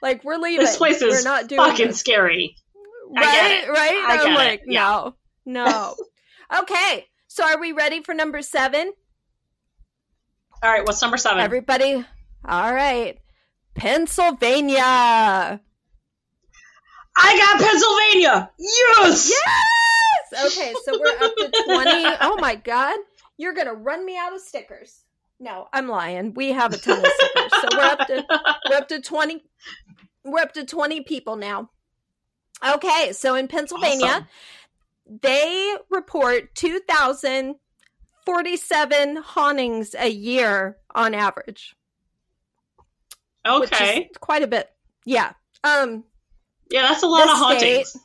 Like, 0.03 0.25
we're 0.25 0.37
leaving. 0.39 0.65
this 0.65 0.77
place 0.77 1.01
we're 1.01 1.09
is 1.09 1.25
not 1.25 1.49
doing 1.49 1.61
fucking 1.61 1.89
this. 1.89 2.01
scary. 2.01 2.57
I 3.17 3.21
right, 3.21 3.33
get 3.33 3.51
it. 3.51 3.71
right. 3.71 4.05
I 4.09 4.29
am 4.29 4.35
like, 4.35 4.61
it. 4.61 4.73
Yeah. 4.73 5.11
no, 5.45 5.65
no. 5.67 5.95
okay, 6.63 7.07
so 7.29 7.45
are 7.45 7.61
we 7.61 7.73
ready 7.73 8.03
for 8.03 8.15
number 8.15 8.43
seven? 8.43 8.93
All 10.63 10.71
right, 10.71 10.85
what's 10.85 11.03
number 11.03 11.19
seven? 11.19 11.41
Everybody, 11.41 12.05
all 12.45 12.75
right. 12.75 13.19
Pennsylvania. 13.75 15.61
I 17.17 17.39
got 17.39 17.61
Pennsylvania. 17.61 18.51
Yes. 18.59 19.31
Yes. 19.31 20.57
Okay, 20.57 20.75
so 20.85 20.99
we're 20.99 21.27
up 21.27 21.37
to 21.37 21.65
twenty. 21.65 22.05
Oh 22.21 22.37
my 22.41 22.55
god, 22.57 22.99
you're 23.37 23.53
gonna 23.53 23.75
run 23.75 24.05
me 24.05 24.17
out 24.17 24.35
of 24.35 24.41
stickers. 24.41 25.05
No, 25.41 25.67
I'm 25.73 25.89
lying. 25.89 26.33
We 26.35 26.53
have 26.53 26.73
a 26.73 26.79
ton 26.79 26.99
of 26.99 27.05
stickers, 27.07 27.53
so 27.61 27.69
we're 27.77 27.83
up 27.85 28.07
to 28.07 28.25
we're 28.71 28.77
up 28.77 28.87
to 28.89 29.01
twenty. 29.01 29.43
We're 30.25 30.41
up 30.41 30.53
to 30.55 30.65
twenty 30.65 31.03
people 31.03 31.37
now. 31.37 31.71
Okay, 32.67 33.13
so 33.13 33.35
in 33.35 33.47
Pennsylvania, 33.49 34.07
Awesome. 34.07 34.27
they 35.21 35.75
report 35.91 36.55
2,047 36.55 39.17
hauntings 39.17 39.95
a 39.99 40.09
year 40.09 40.79
on 40.95 41.13
average. 41.15 41.77
Okay. 43.47 44.09
quite 44.21 44.43
a 44.43 44.47
bit. 44.47 44.71
Yeah. 45.05 45.33
Um, 45.63 46.05
yeah, 46.71 46.89
that's 46.89 47.03
a 47.03 47.07
lot 47.07 47.29
of 47.29 47.37
hauntings. 47.37 47.91
State, 47.91 48.01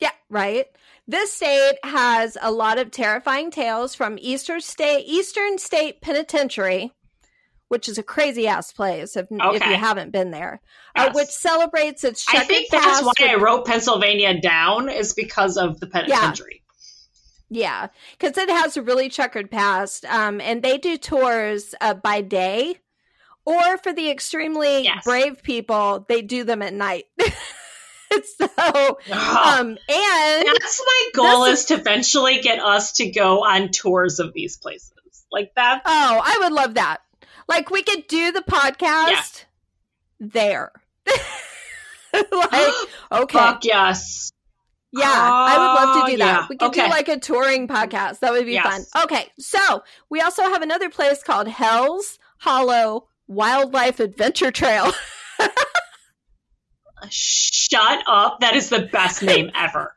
yeah, 0.00 0.12
right. 0.30 0.64
This 1.10 1.32
state 1.32 1.74
has 1.82 2.38
a 2.40 2.52
lot 2.52 2.78
of 2.78 2.92
terrifying 2.92 3.50
tales 3.50 3.96
from 3.96 4.16
Eastern 4.20 4.60
State 4.60 5.06
Eastern 5.08 5.58
State 5.58 6.00
Penitentiary, 6.00 6.92
which 7.66 7.88
is 7.88 7.98
a 7.98 8.04
crazy 8.04 8.46
ass 8.46 8.72
place 8.72 9.16
if, 9.16 9.26
okay. 9.32 9.56
if 9.56 9.66
you 9.66 9.74
haven't 9.74 10.12
been 10.12 10.30
there, 10.30 10.60
uh, 10.94 11.06
yes. 11.06 11.08
uh, 11.08 11.12
which 11.16 11.28
celebrates 11.30 12.04
its. 12.04 12.24
I 12.32 12.44
think 12.44 12.70
that's 12.70 13.02
why 13.02 13.12
with, 13.18 13.28
I 13.28 13.34
wrote 13.34 13.66
Pennsylvania 13.66 14.40
down 14.40 14.88
is 14.88 15.12
because 15.12 15.56
of 15.56 15.80
the 15.80 15.88
penitentiary. 15.88 16.62
Yeah, 17.48 17.88
because 18.12 18.36
yeah, 18.36 18.44
it 18.44 18.50
has 18.50 18.76
a 18.76 18.82
really 18.82 19.08
checkered 19.08 19.50
past, 19.50 20.04
um, 20.04 20.40
and 20.40 20.62
they 20.62 20.78
do 20.78 20.96
tours 20.96 21.74
uh, 21.80 21.94
by 21.94 22.20
day, 22.20 22.76
or 23.44 23.78
for 23.78 23.92
the 23.92 24.08
extremely 24.08 24.84
yes. 24.84 25.02
brave 25.02 25.42
people, 25.42 26.06
they 26.08 26.22
do 26.22 26.44
them 26.44 26.62
at 26.62 26.72
night. 26.72 27.06
so 28.24 28.98
um 29.12 29.68
and 29.68 30.46
that's 30.46 30.82
my 30.84 31.10
goal 31.14 31.44
is, 31.44 31.66
to 31.66 31.74
eventually 31.74 32.40
get 32.40 32.58
us 32.58 32.92
to 32.92 33.10
go 33.10 33.44
on 33.44 33.70
tours 33.70 34.18
of 34.18 34.32
these 34.32 34.56
places 34.56 34.92
like 35.30 35.52
that 35.54 35.82
oh 35.84 36.20
i 36.24 36.38
would 36.42 36.52
love 36.52 36.74
that 36.74 36.98
like 37.48 37.70
we 37.70 37.82
could 37.82 38.06
do 38.08 38.32
the 38.32 38.42
podcast 38.42 39.44
yeah. 40.18 40.26
there 40.32 40.72
like 42.14 42.74
okay 43.12 43.38
Fuck 43.38 43.64
yes 43.64 44.32
yeah, 44.92 45.06
I 45.08 45.56
would 45.56 45.64
love 45.64 46.04
to 46.04 46.12
do 46.12 46.18
that. 46.18 46.40
Yeah. 46.40 46.46
We 46.48 46.56
could 46.56 46.68
okay. 46.70 46.84
do 46.84 46.90
like 46.90 47.08
a 47.08 47.18
touring 47.18 47.68
podcast. 47.68 48.18
That 48.20 48.32
would 48.32 48.44
be 48.44 48.54
yes. 48.54 48.66
fun. 48.66 49.04
Okay, 49.04 49.28
so 49.38 49.84
we 50.08 50.20
also 50.20 50.42
have 50.42 50.62
another 50.62 50.90
place 50.90 51.22
called 51.22 51.46
Hell's 51.46 52.18
Hollow 52.38 53.06
Wildlife 53.28 54.00
Adventure 54.00 54.50
Trail. 54.50 54.92
Shut 57.08 58.02
up. 58.06 58.40
That 58.40 58.54
is 58.54 58.68
the 58.68 58.80
best 58.80 59.22
name 59.22 59.50
ever. 59.54 59.94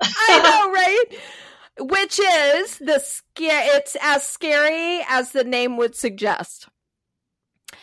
I 0.00 0.40
know, 0.42 0.72
right? 0.72 1.04
Which 1.78 2.18
is 2.18 2.78
the 2.78 2.98
scare 3.00 3.76
it's 3.76 3.96
as 4.00 4.26
scary 4.26 5.04
as 5.08 5.32
the 5.32 5.44
name 5.44 5.76
would 5.76 5.94
suggest. 5.94 6.68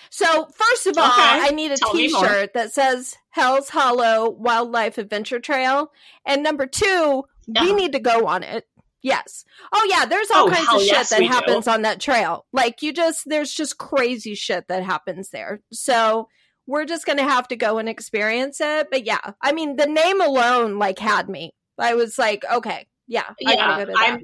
So, 0.09 0.45
first 0.45 0.85
of 0.85 0.97
all, 0.97 1.09
okay. 1.09 1.21
I 1.21 1.49
need 1.49 1.71
a 1.71 1.77
shirt 1.77 2.53
that 2.53 2.71
says 2.71 3.15
Hell's 3.31 3.69
Hollow 3.69 4.29
Wildlife 4.29 4.99
Adventure 4.99 5.39
Trail. 5.39 5.91
And 6.23 6.43
number 6.43 6.67
two, 6.67 7.23
we 7.47 7.73
need 7.73 7.93
to 7.93 7.99
go 7.99 8.27
on 8.27 8.43
it. 8.43 8.67
Yes. 9.01 9.43
Oh 9.73 9.87
yeah, 9.89 10.05
there's 10.05 10.31
all 10.31 10.47
oh, 10.47 10.51
kinds 10.51 10.69
of 10.71 10.81
shit 10.81 11.09
that 11.09 11.23
happens 11.23 11.65
do. 11.65 11.71
on 11.71 11.81
that 11.81 11.99
trail. 11.99 12.45
Like 12.53 12.81
you 12.81 12.93
just 12.93 13.27
there's 13.27 13.53
just 13.53 13.77
crazy 13.77 14.33
shit 14.33 14.67
that 14.69 14.83
happens 14.83 15.29
there. 15.29 15.61
So 15.71 16.29
we're 16.67 16.85
just 16.85 17.05
going 17.05 17.17
to 17.17 17.23
have 17.23 17.47
to 17.49 17.55
go 17.55 17.77
and 17.77 17.89
experience 17.89 18.59
it. 18.61 18.87
But 18.91 19.05
yeah, 19.05 19.33
I 19.41 19.51
mean, 19.51 19.75
the 19.75 19.87
name 19.87 20.21
alone 20.21 20.79
like 20.79 20.99
had 20.99 21.29
me. 21.29 21.51
I 21.77 21.95
was 21.95 22.17
like, 22.17 22.43
okay, 22.51 22.87
yeah, 23.07 23.31
yeah. 23.39 23.51
I, 23.51 23.85
go 23.85 23.93
I'm, 23.97 24.19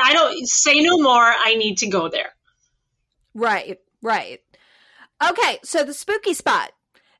I 0.00 0.12
don't 0.12 0.46
say 0.46 0.80
no 0.80 0.98
more. 0.98 1.22
I 1.22 1.54
need 1.56 1.78
to 1.78 1.88
go 1.88 2.08
there. 2.08 2.32
Right, 3.34 3.78
right. 4.02 4.40
Okay, 5.26 5.58
so 5.64 5.84
the 5.84 5.94
spooky 5.94 6.34
spot. 6.34 6.72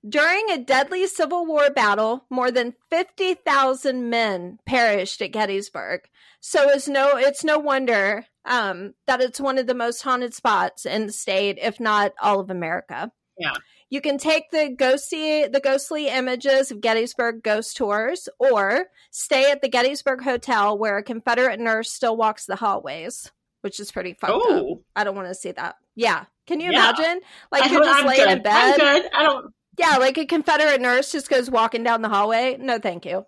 During 0.07 0.51
a 0.51 0.59
deadly 0.59 1.07
Civil 1.07 1.47
War 1.47 1.71
battle, 1.71 2.27
more 2.29 2.51
than 2.51 2.75
50,000 2.91 4.11
men 4.11 4.59
perished 4.67 5.23
at 5.23 5.31
Gettysburg. 5.31 6.01
So 6.41 6.71
it's 6.71 6.89
no 6.89 7.17
it's 7.17 7.45
no 7.45 7.61
wonder 7.61 8.27
um, 8.45 8.95
that 9.07 9.21
it's 9.21 9.41
one 9.41 9.59
of 9.59 9.69
the 9.69 9.75
most 9.75 10.03
haunted 10.03 10.35
spots 10.35 10.85
in 10.85 11.07
the 11.07 11.13
state, 11.13 11.59
if 11.63 11.79
not 11.79 12.15
all 12.21 12.41
of 12.41 12.51
America. 12.51 13.13
Yeah. 13.43 13.55
You 13.91 14.01
can 14.01 14.17
take 14.17 14.51
the 14.51 14.75
ghostly 14.77 15.49
the 15.49 15.61
ghostly 15.61 16.09
images 16.09 16.71
of 16.71 16.81
Gettysburg 16.81 17.43
ghost 17.43 17.77
tours, 17.77 18.29
or 18.39 18.87
stay 19.11 19.51
at 19.51 19.61
the 19.61 19.69
Gettysburg 19.69 20.23
Hotel 20.23 20.79
where 20.79 20.97
a 20.97 21.03
Confederate 21.03 21.61
nurse 21.61 21.93
still 21.93 22.17
walks 22.17 22.47
the 22.47 22.57
hallways, 22.57 23.31
which 23.61 23.79
is 23.79 23.93
pretty 23.93 24.15
fucked 24.15 24.33
Ooh. 24.33 24.37
up. 24.37 24.63
Oh. 24.63 24.83
I 24.97 25.05
don't 25.05 25.15
want 25.15 25.29
to 25.29 25.35
see 25.35 25.53
that. 25.53 25.77
Yeah, 25.95 26.25
can 26.47 26.61
you 26.61 26.73
yeah. 26.73 26.91
imagine? 26.91 27.21
Like 27.51 27.71
you're 27.71 27.85
just 27.85 28.07
laying 28.07 28.31
in 28.31 28.43
bed. 28.43 28.55
I'm 28.55 28.79
good. 28.79 29.11
I 29.15 29.23
don't. 29.25 29.55
Yeah, 29.79 29.97
like 29.97 30.17
a 30.19 30.27
Confederate 30.27 30.81
nurse 30.81 31.13
just 31.13 31.29
goes 31.29 31.51
walking 31.51 31.83
down 31.83 32.03
the 32.03 32.09
hallway. 32.09 32.57
No, 32.59 32.79
thank 32.79 33.05
you. 33.05 33.25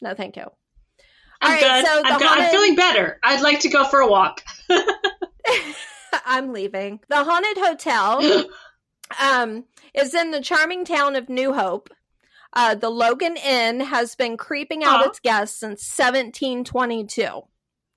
No, 0.00 0.14
thank 0.14 0.36
you. 0.36 0.44
I'm 1.40 1.50
All 1.50 1.50
right, 1.50 1.60
good. 1.60 1.86
so 1.86 2.02
I'm, 2.04 2.20
haunted... 2.20 2.44
I'm 2.44 2.50
feeling 2.50 2.74
better. 2.74 3.18
I'd 3.22 3.42
like 3.42 3.60
to 3.60 3.68
go 3.68 3.84
for 3.84 4.00
a 4.00 4.06
walk. 4.06 4.42
I'm 6.24 6.52
leaving. 6.52 7.00
The 7.08 7.24
haunted 7.24 7.58
hotel 7.58 8.20
um, 9.20 9.64
is 9.94 10.14
in 10.14 10.30
the 10.30 10.40
charming 10.40 10.84
town 10.84 11.16
of 11.16 11.28
New 11.28 11.52
Hope. 11.52 11.90
Uh, 12.52 12.74
the 12.74 12.90
Logan 12.90 13.36
Inn 13.36 13.80
has 13.80 14.14
been 14.14 14.36
creeping 14.36 14.84
out 14.84 15.06
its 15.06 15.18
guests 15.20 15.58
since 15.58 15.80
1722. 15.96 17.42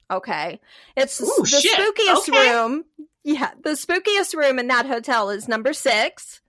Okay. 0.10 0.60
It's 0.96 1.22
Ooh, 1.22 1.32
the 1.40 1.48
shit. 1.48 1.78
spookiest 1.78 2.30
okay. 2.30 2.52
room. 2.52 2.86
Yeah, 3.24 3.52
the 3.62 3.72
spookiest 3.72 4.36
room 4.36 4.58
in 4.58 4.68
that 4.68 4.86
hotel 4.86 5.30
is 5.30 5.48
number 5.48 5.74
six, 5.74 6.42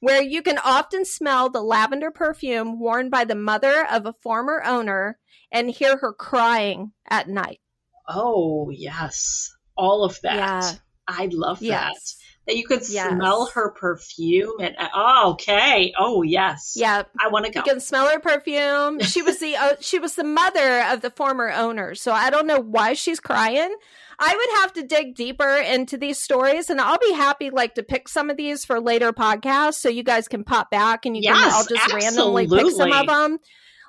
where 0.00 0.22
you 0.22 0.40
can 0.40 0.58
often 0.58 1.04
smell 1.04 1.50
the 1.50 1.62
lavender 1.62 2.10
perfume 2.10 2.78
worn 2.78 3.10
by 3.10 3.24
the 3.24 3.34
mother 3.34 3.84
of 3.90 4.06
a 4.06 4.14
former 4.22 4.62
owner 4.64 5.18
and 5.50 5.68
hear 5.68 5.96
her 5.96 6.12
crying 6.12 6.92
at 7.08 7.28
night. 7.28 7.60
Oh, 8.08 8.70
yes. 8.70 9.52
All 9.76 10.04
of 10.04 10.20
that. 10.22 10.36
Yeah. 10.36 10.72
I 11.08 11.28
love 11.32 11.60
yes. 11.60 12.16
That 12.46 12.56
you 12.56 12.66
could 12.66 12.82
yes. 12.88 13.10
smell 13.10 13.46
her 13.54 13.70
perfume 13.70 14.56
and 14.60 14.74
oh, 14.94 15.32
okay. 15.32 15.92
Oh 15.98 16.22
yes. 16.22 16.74
Yeah 16.76 17.04
i 17.20 17.28
want 17.28 17.46
to 17.46 17.52
go. 17.52 17.60
You 17.60 17.64
can 17.64 17.80
smell 17.80 18.08
her 18.08 18.18
perfume. 18.18 19.00
She 19.00 19.22
was 19.22 19.38
the 19.38 19.56
uh, 19.56 19.76
she 19.80 19.98
was 19.98 20.14
the 20.14 20.24
mother 20.24 20.82
of 20.82 21.02
the 21.02 21.10
former 21.10 21.50
owner 21.50 21.94
so 21.94 22.12
i 22.12 22.30
don't 22.30 22.46
know 22.46 22.60
why 22.60 22.94
she's 22.94 23.20
crying. 23.20 23.74
I 24.18 24.36
would 24.36 24.60
have 24.60 24.72
to 24.74 24.82
dig 24.84 25.16
deeper 25.16 25.56
into 25.56 25.96
these 25.96 26.18
stories 26.18 26.70
and 26.70 26.80
i'll 26.80 26.98
be 26.98 27.12
happy 27.12 27.50
like 27.50 27.74
to 27.74 27.82
pick 27.82 28.08
some 28.08 28.30
of 28.30 28.36
these 28.36 28.64
for 28.64 28.80
later 28.80 29.12
podcasts 29.12 29.74
so 29.74 29.88
you 29.88 30.02
guys 30.02 30.28
can 30.28 30.44
pop 30.44 30.70
back 30.70 31.06
and 31.06 31.16
you 31.16 31.22
yes, 31.24 31.36
can 31.36 31.52
i'll 31.52 31.66
just 31.66 31.94
absolutely. 31.94 32.46
randomly 32.46 32.70
pick 32.70 32.76
some 32.76 32.92
of 32.92 33.06
them. 33.06 33.38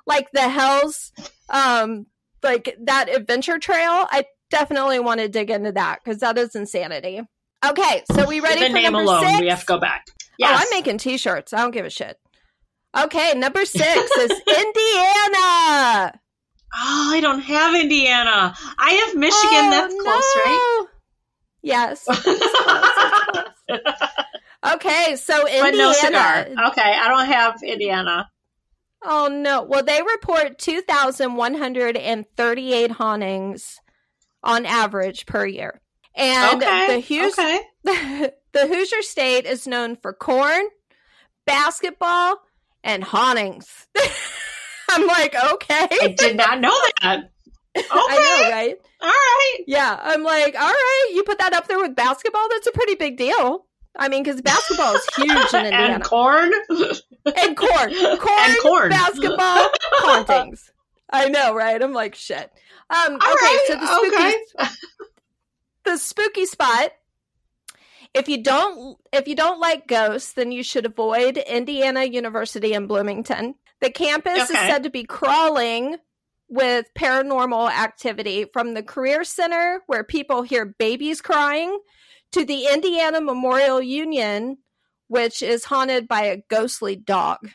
Like 0.06 0.30
the 0.32 0.48
hells 0.48 1.12
um 1.48 2.06
like 2.42 2.76
that 2.82 3.08
adventure 3.08 3.58
trail 3.58 4.06
i 4.10 4.24
definitely 4.50 5.00
want 5.00 5.20
to 5.20 5.28
dig 5.28 5.50
into 5.50 5.72
that 5.72 6.00
because 6.04 6.20
that 6.20 6.38
is 6.38 6.54
insanity 6.54 7.22
Okay, 7.70 8.02
so 8.12 8.26
we 8.26 8.40
ready 8.40 8.60
the 8.60 8.66
for 8.68 8.74
name 8.74 8.92
number 8.92 9.00
alone. 9.00 9.24
Six? 9.26 9.40
We 9.40 9.48
have 9.48 9.60
to 9.60 9.66
go 9.66 9.78
back. 9.78 10.04
Yes. 10.38 10.50
Oh, 10.52 10.56
I'm 10.60 10.66
making 10.70 10.98
t-shirts. 10.98 11.52
I 11.52 11.58
don't 11.62 11.70
give 11.70 11.86
a 11.86 11.90
shit. 11.90 12.18
Okay, 12.96 13.32
number 13.34 13.64
six 13.64 13.84
is 13.84 14.30
Indiana. 14.30 16.12
Oh, 16.76 17.10
I 17.12 17.20
don't 17.20 17.40
have 17.40 17.74
Indiana. 17.80 18.54
I 18.78 18.90
have 18.90 19.14
Michigan. 19.16 19.48
Oh, 19.52 19.70
That's 19.70 19.94
close, 20.02 20.36
right? 20.44 20.86
Yes. 21.62 22.04
okay, 24.74 25.14
so 25.16 25.46
Indiana. 25.46 25.70
But 25.70 25.76
no 25.76 25.92
cigar. 25.92 26.48
Okay, 26.70 26.96
I 27.00 27.08
don't 27.08 27.26
have 27.26 27.62
Indiana. 27.62 28.28
Oh 29.02 29.28
no. 29.28 29.62
Well, 29.62 29.82
they 29.82 30.02
report 30.02 30.58
2,138 30.58 32.90
hauntings 32.90 33.80
on 34.42 34.66
average 34.66 35.26
per 35.26 35.46
year. 35.46 35.80
And 36.16 36.62
okay. 36.62 36.94
the 36.94 37.00
Hoosier, 37.00 37.60
okay. 37.86 38.30
the 38.52 38.66
Hoosier 38.66 39.02
State 39.02 39.46
is 39.46 39.66
known 39.66 39.96
for 39.96 40.12
corn, 40.12 40.66
basketball, 41.44 42.36
and 42.84 43.02
hauntings. 43.02 43.88
I'm 44.90 45.06
like, 45.06 45.34
okay. 45.34 45.88
I 45.90 46.14
did 46.16 46.36
not 46.36 46.60
know 46.60 46.76
that. 47.02 47.30
Okay. 47.76 47.86
I 47.90 48.16
know, 48.16 48.50
right? 48.50 48.76
All 49.00 49.08
right. 49.08 49.58
Yeah, 49.66 49.98
I'm 50.00 50.22
like, 50.22 50.54
all 50.54 50.70
right. 50.70 51.10
You 51.14 51.24
put 51.24 51.38
that 51.38 51.52
up 51.52 51.66
there 51.66 51.78
with 51.78 51.96
basketball. 51.96 52.48
That's 52.48 52.68
a 52.68 52.72
pretty 52.72 52.94
big 52.94 53.16
deal. 53.16 53.66
I 53.96 54.08
mean, 54.08 54.22
because 54.22 54.40
basketball 54.40 54.94
is 54.94 55.06
huge 55.16 55.54
in 55.54 55.64
Indiana. 55.66 55.94
and 55.94 56.04
corn. 56.04 56.52
and 56.68 57.56
corn. 57.56 57.94
Corn. 57.94 58.38
And 58.40 58.58
corn. 58.60 58.90
Basketball. 58.90 59.68
hauntings. 59.94 60.70
I 61.10 61.28
know, 61.28 61.54
right? 61.54 61.80
I'm 61.80 61.92
like, 61.92 62.14
shit. 62.14 62.50
Um, 62.90 63.14
okay, 63.14 63.20
right. 63.20 63.64
so 63.66 63.76
the 63.76 63.86
spooky, 63.86 64.16
okay 64.16 64.68
the 65.84 65.96
spooky 65.96 66.46
spot. 66.46 66.90
If 68.12 68.28
you 68.28 68.42
don't 68.42 68.96
if 69.12 69.26
you 69.26 69.34
don't 69.34 69.60
like 69.60 69.88
ghosts, 69.88 70.32
then 70.32 70.52
you 70.52 70.62
should 70.62 70.86
avoid 70.86 71.36
Indiana 71.36 72.04
University 72.04 72.72
in 72.72 72.86
Bloomington. 72.86 73.54
The 73.80 73.90
campus 73.90 74.32
okay. 74.32 74.42
is 74.42 74.48
said 74.48 74.84
to 74.84 74.90
be 74.90 75.04
crawling 75.04 75.96
with 76.48 76.86
paranormal 76.96 77.70
activity 77.70 78.46
from 78.52 78.74
the 78.74 78.82
Career 78.82 79.24
Center 79.24 79.80
where 79.86 80.04
people 80.04 80.42
hear 80.42 80.74
babies 80.78 81.20
crying 81.20 81.78
to 82.32 82.44
the 82.44 82.68
Indiana 82.72 83.20
Memorial 83.20 83.82
Union 83.82 84.58
which 85.08 85.42
is 85.42 85.64
haunted 85.64 86.08
by 86.08 86.22
a 86.22 86.42
ghostly 86.48 86.96
dog. 86.96 87.50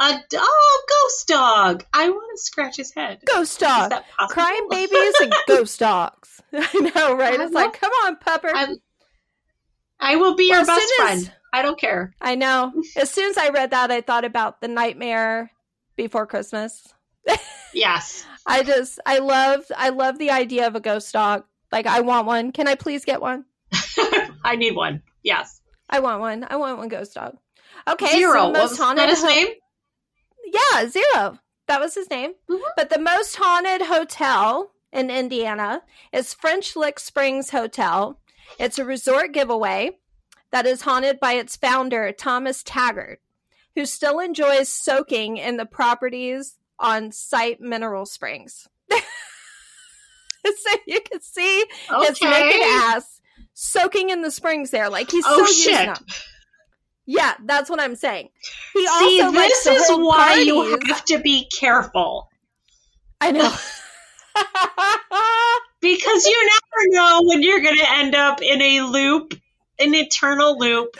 A 0.00 0.20
oh, 0.34 0.82
ghost 0.88 1.28
dog. 1.28 1.84
I 1.92 2.08
want 2.08 2.36
to 2.36 2.42
scratch 2.42 2.76
his 2.76 2.92
head. 2.92 3.20
Ghost 3.26 3.60
dog. 3.60 3.92
Crying 4.28 4.66
babies 4.68 5.14
and 5.22 5.32
ghost 5.46 5.78
dogs. 5.78 6.42
I 6.52 6.90
know, 6.94 7.14
right? 7.16 7.38
I 7.38 7.44
It's 7.44 7.52
like, 7.52 7.68
uh-huh. 7.68 7.78
come 7.80 7.92
on, 8.04 8.16
Pepper. 8.16 8.50
I, 8.52 8.74
I 10.00 10.16
will 10.16 10.34
be 10.34 10.44
your 10.44 10.54
Well, 10.54 10.62
as 10.62 10.66
best 10.66 10.92
soon 10.96 11.06
as- 11.06 11.24
friend. 11.26 11.36
I 11.54 11.62
don't 11.62 11.78
care. 11.78 12.12
I 12.20 12.34
know. 12.34 12.72
As 12.96 13.12
soon 13.12 13.30
as 13.30 13.38
I 13.38 13.50
read 13.50 13.70
that, 13.70 13.92
I 13.92 14.00
thought 14.00 14.24
about 14.24 14.60
the 14.60 14.66
nightmare 14.66 15.52
before 15.94 16.26
Christmas. 16.26 16.92
Yes. 17.72 18.26
I 18.44 18.64
just, 18.64 18.98
I 19.06 19.18
love, 19.20 19.60
I 19.76 19.90
love 19.90 20.18
the 20.18 20.32
idea 20.32 20.66
of 20.66 20.74
a 20.74 20.80
ghost 20.80 21.12
dog. 21.12 21.44
Like, 21.70 21.86
I 21.86 22.00
want 22.00 22.26
one. 22.26 22.50
Can 22.50 22.66
I 22.66 22.74
please 22.74 23.04
get 23.04 23.20
one? 23.20 23.44
I 24.44 24.56
need 24.56 24.74
one. 24.74 25.02
Yes. 25.22 25.60
I 25.88 26.00
want 26.00 26.18
one. 26.20 26.44
I 26.50 26.56
want 26.56 26.78
one 26.78 26.88
ghost 26.88 27.14
dog. 27.14 27.36
Okay, 27.86 28.10
Zero. 28.10 28.32
so 28.34 28.50
most 28.52 28.76
haunted 28.76 29.02
that 29.02 29.08
his 29.08 29.22
name? 29.22 29.48
Yeah, 30.46 30.86
Zero. 30.88 31.38
That 31.66 31.80
was 31.80 31.94
his 31.94 32.10
name. 32.10 32.34
Mhm. 32.50 32.60
But 32.76 32.90
the 32.90 32.98
most 32.98 33.36
haunted 33.36 33.82
hotel 33.86 34.72
in 34.92 35.10
Indiana 35.10 35.82
is 36.12 36.34
French 36.34 36.76
Lick 36.76 36.98
Springs 37.00 37.50
Hotel. 37.50 38.18
It's 38.58 38.78
a 38.78 38.84
resort 38.84 39.32
giveaway 39.32 39.98
that 40.50 40.66
is 40.66 40.82
haunted 40.82 41.18
by 41.18 41.32
its 41.34 41.56
founder, 41.56 42.12
Thomas 42.12 42.62
Taggart, 42.62 43.20
who 43.74 43.86
still 43.86 44.20
enjoys 44.20 44.68
soaking 44.68 45.38
in 45.38 45.56
the 45.56 45.66
properties 45.66 46.58
on 46.78 47.10
site 47.12 47.60
mineral 47.60 48.04
springs. 48.06 48.68
so 48.90 50.70
you 50.86 51.00
can 51.00 51.20
see 51.22 51.64
his 52.00 52.20
naked 52.22 52.62
ass 52.62 53.20
soaking 53.54 54.10
in 54.10 54.20
the 54.22 54.30
springs 54.30 54.70
there. 54.70 54.90
Like 54.90 55.10
he's 55.10 55.24
Oh 55.26 55.38
so 55.38 55.40
used 55.46 55.62
shit. 55.62 55.98
Yeah, 57.06 57.34
that's 57.44 57.68
what 57.68 57.80
I'm 57.80 57.96
saying. 57.96 58.30
He 58.72 58.86
See, 58.86 59.20
this 59.20 59.66
is 59.66 59.90
why 59.90 60.36
you 60.36 60.78
have 60.88 61.04
to 61.06 61.18
be 61.18 61.48
careful 61.58 62.28
I 63.24 63.30
know. 63.30 63.54
because 65.80 66.26
you 66.26 66.50
never 66.50 66.88
know 66.88 67.22
when 67.24 67.42
you're 67.42 67.62
going 67.62 67.78
to 67.78 67.90
end 67.90 68.14
up 68.14 68.42
in 68.42 68.60
a 68.60 68.80
loop, 68.82 69.32
an 69.78 69.94
eternal 69.94 70.58
loop, 70.58 70.96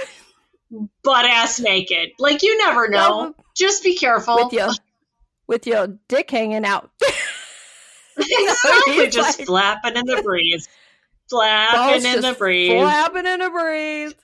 butt 1.02 1.26
ass 1.26 1.60
naked. 1.60 2.12
Like 2.18 2.42
you 2.42 2.56
never 2.58 2.88
know. 2.88 3.34
Just 3.54 3.82
be 3.82 3.96
careful. 3.96 4.36
with 4.36 4.52
your 4.54 4.70
with 5.46 5.66
your 5.66 5.98
dick 6.08 6.30
hanging 6.30 6.64
out. 6.64 6.90
exactly, 8.16 9.10
just 9.10 9.40
like- 9.40 9.46
flapping 9.46 9.96
in 9.96 10.06
the 10.06 10.22
breeze, 10.22 10.66
flapping 11.28 12.02
Balls 12.02 12.04
in 12.04 12.20
the 12.22 12.32
breeze. 12.32 12.70
Flapping 12.70 13.26
in 13.26 13.42
a 13.42 13.50
breeze. 13.50 14.14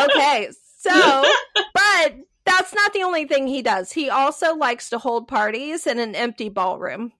Okay, 0.00 0.50
so 0.88 1.30
but 1.74 2.16
that's 2.44 2.74
not 2.74 2.92
the 2.92 3.02
only 3.02 3.26
thing 3.26 3.46
he 3.46 3.62
does. 3.62 3.92
He 3.92 4.08
also 4.10 4.54
likes 4.56 4.90
to 4.90 4.98
hold 4.98 5.28
parties 5.28 5.86
in 5.86 5.98
an 5.98 6.14
empty 6.14 6.48
ballroom. 6.48 7.12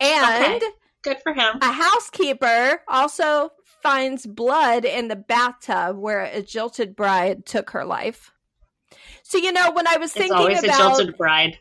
And 0.00 0.42
Okay. 0.42 0.60
Good 1.02 1.18
for 1.22 1.34
him. 1.34 1.58
a 1.60 1.70
housekeeper 1.70 2.82
also 2.88 3.50
finds 3.82 4.26
blood 4.26 4.86
in 4.86 5.08
the 5.08 5.16
bathtub 5.16 5.96
where 5.98 6.20
a 6.20 6.40
jilted 6.40 6.96
bride 6.96 7.44
took 7.44 7.70
her 7.70 7.84
life. 7.84 8.32
So 9.22 9.36
you 9.38 9.52
know 9.52 9.70
when 9.72 9.86
I 9.86 9.98
was 9.98 10.10
It's 10.10 10.18
thinking 10.18 10.36
always 10.36 10.62
a 10.62 10.66
about 10.66 10.96
jilted 10.96 11.16
bride. 11.18 11.58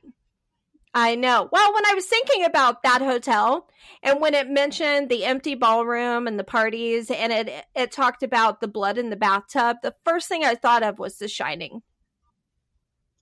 I 0.94 1.16
know. 1.16 1.50
Well, 1.52 1.74
when 1.74 1.86
I 1.86 1.96
was 1.96 2.06
thinking 2.06 2.46
about 2.46 2.84
that 2.84 3.02
hotel 3.02 3.68
and 4.04 4.22
when 4.22 4.36
it 4.36 4.48
mentioned 4.48 5.10
the 5.10 5.26
empty 5.26 5.56
ballroom 5.56 6.28
and 6.28 6.38
the 6.38 6.44
parties 6.44 7.10
and 7.10 7.34
it 7.34 7.66
it 7.76 7.92
talked 7.92 8.22
about 8.22 8.62
the 8.62 8.68
blood 8.68 8.98
in 8.98 9.10
the 9.10 9.16
bathtub, 9.16 9.78
the 9.82 9.96
first 10.06 10.28
thing 10.28 10.44
I 10.44 10.56
thought 10.56 10.84
of 10.84 11.00
was 11.00 11.18
The 11.18 11.28
Shining. 11.28 11.82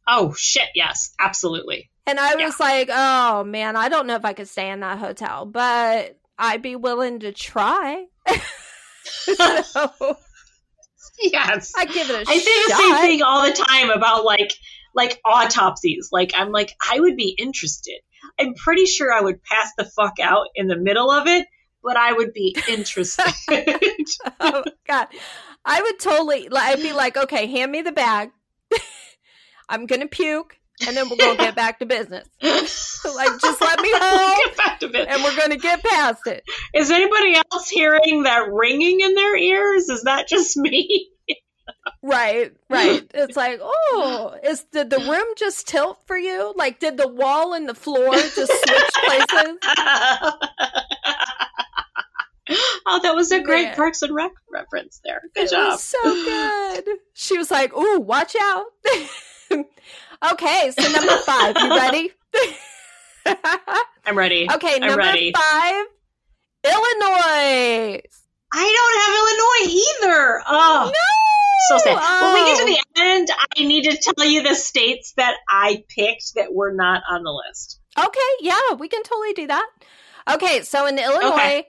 Oh 0.07 0.33
shit! 0.33 0.69
Yes, 0.75 1.13
absolutely. 1.19 1.89
And 2.05 2.19
I 2.19 2.35
was 2.35 2.59
like, 2.59 2.89
"Oh 2.91 3.43
man, 3.45 3.75
I 3.75 3.87
don't 3.87 4.07
know 4.07 4.15
if 4.15 4.25
I 4.25 4.33
could 4.33 4.49
stay 4.49 4.69
in 4.69 4.81
that 4.81 4.97
hotel, 4.97 5.45
but 5.45 6.19
I'd 6.37 6.61
be 6.61 6.75
willing 6.75 7.19
to 7.19 7.31
try." 7.31 8.05
so, 9.03 10.17
Yes. 11.21 11.71
I 11.77 11.85
give 11.85 12.09
it 12.09 12.27
a 12.27 12.29
I 12.29 12.37
say 12.37 12.63
the 12.67 12.75
same 12.75 12.95
thing 12.97 13.21
all 13.21 13.45
the 13.45 13.53
time 13.53 13.89
about 13.89 14.25
like 14.25 14.53
like 14.95 15.19
autopsies. 15.25 16.09
Like 16.11 16.31
I'm 16.35 16.51
like 16.51 16.71
I 16.91 16.99
would 16.99 17.15
be 17.15 17.35
interested. 17.37 17.99
I'm 18.39 18.53
pretty 18.55 18.85
sure 18.85 19.11
I 19.11 19.21
would 19.21 19.43
pass 19.43 19.71
the 19.77 19.85
fuck 19.85 20.19
out 20.21 20.47
in 20.55 20.67
the 20.67 20.77
middle 20.77 21.09
of 21.11 21.27
it, 21.27 21.45
but 21.83 21.97
I 21.97 22.13
would 22.13 22.33
be 22.33 22.55
interested. 22.69 23.25
oh 24.39 24.63
god 24.87 25.07
i 25.63 25.81
would 25.81 25.99
totally 25.99 26.49
like 26.49 26.69
i'd 26.77 26.81
be 26.81 26.91
like 26.93 27.15
okay 27.17 27.45
hand 27.45 27.71
me 27.71 27.81
the 27.81 27.91
bag 27.91 28.31
i'm 29.69 29.85
gonna 29.85 30.07
puke 30.07 30.57
and 30.87 30.97
then 30.97 31.07
we're 31.09 31.17
gonna 31.17 31.37
get 31.37 31.55
back 31.55 31.77
to 31.79 31.85
business 31.85 32.27
like 32.41 33.39
just 33.39 33.61
let 33.61 33.79
me 33.79 33.89
hold 33.93 34.37
Get 34.45 34.57
back 34.57 34.79
to 34.79 34.87
bed. 34.89 35.07
and 35.09 35.23
we're 35.23 35.35
gonna 35.37 35.57
get 35.57 35.83
past 35.83 36.25
it 36.25 36.43
Is 36.73 36.89
anybody 36.89 37.35
else 37.35 37.69
hearing 37.69 38.23
that 38.23 38.51
ringing 38.51 39.01
in 39.01 39.13
their 39.13 39.35
ears? 39.37 39.89
Is 39.89 40.03
that 40.03 40.27
just 40.27 40.57
me? 40.57 41.09
Right 42.03 42.51
right 42.69 43.09
it's 43.13 43.35
like 43.37 43.59
oh 43.61 44.35
is 44.43 44.63
did 44.71 44.89
the 44.89 44.97
room 44.99 45.25
just 45.37 45.67
tilt 45.67 45.99
for 46.07 46.17
you 46.17 46.53
like 46.55 46.79
did 46.79 46.97
the 46.97 47.07
wall 47.07 47.53
and 47.53 47.69
the 47.69 47.75
floor 47.75 48.11
just 48.11 48.51
switch 48.51 48.91
places 49.05 49.57
oh, 52.87 52.99
that 53.03 53.15
was 53.15 53.31
a 53.31 53.39
great 53.41 53.65
Man. 53.65 53.75
Parks 53.75 54.01
and 54.01 54.13
Rec 54.13 54.31
reference 54.51 54.99
there. 55.05 55.21
Good 55.35 55.45
it 55.45 55.51
job. 55.51 55.79
so 55.79 55.97
good 56.01 56.83
she 57.13 57.37
was 57.37 57.51
like 57.51 57.75
ooh 57.77 57.99
watch 57.99 58.35
out 58.41 58.65
okay 60.33 60.71
so 60.77 60.91
number 60.91 61.15
five 61.17 61.55
you 61.57 61.69
ready 61.77 62.11
I'm 64.05 64.17
ready. 64.17 64.47
Okay, 64.51 64.75
I'm 64.75 64.81
number 64.81 64.97
ready. 64.97 65.31
five, 65.31 65.85
Illinois. 66.63 68.01
I 68.53 68.65
don't 68.77 68.95
have 69.01 69.13
Illinois 69.19 70.17
either. 70.17 70.43
Oh, 70.47 70.91
No, 70.91 71.07
so 71.69 71.77
sad. 71.79 71.95
When 72.21 72.33
we 72.33 72.39
get 72.51 72.57
to 72.57 72.63
Oh. 72.63 72.65
the 72.67 73.01
end, 73.01 73.29
I 73.57 73.63
need 73.63 73.83
to 73.89 73.97
tell 73.97 74.25
you 74.25 74.43
the 74.43 74.55
states 74.55 75.13
that 75.17 75.35
I 75.49 75.83
picked 75.89 76.35
that 76.35 76.53
were 76.53 76.71
not 76.73 77.03
on 77.09 77.23
the 77.23 77.31
list. 77.31 77.79
Okay, 77.97 78.19
yeah, 78.41 78.73
we 78.77 78.87
can 78.87 79.03
totally 79.03 79.33
do 79.33 79.47
that. 79.47 79.67
Okay, 80.31 80.61
so 80.61 80.85
in 80.85 80.97
Illinois, 80.99 81.33
Okay. 81.33 81.67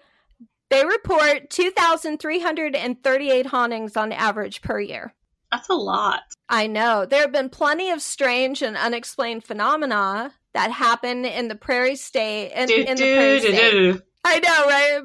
they 0.70 0.84
report 0.84 1.50
2,338 1.50 3.46
hauntings 3.46 3.96
on 3.96 4.12
average 4.12 4.62
per 4.62 4.80
year. 4.80 5.14
That's 5.50 5.68
a 5.68 5.74
lot. 5.74 6.22
I 6.48 6.66
know. 6.66 7.04
There 7.04 7.20
have 7.20 7.32
been 7.32 7.50
plenty 7.50 7.90
of 7.90 8.00
strange 8.00 8.62
and 8.62 8.76
unexplained 8.76 9.44
phenomena 9.44 10.32
that 10.54 10.70
happen 10.70 11.24
in 11.24 11.48
the 11.48 11.54
prairie 11.54 11.96
state. 11.96 12.52
In, 12.52 12.66
Do, 12.68 12.74
in 12.74 12.96
the 12.96 13.14
prairie 13.14 13.40
state. 13.40 14.00
I 14.24 14.38
know, 14.38 14.66
right? 14.66 15.02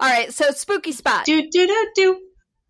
All 0.00 0.08
right, 0.08 0.32
so 0.32 0.50
spooky 0.50 0.92
spot. 0.92 1.24
Do 1.24 1.48
do 1.50 1.66
do 1.66 1.88
do. 1.94 2.20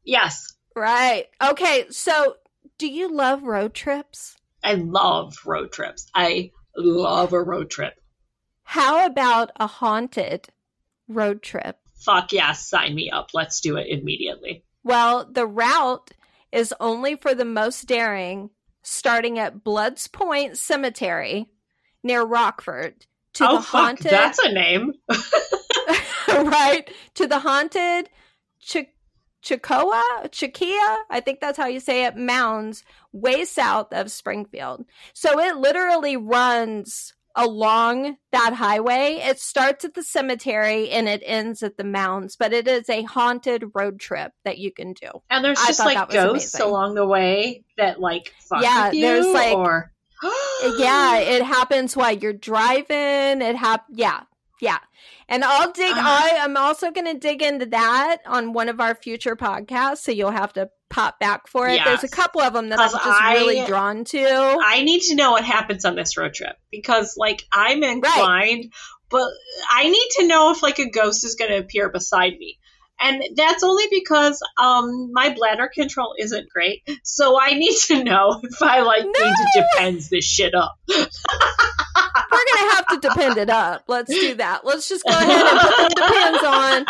Yes. 0.05 0.55
Right. 0.75 1.27
Okay. 1.43 1.87
So, 1.91 2.37
do 2.79 2.87
you 2.87 3.13
love 3.13 3.43
road 3.43 3.75
trips? 3.75 4.37
I 4.65 4.75
love 4.75 5.35
road 5.45 5.73
trips. 5.73 6.09
I 6.15 6.51
love 6.77 7.33
a 7.33 7.43
road 7.43 7.71
trip. 7.71 7.95
How 8.65 9.05
about 9.05 9.51
a 9.57 9.67
haunted 9.67 10.49
road 11.09 11.43
trip? 11.43 11.79
Fuck 12.05 12.33
yeah, 12.33 12.53
sign 12.53 12.95
me 12.95 13.11
up. 13.11 13.31
Let's 13.35 13.61
do 13.61 13.77
it 13.77 13.89
immediately. 13.89 14.65
Well, 14.85 15.29
the 15.31 15.47
route 15.47 16.11
is 16.51 16.75
only 16.81 17.17
for 17.17 17.35
the 17.35 17.45
most 17.45 17.87
daring, 17.87 18.51
starting 18.83 19.39
at 19.39 19.63
Bloods 19.63 20.09
Point 20.09 20.59
Cemetery 20.59 21.49
near 22.03 22.23
Rockford 22.25 23.07
to 23.35 23.49
oh 23.49 23.57
the 23.57 23.63
fuck, 23.63 23.81
haunted 23.81 24.11
that's 24.13 24.39
a 24.39 24.53
name. 24.53 24.93
right 26.29 26.91
to 27.15 27.27
the 27.27 27.39
haunted 27.39 28.09
Ch- 28.61 28.87
Chicoa, 29.43 30.03
Chikia, 30.31 30.97
I 31.11 31.21
think 31.21 31.41
that's 31.41 31.59
how 31.59 31.67
you 31.67 31.81
say 31.81 32.05
it, 32.05 32.17
mounds 32.17 32.85
way 33.13 33.45
south 33.45 33.93
of 33.93 34.11
Springfield. 34.11 34.85
So 35.15 35.41
it 35.41 35.57
literally 35.57 36.17
runs 36.17 37.13
along 37.35 38.17
that 38.31 38.53
highway. 38.53 39.21
It 39.23 39.41
starts 39.41 39.85
at 39.85 39.95
the 39.95 40.03
cemetery 40.03 40.91
and 40.91 41.09
it 41.09 41.23
ends 41.25 41.63
at 41.63 41.77
the 41.77 41.85
mounds, 41.85 42.37
but 42.37 42.53
it 42.53 42.69
is 42.69 42.89
a 42.89 43.03
haunted 43.03 43.65
road 43.75 43.99
trip 43.99 44.33
that 44.45 44.59
you 44.59 44.71
can 44.71 44.93
do. 44.93 45.09
And 45.31 45.45
there's 45.45 45.59
I 45.59 45.67
just 45.69 45.81
like 45.81 46.11
ghosts 46.11 46.55
amazing. 46.55 46.71
along 46.71 46.95
the 46.95 47.07
way 47.07 47.65
that 47.79 48.01
like 48.01 48.33
fuck 48.49 48.63
Yeah, 48.63 48.91
there's, 48.93 49.27
like- 49.27 49.57
or 49.57 49.93
yeah, 50.79 51.19
it 51.19 51.43
happens 51.43 51.97
while 51.97 52.13
you're 52.13 52.33
driving. 52.33 53.43
It 53.43 53.57
hap 53.57 53.85
yeah, 53.91 54.23
yeah. 54.61 54.79
And 55.29 55.45
I'll 55.45 55.73
dig 55.73 55.93
Ah. 55.95 56.25
I 56.25 56.45
am 56.45 56.57
also 56.57 56.91
gonna 56.91 57.15
dig 57.15 57.43
into 57.43 57.67
that 57.67 58.19
on 58.27 58.53
one 58.53 58.69
of 58.69 58.81
our 58.81 58.95
future 58.95 59.37
podcasts, 59.37 59.99
so 59.99 60.13
you'll 60.13 60.31
have 60.31 60.53
to 60.55 60.71
pop 60.91 61.19
back 61.19 61.47
for 61.47 61.69
it. 61.69 61.81
There's 61.85 62.05
a 62.05 62.09
couple 62.09 62.43
of 62.43 62.53
them 62.53 62.69
that 62.69 62.79
I'm 62.79 62.91
just 62.91 63.05
I- 63.07 63.35
really 63.35 63.65
drawn 63.67 64.05
to. 64.05 64.59
I 64.65 64.83
need 64.83 65.01
to 65.05 65.15
know 65.15 65.33
what 65.33 65.45
happens 65.45 65.85
on 65.85 65.97
this 65.97 66.17
road 66.17 66.35
trip 66.35 66.57
because 66.71 67.17
like 67.17 67.43
I'm 67.53 67.83
inclined, 67.83 68.73
but 69.11 69.29
I 69.71 69.89
need 69.89 70.09
to 70.19 70.27
know 70.27 70.53
if 70.53 70.63
like 70.63 70.79
a 70.79 70.91
ghost 70.91 71.25
is 71.25 71.35
going 71.35 71.51
to 71.51 71.59
appear 71.59 71.89
beside 71.89 72.35
me. 72.39 72.59
And 73.01 73.25
that's 73.37 73.65
only 73.65 73.85
because 73.91 74.41
um, 74.59 75.11
my 75.13 75.35
bladder 75.35 75.69
control 75.73 76.15
isn't 76.19 76.49
great. 76.49 76.89
So 77.03 77.39
I 77.41 77.55
need 77.55 77.77
to 77.89 78.05
know 78.05 78.41
if 78.45 78.63
I 78.63 78.81
like 78.83 79.03
No! 79.03 79.11
need 79.11 79.35
to 79.35 79.67
depends 79.75 80.09
this 80.09 80.25
shit 80.25 80.55
up. 80.55 80.77
We're 80.89 81.07
gonna 82.55 82.75
have 82.75 82.87
to 82.89 82.99
depend 83.01 83.39
it 83.39 83.51
up. 83.51 83.85
Let's 83.89 84.11
do 84.13 84.35
that. 84.37 84.65
Let's 84.65 84.89
just 84.89 85.05
go 85.05 85.13
ahead 85.13 85.47
and 85.47 85.61
put 85.61 85.89
the 85.89 85.95
depends 85.95 86.45
on. 86.45 86.85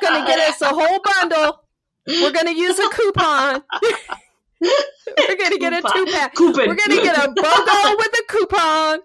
Gonna 0.00 0.26
get 0.26 0.38
us 0.48 0.60
a 0.62 0.68
whole 0.68 1.00
bundle. 1.02 1.60
We're 2.06 2.32
gonna 2.32 2.52
use 2.52 2.78
a 2.78 2.88
coupon. 2.88 3.62
We're 4.60 5.36
gonna 5.36 5.58
get 5.58 5.72
a 5.72 5.82
two 5.82 6.06
pack. 6.12 6.34
Coupon. 6.34 6.68
We're 6.68 6.74
gonna 6.76 7.02
get 7.02 7.16
a 7.16 7.28
BOGO 7.28 7.96
with 7.98 8.14
a 8.14 8.22
coupon. 8.28 8.98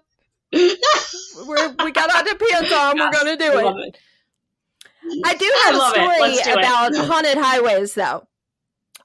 We're, 1.46 1.74
we 1.84 1.90
got 1.92 2.14
our 2.14 2.24
depends 2.24 2.72
on. 2.72 2.98
We're 2.98 3.10
gonna 3.10 3.36
do 3.36 3.54
Love 3.54 3.76
it. 3.78 3.98
It. 5.04 5.22
I 5.26 5.34
do 5.34 5.52
have 5.64 5.74
love 5.76 5.94
a 5.96 6.00
it. 6.00 6.16
Story 6.16 6.52
it. 6.54 6.58
about 6.58 6.94
haunted 7.06 7.38
highways, 7.38 7.94
though. 7.94 8.26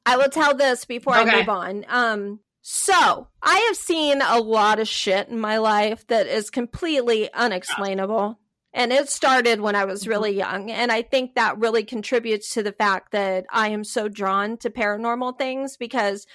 I 0.05 0.17
will 0.17 0.29
tell 0.29 0.55
this 0.55 0.85
before 0.85 1.13
I 1.15 1.25
move 1.25 1.49
on. 1.49 1.85
Um, 1.89 2.39
so 2.61 3.27
I 3.41 3.57
have 3.67 3.75
seen 3.75 4.21
a 4.21 4.39
lot 4.39 4.79
of 4.79 4.87
shit 4.87 5.27
in 5.29 5.39
my 5.39 5.57
life 5.57 6.05
that 6.07 6.27
is 6.27 6.49
completely 6.49 7.31
unexplainable. 7.33 8.39
And 8.73 8.93
it 8.93 9.09
started 9.09 9.59
when 9.61 9.75
I 9.75 9.85
was 9.85 10.01
Mm-hmm. 10.01 10.09
really 10.09 10.31
young. 10.37 10.71
And 10.71 10.91
I 10.91 11.01
think 11.01 11.35
that 11.35 11.57
really 11.57 11.83
contributes 11.83 12.53
to 12.53 12.63
the 12.63 12.71
fact 12.73 13.11
that 13.13 13.45
I 13.51 13.69
am 13.69 13.83
so 13.83 14.07
drawn 14.07 14.57
to 14.57 14.69
paranormal 14.69 15.37
things 15.37 15.77
because 15.77 16.25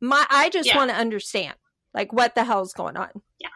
my 0.00 0.24
I 0.30 0.48
just 0.48 0.68
Yeah. 0.68 0.76
want 0.76 0.90
to 0.90 0.96
understand 0.96 1.54
like 1.94 2.12
what 2.12 2.34
the 2.34 2.44
hell's 2.44 2.72
going 2.72 2.96
on. 2.96 3.10
Yeah. 3.38 3.48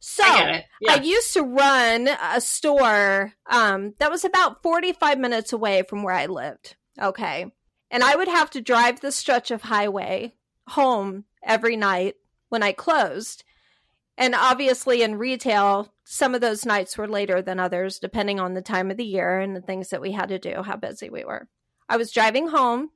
So 0.00 0.24
I. 0.24 0.64
Yeah. 0.80 0.92
I 0.92 1.00
used 1.02 1.34
to 1.34 1.42
run 1.42 2.08
a 2.08 2.40
store 2.40 3.34
um, 3.48 3.94
that 3.98 4.10
was 4.10 4.24
about 4.24 4.62
45 4.62 5.18
minutes 5.18 5.52
away 5.52 5.82
from 5.82 6.02
where 6.02 6.14
I 6.14 6.26
lived. 6.26 6.76
Okay. 7.00 7.46
And 7.90 8.02
I 8.02 8.16
would 8.16 8.28
have 8.28 8.50
to 8.50 8.60
drive 8.60 9.00
the 9.00 9.12
stretch 9.12 9.50
of 9.50 9.62
highway 9.62 10.34
home 10.68 11.24
every 11.44 11.76
night 11.76 12.14
when 12.48 12.62
I 12.62 12.72
closed. 12.72 13.44
And 14.16 14.34
obviously, 14.34 15.02
in 15.02 15.18
retail, 15.18 15.92
some 16.04 16.34
of 16.34 16.40
those 16.40 16.66
nights 16.66 16.96
were 16.96 17.08
later 17.08 17.42
than 17.42 17.60
others, 17.60 17.98
depending 17.98 18.40
on 18.40 18.54
the 18.54 18.62
time 18.62 18.90
of 18.90 18.96
the 18.96 19.04
year 19.04 19.38
and 19.38 19.54
the 19.54 19.62
things 19.62 19.90
that 19.90 20.00
we 20.00 20.12
had 20.12 20.28
to 20.30 20.38
do, 20.38 20.62
how 20.62 20.76
busy 20.76 21.10
we 21.10 21.24
were. 21.24 21.48
I 21.88 21.96
was 21.96 22.12
driving 22.12 22.48
home. 22.48 22.90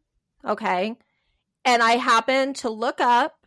Okay. 0.44 0.96
And 1.64 1.82
I 1.82 1.92
happened 1.92 2.56
to 2.56 2.70
look 2.70 3.00
up 3.00 3.46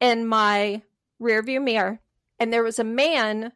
in 0.00 0.26
my 0.26 0.82
rearview 1.20 1.62
mirror 1.62 2.00
and 2.38 2.52
there 2.52 2.62
was 2.62 2.78
a 2.78 2.84
man 2.84 3.52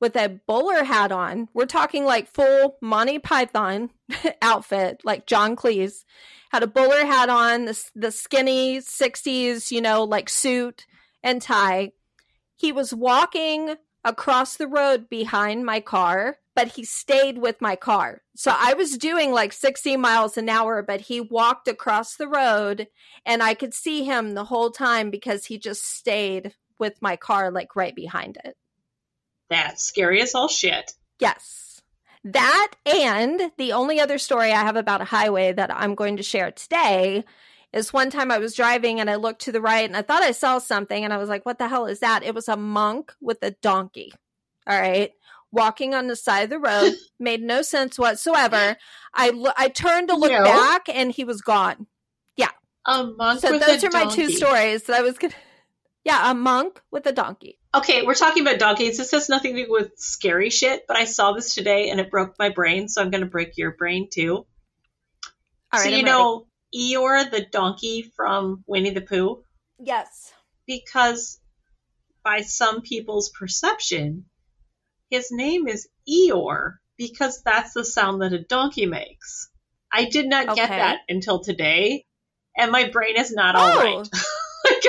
with 0.00 0.16
a 0.16 0.40
bowler 0.48 0.82
hat 0.82 1.12
on. 1.12 1.48
We're 1.54 1.66
talking 1.66 2.04
like 2.04 2.26
full 2.26 2.76
Monty 2.82 3.20
Python 3.20 3.90
outfit, 4.42 5.00
like 5.04 5.26
John 5.26 5.54
Cleese. 5.54 6.04
Had 6.50 6.64
a 6.64 6.66
bowler 6.66 7.06
hat 7.06 7.28
on, 7.28 7.66
the, 7.66 7.90
the 7.94 8.10
skinny 8.10 8.78
60s, 8.78 9.70
you 9.70 9.80
know, 9.80 10.02
like 10.02 10.28
suit 10.28 10.86
and 11.22 11.40
tie. 11.40 11.92
He 12.56 12.72
was 12.72 12.92
walking 12.92 13.76
across 14.04 14.56
the 14.56 14.66
road 14.66 15.08
behind 15.08 15.64
my 15.64 15.80
car, 15.80 16.38
but 16.56 16.68
he 16.68 16.84
stayed 16.84 17.38
with 17.38 17.60
my 17.60 17.76
car. 17.76 18.22
So 18.34 18.52
I 18.54 18.74
was 18.74 18.98
doing 18.98 19.30
like 19.30 19.52
60 19.52 19.96
miles 19.96 20.36
an 20.36 20.48
hour, 20.48 20.82
but 20.82 21.02
he 21.02 21.20
walked 21.20 21.68
across 21.68 22.16
the 22.16 22.28
road 22.28 22.88
and 23.24 23.42
I 23.42 23.54
could 23.54 23.72
see 23.72 24.04
him 24.04 24.34
the 24.34 24.44
whole 24.44 24.70
time 24.70 25.10
because 25.10 25.46
he 25.46 25.58
just 25.58 25.86
stayed 25.86 26.54
with 26.78 27.00
my 27.00 27.16
car, 27.16 27.50
like 27.50 27.76
right 27.76 27.94
behind 27.94 28.38
it. 28.44 28.56
That's 29.50 29.84
scary 29.84 30.22
as 30.22 30.34
all 30.34 30.48
shit. 30.48 30.92
Yes. 31.18 31.80
That 32.24 32.72
and 32.86 33.50
the 33.58 33.72
only 33.72 33.98
other 34.00 34.18
story 34.18 34.52
I 34.52 34.60
have 34.62 34.76
about 34.76 35.00
a 35.00 35.04
highway 35.06 35.52
that 35.52 35.74
I'm 35.74 35.94
going 35.94 36.16
to 36.18 36.22
share 36.22 36.52
today 36.52 37.24
is 37.72 37.92
one 37.92 38.10
time 38.10 38.30
I 38.30 38.38
was 38.38 38.54
driving 38.54 39.00
and 39.00 39.10
I 39.10 39.16
looked 39.16 39.42
to 39.42 39.52
the 39.52 39.60
right 39.60 39.84
and 39.84 39.96
I 39.96 40.02
thought 40.02 40.22
I 40.22 40.32
saw 40.32 40.58
something 40.58 41.02
and 41.04 41.12
I 41.12 41.16
was 41.18 41.28
like, 41.28 41.44
what 41.44 41.58
the 41.58 41.68
hell 41.68 41.86
is 41.86 42.00
that? 42.00 42.22
It 42.22 42.34
was 42.34 42.48
a 42.48 42.56
monk 42.56 43.12
with 43.20 43.38
a 43.42 43.50
donkey. 43.62 44.12
All 44.66 44.78
right. 44.78 45.10
Walking 45.50 45.94
on 45.94 46.06
the 46.06 46.16
side 46.16 46.42
of 46.44 46.50
the 46.50 46.58
road 46.58 46.92
made 47.18 47.42
no 47.42 47.60
sense 47.62 47.98
whatsoever. 47.98 48.76
I 49.12 49.30
lo- 49.30 49.52
I 49.56 49.68
turned 49.68 50.08
to 50.08 50.16
look 50.16 50.30
No. 50.32 50.44
back 50.44 50.88
and 50.88 51.10
he 51.10 51.24
was 51.24 51.42
gone. 51.42 51.86
Yeah. 52.36 52.50
A 52.86 53.04
monk 53.04 53.40
So 53.40 53.58
those 53.58 53.82
are 53.84 53.90
my 53.90 54.06
two 54.06 54.30
stories 54.30 54.84
that 54.84 54.96
I 54.96 55.02
was 55.02 55.18
gonna 55.18 55.34
Yeah, 56.04 56.30
a 56.30 56.34
monk 56.34 56.80
with 56.90 57.06
a 57.06 57.12
donkey. 57.12 57.58
Okay, 57.74 58.04
we're 58.04 58.14
talking 58.14 58.42
about 58.42 58.58
donkeys. 58.58 58.98
This 58.98 59.12
has 59.12 59.28
nothing 59.28 59.54
to 59.54 59.64
do 59.66 59.70
with 59.70 59.92
scary 59.96 60.50
shit, 60.50 60.84
but 60.88 60.96
I 60.96 61.04
saw 61.04 61.32
this 61.32 61.54
today 61.54 61.90
and 61.90 62.00
it 62.00 62.10
broke 62.10 62.34
my 62.38 62.48
brain, 62.48 62.88
so 62.88 63.00
I'm 63.00 63.10
going 63.10 63.22
to 63.22 63.30
break 63.30 63.56
your 63.56 63.70
brain 63.76 64.08
too. 64.12 64.34
All 65.72 65.80
right, 65.80 65.82
so 65.84 65.88
you 65.88 65.98
I'm 65.98 66.04
know 66.04 66.46
Eeyore, 66.74 67.30
the 67.30 67.46
donkey 67.50 68.10
from 68.16 68.64
Winnie 68.66 68.90
the 68.90 69.00
Pooh. 69.00 69.42
Yes. 69.78 70.32
because 70.66 71.40
by 72.24 72.40
some 72.42 72.82
people's 72.82 73.30
perception, 73.30 74.26
his 75.10 75.28
name 75.32 75.66
is 75.66 75.88
Eeyore 76.08 76.74
because 76.98 77.42
that's 77.42 77.72
the 77.74 77.84
sound 77.84 78.22
that 78.22 78.32
a 78.32 78.38
donkey 78.42 78.86
makes. 78.86 79.48
I 79.92 80.04
did 80.06 80.26
not 80.26 80.54
get 80.56 80.68
that 80.68 80.98
until 81.08 81.40
today, 81.40 82.06
and 82.56 82.70
my 82.72 82.88
brain 82.90 83.16
is 83.16 83.32
not 83.32 83.54
Oh. 83.56 83.60
all 83.60 83.76
right. 83.76 84.08
Like, 84.64 84.84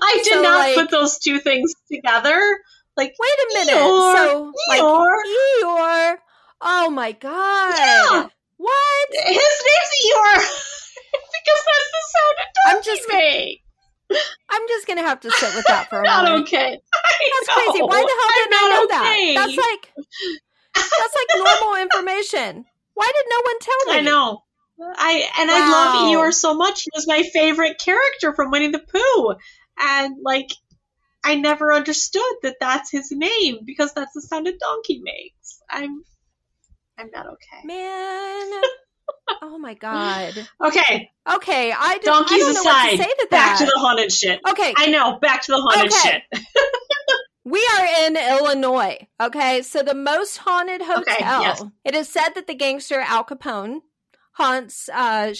I 0.00 0.20
did, 0.24 0.32
So, 0.34 0.42
not 0.42 0.58
like- 0.58 0.74
put 0.74 0.90
those 0.90 1.18
two 1.18 1.38
things 1.40 1.72
together. 1.90 2.58
Like 2.96 3.14
Wait 3.18 3.30
a 3.30 3.54
minute. 3.54 3.74
Eeyore, 3.74 4.14
so 4.16 4.52
like 4.68 4.80
Eeyore. 4.80 5.16
Eeyore. 5.62 6.16
Oh 6.60 6.90
my 6.90 7.12
god. 7.12 7.74
Yeah. 7.78 8.28
What? 8.56 9.08
His 9.12 9.36
name's 9.36 9.92
Eeyore 10.02 10.34
because 11.12 11.62
that's 11.68 11.90
the 11.92 12.02
sound 12.12 12.36
a 12.38 12.76
I'm 12.76 12.82
just- 12.82 13.08
make. 13.08 13.62
I'm 14.50 14.62
just 14.68 14.86
gonna 14.86 15.02
have 15.02 15.20
to 15.20 15.30
sit 15.30 15.54
with 15.54 15.66
that 15.68 15.90
for 15.90 16.00
a 16.00 16.02
Not 16.06 16.24
moment. 16.24 16.48
okay. 16.48 16.80
I 16.94 17.30
That's 17.46 17.54
crazy. 17.54 17.82
Why 17.82 18.00
the 18.00 18.16
hell 18.18 18.30
didn't 18.34 18.54
I 18.54 18.68
know 18.70 18.84
okay. 18.84 19.34
that? 19.34 19.46
That's 19.46 19.56
like 19.58 20.06
that's 20.74 21.14
like 21.14 21.60
normal 21.60 21.82
information. 21.82 22.64
Why 22.94 23.12
did 23.14 23.26
no 23.30 23.40
one 23.44 23.58
tell 23.60 23.94
me? 23.94 23.98
I 23.98 24.00
know. 24.00 24.42
I 24.80 25.28
and 25.40 25.50
I 25.50 25.70
love 25.70 25.94
Eeyore 26.06 26.32
so 26.32 26.54
much. 26.54 26.82
He 26.84 26.90
was 26.94 27.06
my 27.06 27.22
favorite 27.22 27.78
character 27.78 28.32
from 28.34 28.50
Winnie 28.50 28.70
the 28.70 28.78
Pooh, 28.78 29.34
and 29.80 30.16
like 30.24 30.48
I 31.24 31.34
never 31.36 31.72
understood 31.72 32.22
that 32.42 32.56
that's 32.60 32.90
his 32.90 33.10
name 33.10 33.58
because 33.66 33.92
that's 33.94 34.12
the 34.14 34.20
sound 34.22 34.46
a 34.48 34.56
donkey 34.56 35.00
makes. 35.02 35.60
I'm 35.70 36.02
I'm 36.98 37.10
not 37.12 37.26
okay. 37.26 37.64
Man. 37.64 38.62
Oh 39.40 39.58
my 39.58 39.74
god. 39.74 40.48
Okay, 40.64 41.10
Okay, 41.30 41.70
I, 41.72 41.98
just, 41.98 42.08
I 42.08 42.12
donkeys 42.12 42.38
don't 42.44 42.54
know 42.54 42.60
aside, 42.62 42.90
to 42.90 42.96
say 42.96 43.08
to 43.08 43.28
that. 43.30 43.46
back 43.46 43.58
to 43.58 43.64
the 43.66 43.78
haunted 43.78 44.10
shit. 44.10 44.40
okay, 44.48 44.74
I 44.76 44.86
know, 44.90 45.18
back 45.20 45.42
to 45.42 45.52
the 45.52 45.58
haunted 45.60 45.92
Okay. 45.92 46.22
shit. 46.32 46.42
We 47.44 47.66
are 47.78 48.06
in 48.06 48.16
Illinois. 48.16 49.06
Okay, 49.22 49.62
so 49.62 49.82
the 49.82 49.94
most 49.94 50.38
haunted 50.38 50.82
hotel. 50.82 51.02
Okay, 51.02 51.18
yes. 51.20 51.62
It 51.84 51.94
is 51.94 52.08
said 52.08 52.30
that 52.34 52.46
the 52.46 52.54
gangster 52.54 53.00
Al 53.00 53.24
Capone 53.24 53.80
haunts 54.32 54.88
uh 54.92 55.32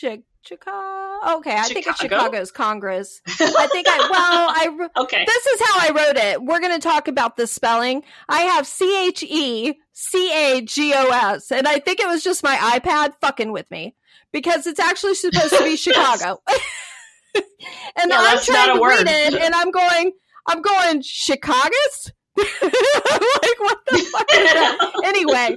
Chi- 0.00 0.22
Chicago. 0.42 1.36
Okay, 1.38 1.54
I 1.54 1.62
think 1.64 1.86
it's 1.86 1.98
Chicago's 2.00 2.50
Congress. 2.50 3.20
I 3.28 3.68
think 3.70 3.86
I 3.88 3.98
well, 3.98 4.88
I 4.96 5.02
okay. 5.02 5.24
this 5.26 5.46
is 5.46 5.60
how 5.60 5.78
I 5.78 5.90
wrote 5.90 6.16
it. 6.16 6.42
We're 6.42 6.60
going 6.60 6.78
to 6.78 6.86
talk 6.86 7.08
about 7.08 7.36
the 7.36 7.46
spelling. 7.46 8.02
I 8.28 8.42
have 8.42 8.66
C 8.66 9.06
H 9.06 9.22
E 9.22 9.74
C 9.92 10.32
A 10.32 10.62
G 10.62 10.92
O 10.94 11.08
S, 11.10 11.50
and 11.52 11.68
I 11.68 11.78
think 11.78 12.00
it 12.00 12.06
was 12.06 12.22
just 12.24 12.42
my 12.42 12.56
iPad 12.56 13.12
fucking 13.20 13.52
with 13.52 13.70
me 13.70 13.94
because 14.32 14.66
it's 14.66 14.80
actually 14.80 15.14
supposed 15.14 15.50
to 15.56 15.64
be 15.64 15.76
Chicago. 15.76 16.40
and 17.34 18.10
Yeah, 18.10 18.16
I'm 18.18 18.38
trying 18.40 18.74
to 18.74 18.80
word. 18.80 19.06
read 19.06 19.08
it, 19.08 19.34
and 19.40 19.54
I'm 19.54 19.70
going, 19.70 20.12
I'm 20.46 20.62
going 20.62 21.02
Chicago's. 21.02 22.12
Like, 22.36 23.58
what 23.60 23.78
the 23.90 23.98
fuck 24.10 24.26
is 24.32 24.52
that? 24.52 25.02
Anyway, 25.04 25.56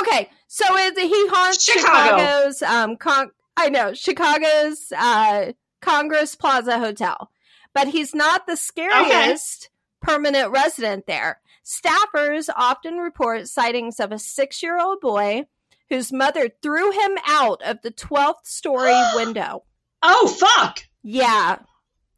okay, 0.00 0.28
so 0.48 0.64
it, 0.70 0.98
he 0.98 1.28
haunts 1.28 1.62
Chicago. 1.62 2.16
Chicago's 2.18 2.62
um, 2.62 2.96
con- 2.96 3.30
I 3.56 3.68
know 3.68 3.94
Chicago's 3.94 4.92
uh, 4.96 5.52
Congress 5.80 6.34
Plaza 6.34 6.78
Hotel, 6.78 7.30
but 7.72 7.88
he's 7.88 8.14
not 8.14 8.46
the 8.46 8.56
scariest 8.56 9.70
permanent 10.00 10.50
resident 10.50 11.06
there. 11.06 11.40
Staffers 11.64 12.48
often 12.54 12.98
report 12.98 13.48
sightings 13.48 14.00
of 14.00 14.12
a 14.12 14.18
six-year-old 14.18 15.00
boy 15.00 15.46
whose 15.88 16.12
mother 16.12 16.50
threw 16.62 16.90
him 16.92 17.18
out 17.26 17.62
of 17.62 17.80
the 17.82 17.90
twelfth 17.90 18.46
story 18.46 18.94
window. 19.14 19.64
Oh 20.02 20.28
fuck! 20.28 20.80
Yeah. 21.02 21.58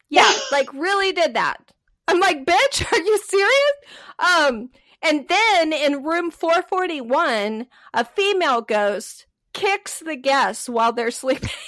Yeah, 0.09 0.32
like 0.53 0.72
really 0.72 1.12
did 1.12 1.34
that. 1.34 1.72
I'm 2.09 2.20
like, 2.20 2.45
bitch, 2.45 2.93
are 2.93 2.99
you 2.99 3.18
serious? 3.18 3.72
Um, 4.18 4.70
and 5.03 5.28
then 5.28 5.72
in 5.72 6.05
room 6.05 6.30
441, 6.30 7.66
a 7.93 8.05
female 8.05 8.61
ghost 8.62 9.26
kicks 9.57 10.00
the 10.00 10.16
guests 10.16 10.68
while 10.68 10.92
they're 10.92 11.11
sleeping. 11.11 11.48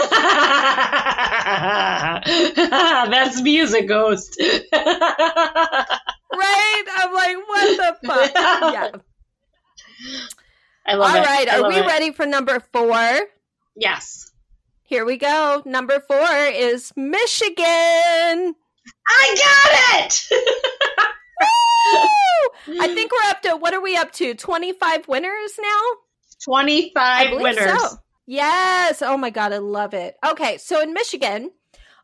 That's 3.10 3.42
music 3.42 3.86
ghost. 3.88 4.36
right? 4.40 4.62
I'm 6.96 7.12
like, 7.14 7.36
what 7.46 7.76
the 7.76 7.96
fuck? 8.08 8.32
Yeah. 8.34 8.90
I 10.86 10.94
love 10.94 11.10
All 11.14 11.22
it. 11.22 11.26
right, 11.26 11.48
are 11.48 11.68
we 11.68 11.76
it. 11.76 11.86
ready 11.86 12.12
for 12.12 12.24
number 12.26 12.60
four? 12.72 13.20
Yes. 13.76 14.30
Here 14.84 15.04
we 15.04 15.16
go. 15.18 15.62
Number 15.66 16.00
four 16.00 16.26
is 16.52 16.92
Michigan. 16.96 18.54
I 19.08 19.36
got 19.36 20.06
it. 20.06 20.20
Woo! 21.40 22.76
I 22.80 22.88
think 22.94 23.12
we're 23.12 23.30
up 23.30 23.42
to 23.42 23.56
what 23.56 23.74
are 23.74 23.82
we 23.82 23.96
up 23.96 24.12
to? 24.12 24.34
Twenty 24.34 24.72
five 24.72 25.06
winners 25.08 25.58
now. 25.60 25.80
I 26.48 27.26
25 27.30 27.40
winners. 27.40 27.80
so. 27.80 27.96
Yes. 28.26 29.02
Oh 29.02 29.16
my 29.16 29.30
god, 29.30 29.52
I 29.52 29.58
love 29.58 29.92
it. 29.94 30.16
Okay, 30.24 30.56
so 30.58 30.80
in 30.80 30.92
Michigan, 30.92 31.50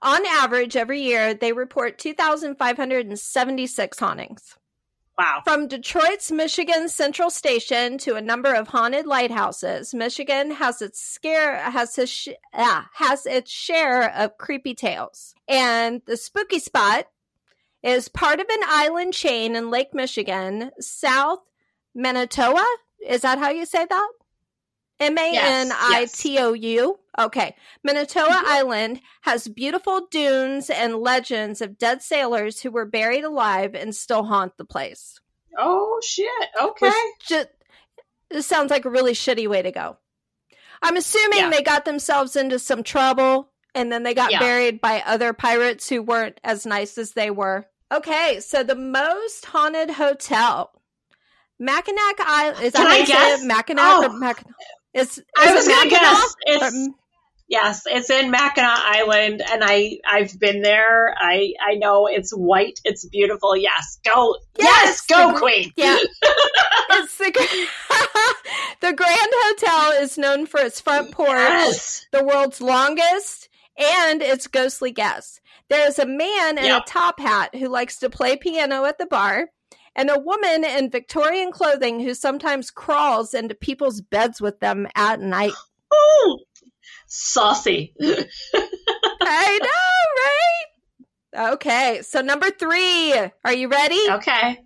on 0.02 0.26
average, 0.26 0.76
every 0.76 1.00
year 1.00 1.34
they 1.34 1.52
report 1.52 1.98
two 1.98 2.14
thousand 2.14 2.56
five 2.56 2.76
hundred 2.76 3.06
and 3.06 3.18
seventy 3.18 3.66
six 3.66 3.98
hauntings. 3.98 4.56
Wow. 5.18 5.40
From 5.44 5.66
Detroit's 5.66 6.30
Michigan 6.30 6.90
Central 6.90 7.30
Station 7.30 7.96
to 7.98 8.16
a 8.16 8.20
number 8.20 8.52
of 8.52 8.68
haunted 8.68 9.06
lighthouses, 9.06 9.94
Michigan 9.94 10.50
has 10.50 10.82
its 10.82 11.00
scare 11.00 11.56
has 11.58 11.96
its 11.96 12.10
sh- 12.12 12.28
ah, 12.52 12.88
has 12.92 13.24
its 13.24 13.50
share 13.50 14.14
of 14.14 14.36
creepy 14.36 14.74
tales. 14.74 15.34
And 15.48 16.02
the 16.06 16.16
spooky 16.18 16.58
spot 16.58 17.06
is 17.82 18.08
part 18.08 18.40
of 18.40 18.46
an 18.50 18.60
island 18.66 19.14
chain 19.14 19.56
in 19.56 19.70
Lake 19.70 19.94
Michigan, 19.94 20.70
South 20.80 21.40
Manitoba. 21.94 22.64
Is 23.06 23.22
that 23.22 23.38
how 23.38 23.50
you 23.50 23.64
say 23.64 23.86
that? 23.88 24.08
M 25.00 25.18
A 25.18 25.36
N 25.36 25.70
I 25.72 26.06
T 26.12 26.38
O 26.38 26.52
U. 26.52 26.98
Okay. 27.18 27.54
Manitoba 27.84 28.30
Mhm. 28.30 28.44
Island 28.44 29.00
has 29.22 29.48
beautiful 29.48 30.06
dunes 30.10 30.70
and 30.70 30.96
legends 30.96 31.60
of 31.60 31.78
dead 31.78 32.02
sailors 32.02 32.60
who 32.60 32.70
were 32.70 32.84
buried 32.86 33.24
alive 33.24 33.74
and 33.74 33.94
still 33.94 34.24
haunt 34.24 34.56
the 34.56 34.64
place. 34.64 35.18
Oh 35.58 36.00
shit. 36.04 36.48
Okay. 36.60 36.90
Just 37.26 37.48
this 38.30 38.46
sounds 38.46 38.70
like 38.70 38.84
a 38.84 38.90
really 38.90 39.12
shitty 39.12 39.48
way 39.48 39.62
to 39.62 39.70
go. 39.72 39.96
I'm 40.82 40.96
assuming 40.96 41.38
Yeah. 41.38 41.50
they 41.50 41.62
got 41.62 41.84
themselves 41.84 42.36
into 42.36 42.58
some 42.58 42.82
trouble 42.82 43.52
and 43.74 43.90
then 43.92 44.02
they 44.02 44.14
got 44.14 44.30
Yeah. 44.32 44.38
buried 44.40 44.80
by 44.80 45.02
other 45.06 45.32
pirates 45.32 45.88
who 45.88 46.02
weren't 46.02 46.38
as 46.44 46.66
nice 46.66 46.98
as 46.98 47.12
they 47.12 47.30
were. 47.30 47.66
Okay, 47.92 48.40
so 48.40 48.62
the 48.62 48.74
most 48.74 49.44
haunted 49.46 49.90
hotel. 49.90 50.72
Mackinac 51.58 52.20
Island 52.20 52.62
is 52.64 52.72
that 52.74 52.82
Can 52.82 53.02
I 53.02 53.04
guess? 53.06 53.42
it? 53.42 53.46
Mackinac 53.46 53.84
Oh. 53.86 54.04
or 54.06 54.08
Mackinac? 54.18 54.54
Is, 54.96 55.18
is 55.18 55.24
I 55.38 55.54
was 55.54 55.68
gonna 55.68 55.90
guess. 55.90 56.34
It's 56.46 56.88
yes, 57.48 57.82
it's 57.86 58.10
in 58.10 58.30
Mackinac 58.30 58.78
Island, 58.78 59.42
and 59.48 59.62
I 59.64 59.98
I've 60.08 60.38
been 60.38 60.62
there. 60.62 61.14
I 61.18 61.52
I 61.64 61.74
know 61.74 62.06
it's 62.08 62.30
white. 62.32 62.80
It's 62.84 63.04
beautiful. 63.06 63.56
Yes, 63.56 63.98
go. 64.04 64.36
Yes, 64.58 64.68
Yes, 64.84 65.00
go, 65.02 65.32
the- 65.32 65.38
Queen. 65.38 65.72
Yeah. 65.76 65.98
it's 66.90 67.18
the, 67.18 67.30
the 68.80 68.92
Grand 68.92 69.30
Hotel 69.32 70.02
is 70.02 70.18
known 70.18 70.46
for 70.46 70.60
its 70.60 70.80
front 70.80 71.12
porch, 71.12 71.28
Yes. 71.28 72.06
the 72.12 72.24
world's 72.24 72.60
longest, 72.60 73.48
and 73.78 74.22
its 74.22 74.46
ghostly 74.46 74.92
guests. 74.92 75.40
There 75.68 75.86
is 75.86 75.98
a 75.98 76.06
man 76.06 76.58
in 76.58 76.64
Yep. 76.64 76.82
a 76.82 76.90
top 76.90 77.20
hat 77.20 77.54
who 77.54 77.68
likes 77.68 77.98
to 77.98 78.08
play 78.10 78.36
piano 78.36 78.84
at 78.84 78.98
the 78.98 79.06
bar, 79.06 79.48
and 79.96 80.10
a 80.10 80.18
woman 80.18 80.62
in 80.64 80.90
Victorian 80.90 81.50
clothing 81.50 81.98
who 81.98 82.14
sometimes 82.14 82.70
crawls 82.70 83.34
into 83.34 83.54
people's 83.56 84.00
beds 84.00 84.40
with 84.40 84.60
them 84.60 84.86
at 84.94 85.18
night. 85.20 85.52
Ooh, 85.94 86.38
saucy. 87.08 87.94
I 89.20 89.58
know, 89.62 91.40
right? 91.40 91.52
Okay, 91.54 92.00
so 92.02 92.20
number 92.20 92.50
three. 92.50 93.12
Are 93.44 93.52
you 93.52 93.68
ready? 93.68 94.00
okay, 94.10 94.58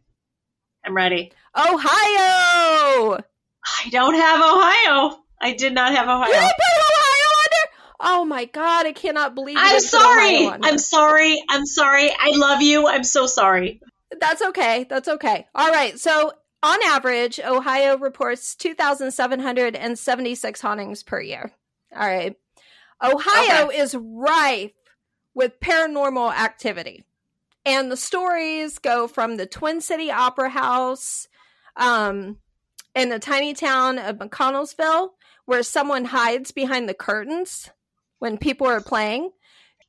I'm 0.84 0.94
ready. 0.94 1.32
Ohio. 1.56 3.18
I 3.18 3.88
don't 3.90 4.14
have 4.14 4.40
Ohio. 4.40 5.18
I 5.40 5.52
did 5.54 5.72
not 5.74 5.94
have 5.94 6.06
You 6.06 6.12
Ohio. 6.12 6.30
didn't 6.32 6.42
put 6.42 6.78
Ohio 6.78 7.28
under? 7.44 7.72
Oh 8.02 8.24
my 8.24 8.44
god, 8.46 8.86
I 8.86 8.92
cannot 8.92 9.34
believe 9.34 9.56
you 9.56 9.62
I'm 9.64 9.80
sorry. 9.80 10.46
I'm 10.48 10.78
sorry. 10.78 11.42
I'm 11.48 11.66
sorry. 11.66 12.10
I 12.10 12.32
love 12.36 12.62
you. 12.62 12.86
I'm 12.88 13.04
so 13.04 13.26
sorry. 13.26 13.80
That's 14.18 14.42
okay. 14.42 14.86
That's 14.88 15.08
okay. 15.08 15.46
All 15.54 15.70
right. 15.70 15.98
So, 15.98 16.32
on 16.62 16.78
average, 16.84 17.40
Ohio 17.40 17.96
reports 17.96 18.54
2,776 18.56 20.60
hauntings 20.60 21.02
per 21.02 21.18
year. 21.20 21.50
All 21.94 22.06
right. 22.06 22.36
Ohio 23.02 23.70
is 23.70 23.96
rife 23.98 24.72
with 25.34 25.60
paranormal 25.60 26.34
activity. 26.34 27.04
And 27.64 27.90
the 27.90 27.96
stories 27.96 28.78
go 28.78 29.08
from 29.08 29.36
the 29.36 29.46
Twin 29.46 29.80
City 29.80 30.10
Opera 30.10 30.50
House 30.50 31.28
um, 31.76 32.38
in 32.94 33.08
the 33.08 33.18
tiny 33.18 33.54
town 33.54 33.98
of 33.98 34.16
McConnelsville, 34.16 35.10
where 35.46 35.62
someone 35.62 36.06
hides 36.06 36.50
behind 36.50 36.88
the 36.88 36.94
curtains 36.94 37.70
when 38.18 38.38
people 38.38 38.66
are 38.66 38.80
playing. 38.80 39.30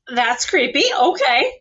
That's 0.08 0.50
creepy. 0.50 0.84
Okay. 1.00 1.61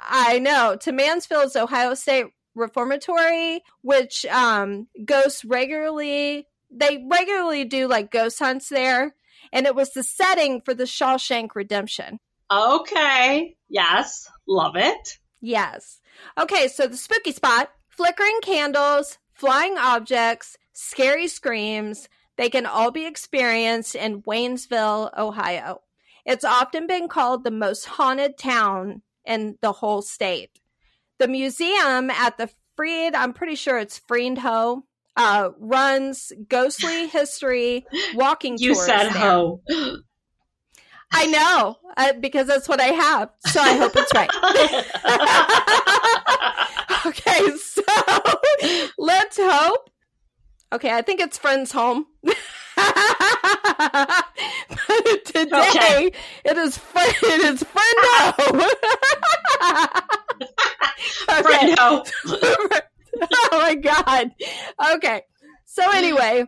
I 0.00 0.38
know 0.38 0.76
to 0.80 0.92
Mansfield's 0.92 1.56
Ohio 1.56 1.94
State 1.94 2.26
Reformatory, 2.54 3.62
which 3.82 4.26
um, 4.26 4.88
ghosts 5.04 5.44
regularly 5.44 6.46
they 6.70 7.04
regularly 7.10 7.64
do 7.64 7.88
like 7.88 8.10
ghost 8.10 8.38
hunts 8.38 8.68
there, 8.68 9.14
and 9.52 9.66
it 9.66 9.74
was 9.74 9.90
the 9.92 10.02
setting 10.02 10.60
for 10.60 10.74
the 10.74 10.84
Shawshank 10.84 11.54
Redemption. 11.54 12.18
Okay. 12.50 13.56
Yes. 13.68 14.28
Love 14.46 14.76
it. 14.76 15.18
Yes. 15.40 16.00
Okay, 16.38 16.68
so 16.68 16.86
the 16.86 16.96
spooky 16.96 17.32
spot, 17.32 17.70
flickering 17.88 18.40
candles, 18.42 19.18
flying 19.32 19.78
objects, 19.78 20.56
scary 20.72 21.28
screams, 21.28 22.08
they 22.36 22.50
can 22.50 22.66
all 22.66 22.90
be 22.90 23.06
experienced 23.06 23.94
in 23.94 24.22
Waynesville, 24.22 25.16
Ohio. 25.16 25.80
It's 26.24 26.44
often 26.44 26.86
been 26.86 27.08
called 27.08 27.44
the 27.44 27.50
most 27.50 27.86
haunted 27.86 28.38
town 28.38 29.02
in 29.24 29.56
the 29.62 29.72
whole 29.72 30.02
state. 30.02 30.60
The 31.18 31.28
museum 31.28 32.10
at 32.10 32.38
the 32.38 32.48
Freed, 32.76 33.14
I'm 33.14 33.32
pretty 33.34 33.56
sure 33.56 33.78
it's 33.78 34.00
Freendho, 34.00 34.82
uh, 35.16 35.50
runs 35.58 36.32
ghostly 36.48 37.06
history 37.12 37.84
walking 38.14 38.56
You 38.58 38.74
tours. 38.74 38.86
said 38.86 39.10
there. 39.10 39.30
ho. 39.30 39.60
I 41.12 41.26
know, 41.26 41.76
uh, 41.96 42.12
because 42.14 42.46
that's 42.46 42.68
what 42.68 42.80
I 42.80 42.86
have. 42.86 43.30
So 43.46 43.60
I 43.60 43.74
hope 43.76 43.92
it's 43.96 44.14
right. 44.14 44.30
okay, 47.06 47.56
so 47.56 47.82
let's 48.98 49.36
hope. 49.40 49.90
Okay, 50.72 50.92
I 50.94 51.02
think 51.02 51.20
it's 51.20 51.36
friend's 51.36 51.72
home. 51.72 52.06
today 55.24 55.68
Okay. 55.68 56.12
it 56.44 56.56
is 56.56 56.78
it 56.96 57.40
is 57.44 57.62
friend 57.62 58.70
okay. 61.30 61.74
Oh 63.32 63.48
my 63.52 63.74
god. 63.74 64.30
Okay. 64.94 65.22
So 65.66 65.82
anyway, 65.92 66.44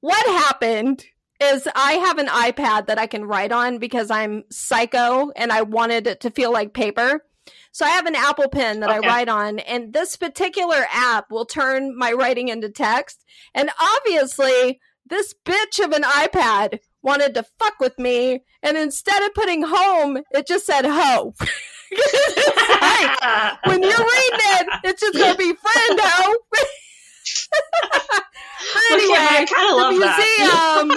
what 0.00 0.26
happened 0.26 1.04
is 1.40 1.68
I 1.74 1.92
have 1.92 2.18
an 2.18 2.26
iPad 2.26 2.86
that 2.86 2.98
I 2.98 3.06
can 3.06 3.24
write 3.24 3.52
on 3.52 3.78
because 3.78 4.10
I'm 4.10 4.44
psycho 4.50 5.30
and 5.36 5.52
I 5.52 5.62
wanted 5.62 6.06
it 6.06 6.20
to 6.22 6.30
feel 6.30 6.52
like 6.52 6.72
paper. 6.72 7.24
So 7.70 7.84
I 7.86 7.90
have 7.90 8.06
an 8.06 8.16
Apple 8.16 8.48
pen 8.48 8.80
that 8.80 8.90
Okay. 8.90 9.06
I 9.06 9.10
write 9.10 9.28
on 9.28 9.58
and 9.60 9.92
this 9.92 10.16
particular 10.16 10.84
app 10.90 11.30
will 11.30 11.46
turn 11.46 11.96
my 11.96 12.12
writing 12.12 12.48
into 12.48 12.68
text. 12.70 13.24
And 13.54 13.70
obviously, 13.80 14.80
this 15.06 15.34
bitch 15.44 15.84
of 15.84 15.92
an 15.92 16.02
iPad 16.02 16.80
wanted 17.02 17.34
to 17.34 17.44
fuck 17.58 17.80
with 17.80 17.98
me 17.98 18.42
and 18.62 18.76
instead 18.76 19.22
of 19.22 19.34
putting 19.34 19.62
home, 19.62 20.18
it 20.30 20.46
just 20.46 20.66
said 20.66 20.86
ho. 20.86 21.34
Like, 21.92 23.58
when 23.66 23.82
you're 23.82 23.90
reading 23.90 24.00
it, 24.00 24.68
it's 24.84 25.00
just 25.00 25.14
gonna 25.14 25.36
be 25.36 25.52
friend 25.52 26.00
ho. 26.02 26.34
anyway, 28.92 29.18
I 29.18 29.44
kind 29.44 29.70
of 29.70 29.76
love 29.76 29.94
the 29.94 30.00
that. 30.00 30.96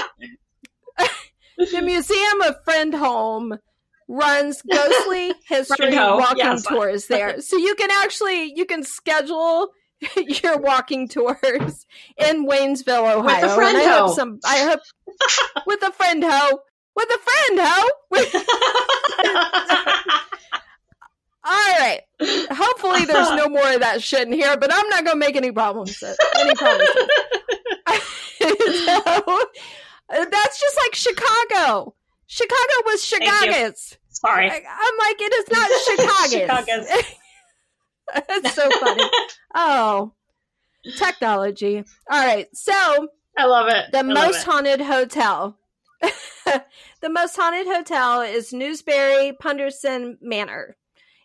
museum, 1.57 1.73
the 1.73 1.81
Museum 1.81 2.41
of 2.41 2.63
Friend 2.63 2.93
Home 2.93 3.57
runs 4.07 4.61
ghostly 4.61 5.33
history 5.47 5.95
walking 5.95 6.37
yes. 6.37 6.63
tours 6.65 7.07
there, 7.07 7.41
so 7.41 7.57
you 7.57 7.73
can 7.75 7.89
actually 7.91 8.53
you 8.55 8.65
can 8.65 8.83
schedule 8.83 9.69
your 10.43 10.57
walking 10.57 11.07
tours 11.07 11.85
in 12.17 12.45
Waynesville, 12.47 13.15
Ohio. 13.15 13.57
With 13.57 13.57
a 13.57 13.61
and 13.67 13.77
I 13.77 13.83
hope 13.83 14.15
some. 14.15 14.39
I 14.45 14.57
hope 14.59 14.79
with 15.67 15.81
a 15.83 15.91
friend 15.91 16.23
ho. 16.23 16.59
With 16.95 17.09
a 17.09 17.17
friend 17.17 17.59
ho. 17.61 17.89
All 21.47 21.77
right. 21.79 22.01
Hopefully, 22.51 23.05
there's 23.05 23.29
no 23.31 23.47
more 23.49 23.73
of 23.73 23.81
that 23.81 24.01
shit 24.01 24.27
in 24.27 24.33
here, 24.33 24.57
but 24.57 24.73
I'm 24.73 24.87
not 24.89 25.03
gonna 25.05 25.17
make 25.17 25.35
any 25.35 25.51
problems. 25.51 26.01
Uh, 26.01 26.15
any 26.39 26.55
promises. 26.55 27.07
so, 28.85 29.01
uh, 30.09 30.25
that's 30.25 30.59
just 30.59 30.77
like 30.83 30.95
Chicago. 30.95 31.93
Chicago 32.27 32.73
was. 32.85 33.03
Chicago's. 33.05 33.95
Sorry. 34.09 34.49
I- 34.49 34.63
I'm 34.65 34.97
like, 34.97 35.21
it 35.21 35.33
is 35.33 35.45
not 35.51 35.69
Chicago's. 35.85 36.31
Chicago's. 36.87 37.03
That's 38.27 38.53
so 38.53 38.69
funny. 38.69 39.03
Oh, 39.53 40.13
technology. 40.97 41.83
All 42.09 42.25
right. 42.25 42.47
So 42.53 43.07
I 43.37 43.45
love 43.45 43.67
it. 43.69 43.91
The 43.91 43.99
I 43.99 44.03
most 44.03 44.41
it. 44.41 44.45
haunted 44.45 44.81
hotel. 44.81 45.57
the 47.01 47.09
most 47.09 47.35
haunted 47.35 47.67
hotel 47.67 48.21
is 48.21 48.53
Newbury's 48.53 49.33
Punderson 49.39 50.17
Manor. 50.21 50.75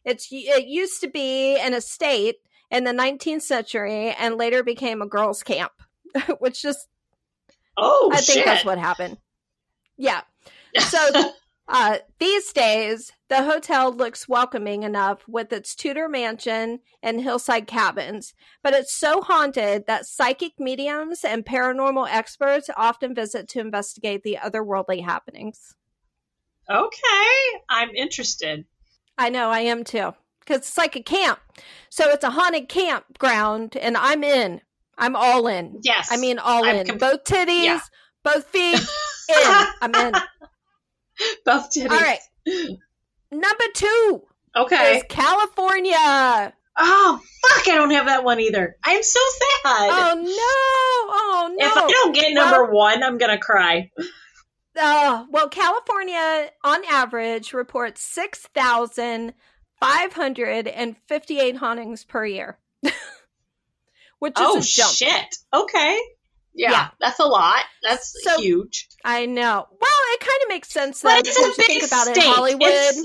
It's 0.05 0.29
it 0.31 0.67
used 0.67 1.01
to 1.03 1.09
be 1.09 1.59
an 1.59 1.75
estate 1.75 2.37
in 2.71 2.85
the 2.85 2.93
19th 2.93 3.43
century 3.43 4.11
and 4.11 4.37
later 4.37 4.63
became 4.63 5.03
a 5.03 5.07
girls' 5.07 5.43
camp, 5.43 5.73
which 6.39 6.63
just 6.63 6.89
Oh, 7.77 8.11
I 8.13 8.21
think 8.21 8.45
that's 8.45 8.65
what 8.65 8.79
happened. 8.79 9.19
Yeah. 9.97 10.23
So 10.79 10.99
uh, 11.71 11.99
these 12.19 12.53
days, 12.53 13.13
the 13.29 13.45
hotel 13.45 13.93
looks 13.93 14.29
welcoming 14.29 14.83
enough 14.83 15.21
with 15.29 15.53
its 15.53 15.75
Tudor 15.75 16.09
mansion 16.09 16.81
and 17.03 17.21
hillside 17.23 17.67
cabins, 17.67 18.35
but 18.63 18.75
it's 18.75 18.95
so 18.95 19.21
haunted 19.23 19.87
that 19.87 20.05
psychic 20.07 20.53
mediums 20.59 21.25
and 21.25 21.45
paranormal 21.47 22.09
experts 22.11 22.69
often 22.77 23.15
visit 23.15 23.49
to 23.51 23.61
investigate 23.61 24.23
the 24.25 24.39
otherworldly 24.43 25.05
happenings. 25.05 25.77
okay, 26.69 27.61
I'm 27.69 27.91
interested. 27.91 28.65
I 29.19 29.29
know, 29.31 29.51
I 29.51 29.61
am 29.61 29.85
too. 29.85 30.13
Because 30.41 30.59
it's 30.59 30.79
like 30.79 30.97
a 30.97 31.03
camp. 31.03 31.39
So 31.91 32.09
it's 32.11 32.25
a 32.25 32.31
haunted 32.31 32.69
campground, 32.69 33.77
and 33.77 33.97
I'm 33.97 34.25
in. 34.25 34.61
I'm 34.99 35.15
all 35.17 35.47
in. 35.47 35.79
Yes. 35.83 36.09
I 36.11 36.17
mean, 36.17 36.39
all 36.39 36.65
I'm 36.65 36.77
in. 36.77 36.87
com- 36.87 36.99
both 36.99 37.25
titties, 37.25 37.65
Yeah. 37.65 37.81
both 38.25 38.47
feet, 38.47 38.75
in. 39.29 39.67
I'm 39.83 39.95
in. 39.95 40.15
both 41.45 41.71
titties. 41.71 41.91
All 41.91 42.01
right. 42.01 42.21
Number 43.31 43.65
two 43.75 44.23
Okay. 44.57 45.03
California. 45.09 46.53
Oh 46.83 47.21
fuck! 47.43 47.69
I 47.69 47.75
don't 47.77 47.91
have 47.91 48.07
that 48.07 48.25
one 48.25 48.41
either. 48.41 48.77
I'm 48.83 49.03
so 49.03 49.21
sad. 49.39 49.91
Oh 49.93 50.15
no! 50.17 51.13
Oh 51.13 51.55
no! 51.59 51.67
If 51.67 51.77
I 51.77 51.89
don't 51.89 52.15
get 52.15 52.33
number 52.33 52.73
one, 52.73 53.03
I'm 53.03 53.19
gonna 53.19 53.39
cry. 53.39 53.91
Uh, 54.81 55.25
well, 55.31 55.49
California, 55.49 56.51
on 56.65 56.85
average, 56.89 57.53
reports 57.53 58.03
six 58.03 58.47
thousand 58.55 59.35
five 59.81 60.13
hundred 60.15 60.69
and 60.69 60.97
fifty-eight 61.07 61.57
hauntings 61.57 62.05
per 62.05 62.25
year, 62.25 62.59
which 64.21 64.33
is 64.33 64.47
Oh 64.47 64.59
a 64.59 64.63
jump. 64.63 64.93
shit. 64.95 65.37
Okay. 65.53 66.01
Yeah, 66.55 66.71
Yeah. 66.73 66.89
that's 67.01 67.19
a 67.21 67.25
lot. 67.27 67.65
That's 67.83 68.15
So- 68.25 68.39
huge. 68.41 68.89
I 69.05 69.27
know. 69.27 69.67
Well, 69.71 69.91
it 70.13 70.21
kind 70.21 70.43
of 70.43 70.49
makes 70.49 70.69
sense 70.71 71.03
But 71.03 71.27
it's 71.27 71.39
a 71.39 71.43
big 71.57 71.67
think 71.67 71.83
about 71.85 72.09
it. 72.09 72.15
state. 72.17 72.25
in 72.27 72.33
Hollywood, 72.35 72.63
It's- 72.69 73.05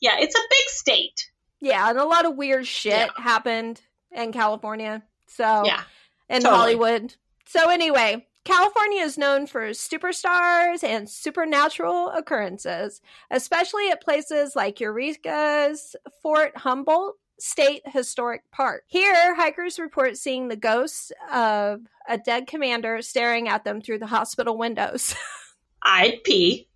yeah, 0.00 0.16
it's 0.18 0.34
a 0.34 0.42
big 0.42 0.68
state. 0.68 1.30
yeah, 1.60 1.88
and 1.88 1.98
a 1.98 2.04
lot 2.04 2.24
of 2.26 2.34
weird 2.36 2.66
shit 2.66 3.10
happened 3.16 3.80
in 4.10 4.32
California. 4.32 5.02
So 5.28 5.62
Yeah. 5.64 5.82
in 6.28 6.42
Totally. 6.42 6.58
Hollywood. 6.58 7.14
So 7.46 7.68
anyway, 7.70 8.26
California 8.44 9.02
is 9.02 9.16
known 9.18 9.46
for 9.46 9.70
superstars 9.70 10.82
and 10.82 11.08
supernatural 11.08 12.08
occurrences, 12.10 13.00
especially 13.30 13.90
at 13.90 14.02
places 14.02 14.56
like 14.56 14.80
Eureka's 14.80 15.94
Fort 16.22 16.56
Humboldt 16.56 17.16
State 17.40 17.82
Historic 17.86 18.42
Park. 18.52 18.84
Here, 18.86 19.34
hikers 19.34 19.78
report 19.78 20.16
seeing 20.16 20.48
the 20.48 20.56
ghosts 20.56 21.10
of 21.32 21.80
a 22.08 22.18
dead 22.18 22.46
commander 22.46 23.00
staring 23.02 23.48
at 23.48 23.64
them 23.64 23.80
through 23.80 23.98
the 23.98 24.06
hospital 24.06 24.56
windows. 24.58 25.14
I'd 25.82 26.22
pee. 26.24 26.68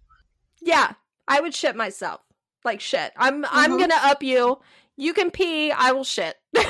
yeah, 0.62 0.92
I 1.28 1.40
would 1.40 1.54
shit 1.54 1.76
myself. 1.76 2.20
Like 2.64 2.80
shit. 2.80 3.12
I'm 3.16 3.44
I'm 3.50 3.72
Mhm. 3.72 3.80
gonna 3.80 3.94
up 4.02 4.22
you. 4.22 4.58
You 4.96 5.12
can 5.12 5.30
pee, 5.30 5.70
I 5.70 5.92
will 5.92 6.04
shit. 6.04 6.36
do 6.54 6.62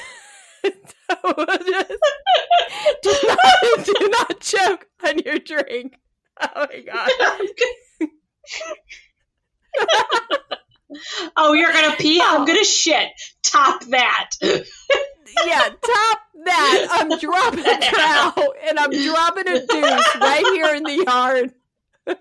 not 0.73 1.89
do 3.85 4.09
not 4.09 4.41
choke 4.41 4.89
on 5.07 5.19
your 5.21 5.39
drink. 5.39 5.97
Oh 6.41 6.67
my 6.69 6.81
god. 6.81 7.11
oh, 11.37 11.53
you're 11.53 11.73
gonna 11.73 11.97
pee? 11.97 12.21
I'm 12.25 12.45
gonna 12.45 12.65
shit. 12.65 13.09
Top 13.43 13.85
that. 13.87 14.31
Yeah, 15.45 15.69
top 15.85 16.19
that. 16.45 16.87
I'm 16.91 17.19
dropping 17.19 17.67
a 17.67 17.79
cow 17.81 18.33
and 18.69 18.79
I'm 18.79 18.91
dropping 18.91 19.49
a 19.49 19.67
deuce 19.67 20.17
right 20.21 20.45
here 20.53 20.75
in 20.75 20.85
the 20.85 21.05
yard. 21.05 21.53
Can 22.07 22.17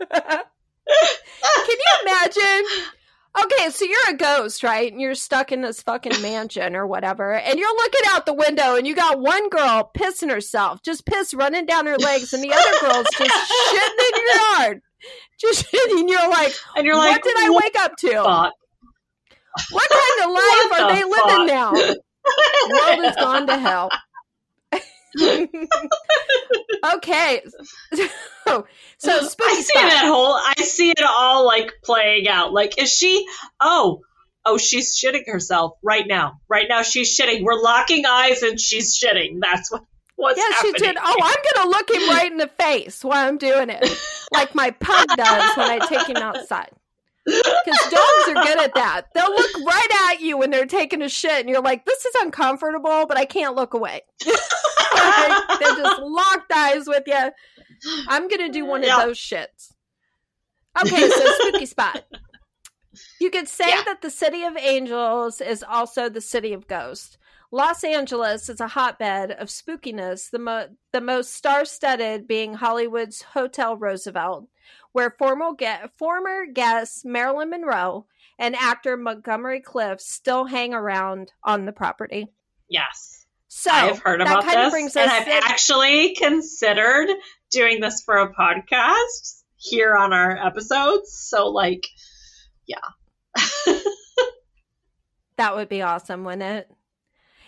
you 1.67 1.97
imagine? 2.01 2.65
Okay, 3.41 3.69
so 3.71 3.85
you're 3.85 4.09
a 4.09 4.17
ghost, 4.17 4.63
right? 4.63 4.91
And 4.91 5.01
you're 5.01 5.15
stuck 5.15 5.51
in 5.51 5.61
this 5.61 5.81
fucking 5.81 6.21
mansion 6.21 6.75
or 6.75 6.85
whatever, 6.85 7.33
and 7.33 7.57
you're 7.57 7.75
looking 7.75 8.01
out 8.09 8.25
the 8.25 8.33
window, 8.33 8.75
and 8.75 8.85
you 8.85 8.95
got 8.95 9.19
one 9.19 9.49
girl 9.49 9.89
pissing 9.97 10.29
herself, 10.29 10.83
just 10.83 11.05
piss 11.05 11.33
running 11.33 11.65
down 11.65 11.87
her 11.87 11.97
legs, 11.97 12.33
and 12.33 12.43
the 12.43 12.53
other 12.53 12.79
girl's 12.81 13.07
just 13.17 13.51
shitting 13.73 13.99
in 13.99 14.21
your 14.21 14.35
yard, 14.59 14.81
just 15.39 15.65
shitting. 15.65 16.09
You're 16.09 16.29
like, 16.29 16.53
and 16.75 16.85
you're 16.85 16.95
like, 16.95 17.23
what 17.25 17.35
did 17.35 17.45
I 17.45 17.49
what 17.49 17.63
wake 17.63 17.79
up 17.79 17.97
to? 17.97 18.11
fuck? 18.23 18.53
What 19.71 19.89
kind 19.89 20.29
of 20.29 20.33
life 20.33 20.69
What 20.69 20.81
are 20.81 20.87
the 20.87 20.93
they 20.95 21.03
living 21.03 21.47
fuck? 21.47 21.47
now? 21.47 21.71
world 22.69 23.05
has 23.05 23.15
gone 23.17 23.47
to 23.47 23.57
hell. 23.57 23.89
okay, 26.95 27.43
so 28.47 28.65
so 28.97 29.21
spooky 29.21 29.49
I 29.51 29.53
see 29.55 29.63
spot. 29.63 29.89
that 29.91 30.05
whole. 30.07 30.33
I 30.33 30.53
see 30.63 30.89
it 30.89 31.01
all 31.07 31.45
like 31.45 31.71
playing 31.83 32.27
out. 32.27 32.51
Like, 32.51 32.81
is 32.81 32.91
she? 32.91 33.25
Oh, 33.59 34.01
oh, 34.45 34.57
she's 34.57 34.95
shitting 34.97 35.27
herself 35.27 35.73
right 35.83 36.07
now. 36.07 36.39
Right 36.47 36.65
now, 36.67 36.81
she's 36.81 37.15
shitting. 37.15 37.43
We're 37.43 37.61
locking 37.61 38.05
eyes, 38.07 38.41
and 38.41 38.59
she's 38.59 38.97
shitting. 38.97 39.39
That's 39.41 39.71
what. 39.71 39.83
What's 40.15 40.37
Yeah, 40.39 40.45
she 40.61 40.71
did. 40.73 40.95
Oh, 40.99 41.15
I'm 41.21 41.37
gonna 41.55 41.69
look 41.69 41.89
him 41.91 42.09
right 42.09 42.31
in 42.31 42.37
the 42.37 42.47
face 42.47 43.03
while 43.03 43.27
I'm 43.27 43.37
doing 43.37 43.69
it, 43.69 43.83
like 44.31 44.53
my 44.55 44.71
pug 44.71 45.07
does 45.15 45.57
when 45.57 45.69
I 45.69 45.79
take 45.87 46.07
him 46.07 46.17
outside. 46.17 46.71
Because 47.25 47.79
dogs 47.89 48.27
are 48.29 48.43
good 48.43 48.59
at 48.59 48.75
that. 48.75 49.03
They'll 49.13 49.29
look 49.29 49.51
right 49.65 50.11
at 50.11 50.21
you 50.21 50.37
when 50.37 50.51
they're 50.51 50.65
taking 50.65 51.01
a 51.01 51.09
shit, 51.09 51.39
and 51.39 51.49
you're 51.49 51.61
like, 51.61 51.85
"This 51.85 52.03
is 52.05 52.15
uncomfortable," 52.15 53.05
but 53.07 53.17
I 53.17 53.25
can't 53.25 53.55
look 53.55 53.73
away. 53.73 54.01
they're 54.25 55.75
just 55.75 56.01
locked 56.01 56.51
eyes 56.53 56.87
with 56.87 57.03
you. 57.07 57.31
I'm 58.07 58.27
gonna 58.27 58.49
do 58.49 58.65
one 58.65 58.83
Yeah. 58.83 58.97
of 59.01 59.07
those 59.07 59.17
shits. 59.19 59.71
Okay, 60.81 61.09
so 61.09 61.25
spooky 61.39 61.65
spot. 61.65 62.03
You 63.19 63.29
could 63.29 63.47
say 63.47 63.69
Yeah. 63.69 63.83
that 63.85 64.01
the 64.01 64.09
city 64.09 64.43
of 64.43 64.57
angels 64.57 65.39
is 65.41 65.63
also 65.63 66.09
the 66.09 66.21
city 66.21 66.53
of 66.53 66.67
ghosts. 66.67 67.17
Los 67.51 67.83
Angeles 67.83 68.49
is 68.49 68.59
a 68.59 68.67
hotbed 68.67 69.31
of 69.31 69.47
spookiness, 69.49 70.31
the, 70.31 70.39
mo- 70.39 70.69
the 70.91 71.01
most 71.01 71.33
star 71.33 71.65
studded 71.65 72.27
being 72.27 72.55
Hollywood's 72.55 73.21
Hotel 73.21 73.77
Roosevelt, 73.77 74.47
where 74.93 75.11
formal 75.11 75.55
ge- 75.55 75.89
former 75.97 76.45
guest 76.45 77.03
Marilyn 77.05 77.49
Monroe 77.49 78.05
and 78.39 78.55
actor 78.55 78.95
Montgomery 78.97 79.59
Clift 79.61 80.01
still 80.01 80.45
hang 80.45 80.73
around 80.73 81.31
on 81.43 81.65
the 81.65 81.71
property. 81.71 82.27
Yes, 82.69 83.25
So 83.47 83.69
I've 83.71 83.99
heard 83.99 84.21
about 84.21 84.43
this, 84.45 84.95
and 84.95 85.11
I've 85.11 85.27
in- 85.27 85.41
actually 85.43 86.15
considered 86.15 87.09
doing 87.51 87.79
this 87.81 88.01
for 88.03 88.15
a 88.17 88.33
podcast 88.33 89.41
here 89.57 89.95
on 89.95 90.13
our 90.13 90.35
episodes. 90.43 91.11
So, 91.29 91.49
like, 91.49 91.85
yeah, 92.65 92.79
That 95.37 95.55
would 95.55 95.69
be 95.69 95.81
awesome, 95.81 96.23
wouldn't 96.23 96.43
it? 96.43 96.69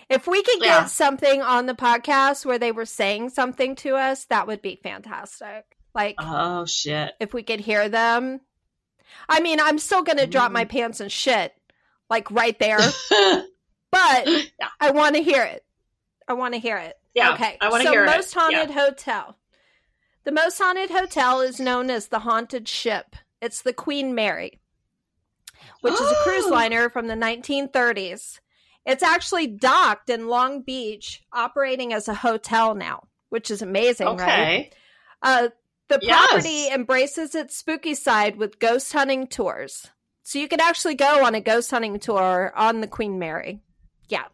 If 0.10 0.28
we 0.28 0.42
could 0.44 0.60
get 0.60 0.66
Yeah. 0.68 0.86
something 0.86 1.42
on 1.42 1.66
the 1.66 1.74
podcast 1.74 2.46
where 2.46 2.60
they 2.60 2.72
were 2.72 2.86
saying 2.86 3.30
something 3.30 3.76
to 3.78 3.96
us, 3.96 4.26
that 4.26 4.48
would 4.48 4.62
be 4.62 4.80
fantastic. 4.82 5.75
Like 5.96 6.16
oh 6.20 6.66
shit. 6.66 7.14
if 7.20 7.34
we 7.34 7.42
could 7.44 7.62
hear 7.62 7.88
them. 7.90 8.42
I 9.30 9.40
mean, 9.40 9.60
I'm 9.60 9.80
still 9.80 10.04
going 10.04 10.18
to 10.18 10.28
drop 10.28 10.52
Mm. 10.52 10.56
my 10.56 10.66
pants 10.66 11.00
and 11.00 11.12
shit 11.12 11.54
like 12.10 12.30
right 12.30 12.58
there, 12.60 12.78
but 13.92 14.28
Yeah. 14.28 14.68
I 14.80 14.92
want 14.92 15.16
to 15.16 15.24
hear 15.24 15.44
it. 15.44 15.64
I 16.28 16.34
want 16.34 16.54
to 16.54 16.60
hear 16.60 16.78
it. 16.78 16.96
Yeah, 17.14 17.34
okay. 17.34 17.58
I 17.62 17.70
want 17.70 17.82
to 17.84 17.88
so 17.88 17.94
hear 17.94 18.06
most 18.06 18.36
it. 18.36 18.40
haunted 18.40 18.72
hotel. 18.72 19.38
The 20.26 20.32
most 20.32 20.58
haunted 20.58 20.90
hotel 20.92 21.40
is 21.42 21.60
known 21.60 21.90
as 21.90 22.08
the 22.08 22.20
Haunted 22.20 22.68
Ship. 22.68 23.16
It's 23.42 23.62
the 23.62 23.74
Queen 23.74 24.16
Mary, 24.16 24.60
which 25.82 25.94
is 25.94 26.00
a 26.12 26.16
cruise 26.24 26.46
Oh. 26.48 26.52
liner 26.52 26.90
from 26.90 27.08
the 27.08 27.14
1930s. 27.16 28.40
It's 28.86 29.04
actually 29.04 29.48
docked 29.48 30.10
in 30.10 30.28
Long 30.28 30.62
Beach, 30.62 31.24
operating 31.32 31.94
as 31.94 32.08
a 32.08 32.14
hotel 32.16 32.76
now, 32.76 33.08
which 33.30 33.50
is 33.50 33.62
amazing, 33.62 34.08
right? 34.18 34.20
Okay. 34.20 34.72
Uh, 35.22 35.50
the 35.88 36.00
Yes. 36.02 36.28
property 36.28 36.68
embraces 36.70 37.36
its 37.36 37.56
spooky 37.58 37.94
side 37.94 38.38
with 38.38 38.60
ghost 38.60 38.92
hunting 38.94 39.28
tours. 39.28 39.88
So 40.24 40.40
you 40.40 40.48
can 40.48 40.60
actually 40.60 40.96
go 40.96 41.24
on 41.26 41.36
a 41.36 41.42
ghost 41.42 41.70
hunting 41.70 42.00
tour 42.00 42.52
on 42.56 42.82
the 42.82 42.88
Queen 42.88 43.20
Mary. 43.20 43.62
Yeah. 44.10 44.26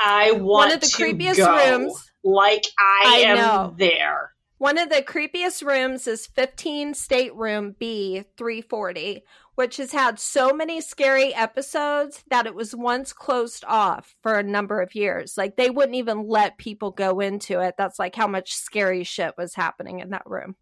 I 0.00 0.32
want 0.32 0.42
One 0.68 0.72
of 0.72 0.80
the 0.80 0.86
to 0.88 0.96
creepiest 1.02 1.38
rooms. 1.78 2.10
Like 2.24 2.64
I, 2.78 3.02
I 3.06 3.16
am 3.28 3.36
know. 3.36 3.74
there. 3.78 4.32
One 4.58 4.78
of 4.78 4.88
the 4.88 5.02
creepiest 5.02 5.64
rooms 5.64 6.06
is 6.06 6.26
15 6.26 6.94
stateroom 6.94 7.74
B 7.78 8.24
340, 8.36 9.22
which 9.56 9.76
has 9.76 9.92
had 9.92 10.18
so 10.18 10.52
many 10.52 10.80
scary 10.80 11.34
episodes 11.34 12.24
that 12.30 12.46
it 12.46 12.54
was 12.54 12.74
once 12.74 13.12
closed 13.12 13.64
off 13.66 14.14
for 14.22 14.34
a 14.34 14.42
number 14.42 14.80
of 14.80 14.94
years. 14.94 15.34
Like 15.36 15.56
they 15.56 15.70
wouldn't 15.70 15.96
even 15.96 16.26
let 16.26 16.58
people 16.58 16.90
go 16.90 17.20
into 17.20 17.60
it. 17.60 17.74
That's 17.78 17.98
like 17.98 18.14
how 18.16 18.26
much 18.26 18.54
scary 18.54 19.04
shit 19.04 19.34
was 19.36 19.54
happening 19.54 20.00
in 20.00 20.10
that 20.10 20.22
room. 20.26 20.56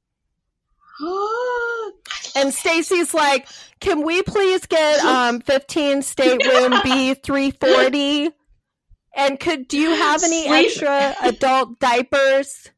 and 2.37 2.53
Stacey's 2.53 3.15
like, 3.15 3.49
"Can 3.81 4.03
we 4.03 4.23
please 4.23 4.67
get 4.67 5.01
um 5.01 5.41
15 5.41 6.03
stateroom 6.03 6.81
B 6.85 7.15
340?" 7.15 8.31
And 9.15 9.39
could 9.39 9.69
do 9.69 9.79
you 9.79 9.91
have 9.91 10.23
any 10.23 10.47
Sleep. 10.47 10.67
extra 10.67 11.15
adult 11.23 11.79
diapers? 11.79 12.71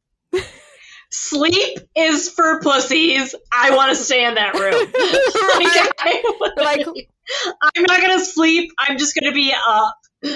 Sleep 1.11 1.79
is 1.95 2.29
for 2.29 2.59
pussies. 2.61 3.35
I 3.51 3.73
want 3.75 3.95
to 3.95 4.03
stay 4.03 4.25
in 4.25 4.35
that 4.35 4.53
room. 4.53 4.73
like, 5.63 5.93
I, 5.99 6.23
like, 6.57 6.85
I'm 7.61 7.83
not 7.83 8.01
gonna 8.01 8.19
sleep. 8.19 8.71
I'm 8.77 8.97
just 8.97 9.17
gonna 9.17 9.33
be 9.33 9.53
up. 9.53 9.95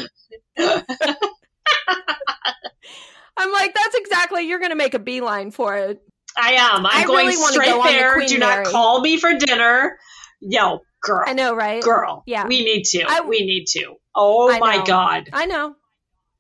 I'm 3.38 3.52
like, 3.52 3.74
that's 3.74 3.96
exactly. 3.96 4.44
You're 4.44 4.60
gonna 4.60 4.76
make 4.78 4.94
a 4.94 5.00
beeline 5.00 5.52
for 5.52 5.76
it. 5.76 6.02
I 6.38 6.54
am. 6.54 6.86
I'm 6.86 7.04
I 7.04 7.06
going 7.06 7.28
really 7.28 7.52
straight 7.52 7.68
go 7.68 7.84
there. 7.84 8.20
The 8.20 8.26
Do 8.28 8.40
Mary. 8.40 8.64
not 8.64 8.72
call 8.72 9.02
me 9.02 9.18
for 9.18 9.34
dinner. 9.34 9.98
Yo, 10.42 10.80
girl. 11.02 11.24
I 11.26 11.34
know, 11.34 11.56
right? 11.56 11.84
Girl. 11.84 12.24
Yeah. 12.26 12.48
We 12.48 12.64
need 12.64 12.84
to. 12.86 13.04
I, 13.08 13.22
we 13.22 13.40
need 13.42 13.66
to. 13.72 13.96
Oh 14.16 14.52
I 14.52 14.60
my 14.60 14.78
know. 14.78 14.86
god. 14.86 15.30
I 15.34 15.46
know. 15.46 15.76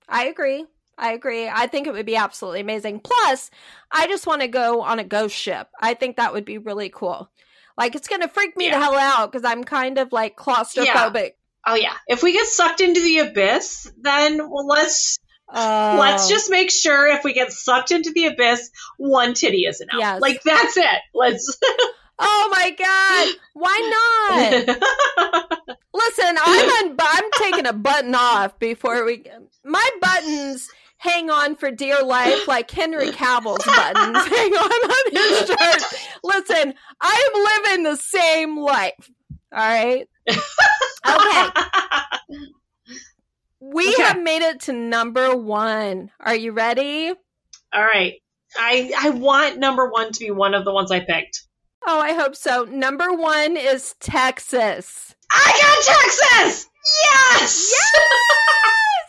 I 0.08 0.26
agree. 0.26 0.66
I 0.98 1.14
agree. 1.14 1.48
I 1.48 1.68
think 1.68 1.88
it 1.88 1.94
would 1.94 2.06
be 2.06 2.16
absolutely 2.18 2.60
amazing. 2.60 3.00
Plus, 3.00 3.50
I 3.92 4.08
just 4.08 4.28
want 4.28 4.42
to 4.42 4.48
go 4.48 4.82
on 4.82 5.00
a 5.00 5.04
ghost 5.04 5.36
ship. 5.36 5.70
I 5.80 5.94
think 5.94 6.18
that 6.18 6.34
would 6.34 6.46
be 6.46 6.58
really 6.58 6.90
cool. 6.90 7.30
Like, 7.78 7.96
it's 7.96 8.10
going 8.10 8.22
to 8.22 8.28
freak 8.28 8.58
me 8.58 8.66
yeah. 8.66 8.78
the 8.78 8.84
hell 8.84 8.98
out 8.98 9.32
because 9.32 9.46
I'm 9.46 9.64
kind 9.64 9.98
of 9.98 10.12
like 10.12 10.36
claustrophobic. 10.36 11.14
Yeah. 11.14 11.30
Oh 11.68 11.76
yeah. 11.76 11.94
If 12.08 12.24
we 12.24 12.34
get 12.34 12.48
sucked 12.48 12.82
into 12.82 13.02
the 13.02 13.20
abyss, 13.20 13.92
then 14.02 14.50
well, 14.50 14.66
let's 14.66 15.20
uh, 15.52 15.98
let's 16.00 16.30
just 16.30 16.50
make 16.50 16.72
sure 16.72 17.08
if 17.08 17.24
we 17.24 17.34
get 17.34 17.52
sucked 17.52 17.92
into 17.92 18.12
the 18.12 18.28
abyss, 18.28 18.70
one 18.98 19.34
titty 19.34 19.66
isn't 19.66 19.90
out. 19.94 20.00
Yes. 20.00 20.22
Like 20.22 20.42
that's 20.44 20.78
it. 20.78 21.00
Let's. 21.14 21.58
oh 22.20 22.50
my 22.52 22.72
god! 22.72 23.36
Why 23.54 24.66
not? 24.68 25.78
Listen, 25.94 26.36
I'm 26.44 26.86
un- 26.86 26.98
I'm 27.00 27.32
taking 27.38 27.66
a 27.66 27.74
button 27.74 28.16
off 28.16 28.60
before 28.60 29.06
we. 29.06 29.24
My 29.64 29.90
buttons 30.02 30.70
hang 31.00 31.30
on 31.30 31.56
for 31.56 31.72
dear 31.72 32.04
life 32.04 32.48
like 32.48 32.70
Henry 32.70 33.12
Cavill's 33.12 33.66
buttons 33.66 34.18
hang 34.28 34.54
on 34.54 34.92
on 34.92 35.12
his 35.12 35.48
shirt. 35.48 35.84
Listen, 36.24 36.74
I 37.02 37.32
am 37.34 37.74
living 37.74 37.84
the 37.84 37.96
same 37.96 38.60
life. 38.60 39.10
All 39.52 39.60
right. 39.60 40.08
Okay. 41.08 42.48
We 43.72 43.88
okay. 43.90 44.04
have 44.04 44.22
made 44.22 44.42
it 44.42 44.62
to 44.62 44.74
number 44.74 45.36
one. 45.36 46.12
Are 46.20 46.36
you 46.36 46.52
ready? 46.52 47.14
All 47.72 47.84
right. 47.84 48.16
I 48.58 48.92
I 48.98 49.10
want 49.12 49.60
number 49.60 49.88
one 49.90 50.12
to 50.12 50.20
be 50.20 50.32
one 50.32 50.56
of 50.56 50.66
the 50.66 50.74
ones 50.74 50.92
I 50.92 51.02
picked. 51.02 51.44
Oh, 51.86 52.00
I 52.00 52.14
hope 52.14 52.36
so. 52.36 52.64
Number 52.64 53.14
one 53.14 53.56
is 53.58 53.96
Texas. 54.00 55.16
I 55.32 55.52
got 55.62 55.96
Texas. 55.96 56.70
Yes. 57.04 57.72
Yes. 57.72 57.92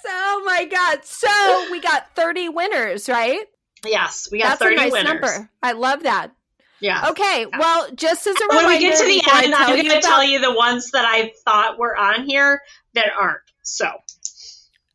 oh 0.07 0.43
my 0.45 0.67
god. 0.67 1.05
So 1.05 1.71
we 1.71 1.81
got 1.81 2.15
30 2.15 2.51
winners, 2.51 3.09
right? 3.09 3.45
Yes, 3.85 4.29
we 4.31 4.41
got 4.41 4.59
That's 4.59 4.63
30 4.63 4.75
a 4.75 4.79
nice 4.79 4.93
winners. 4.93 5.09
number. 5.09 5.51
I 5.63 5.73
love 5.73 6.03
that. 6.03 6.33
Yeah. 6.81 7.09
Okay. 7.11 7.47
Well, 7.59 7.91
just 7.95 8.27
as 8.27 8.37
a 8.37 8.45
reminder, 8.51 8.67
when 8.67 8.77
we 8.77 8.81
get 8.81 8.99
to 8.99 9.05
the 9.05 9.23
end, 9.45 9.55
I'm 9.55 9.77
going 9.77 9.91
to 9.91 10.01
tell 10.01 10.25
you 10.25 10.39
the 10.39 10.53
ones 10.53 10.91
that 10.91 11.05
I 11.07 11.33
thought 11.45 11.79
were 11.79 11.97
on 11.97 12.25
here 12.25 12.61
that 12.95 13.09
aren't. 13.19 13.41
So. 13.63 13.91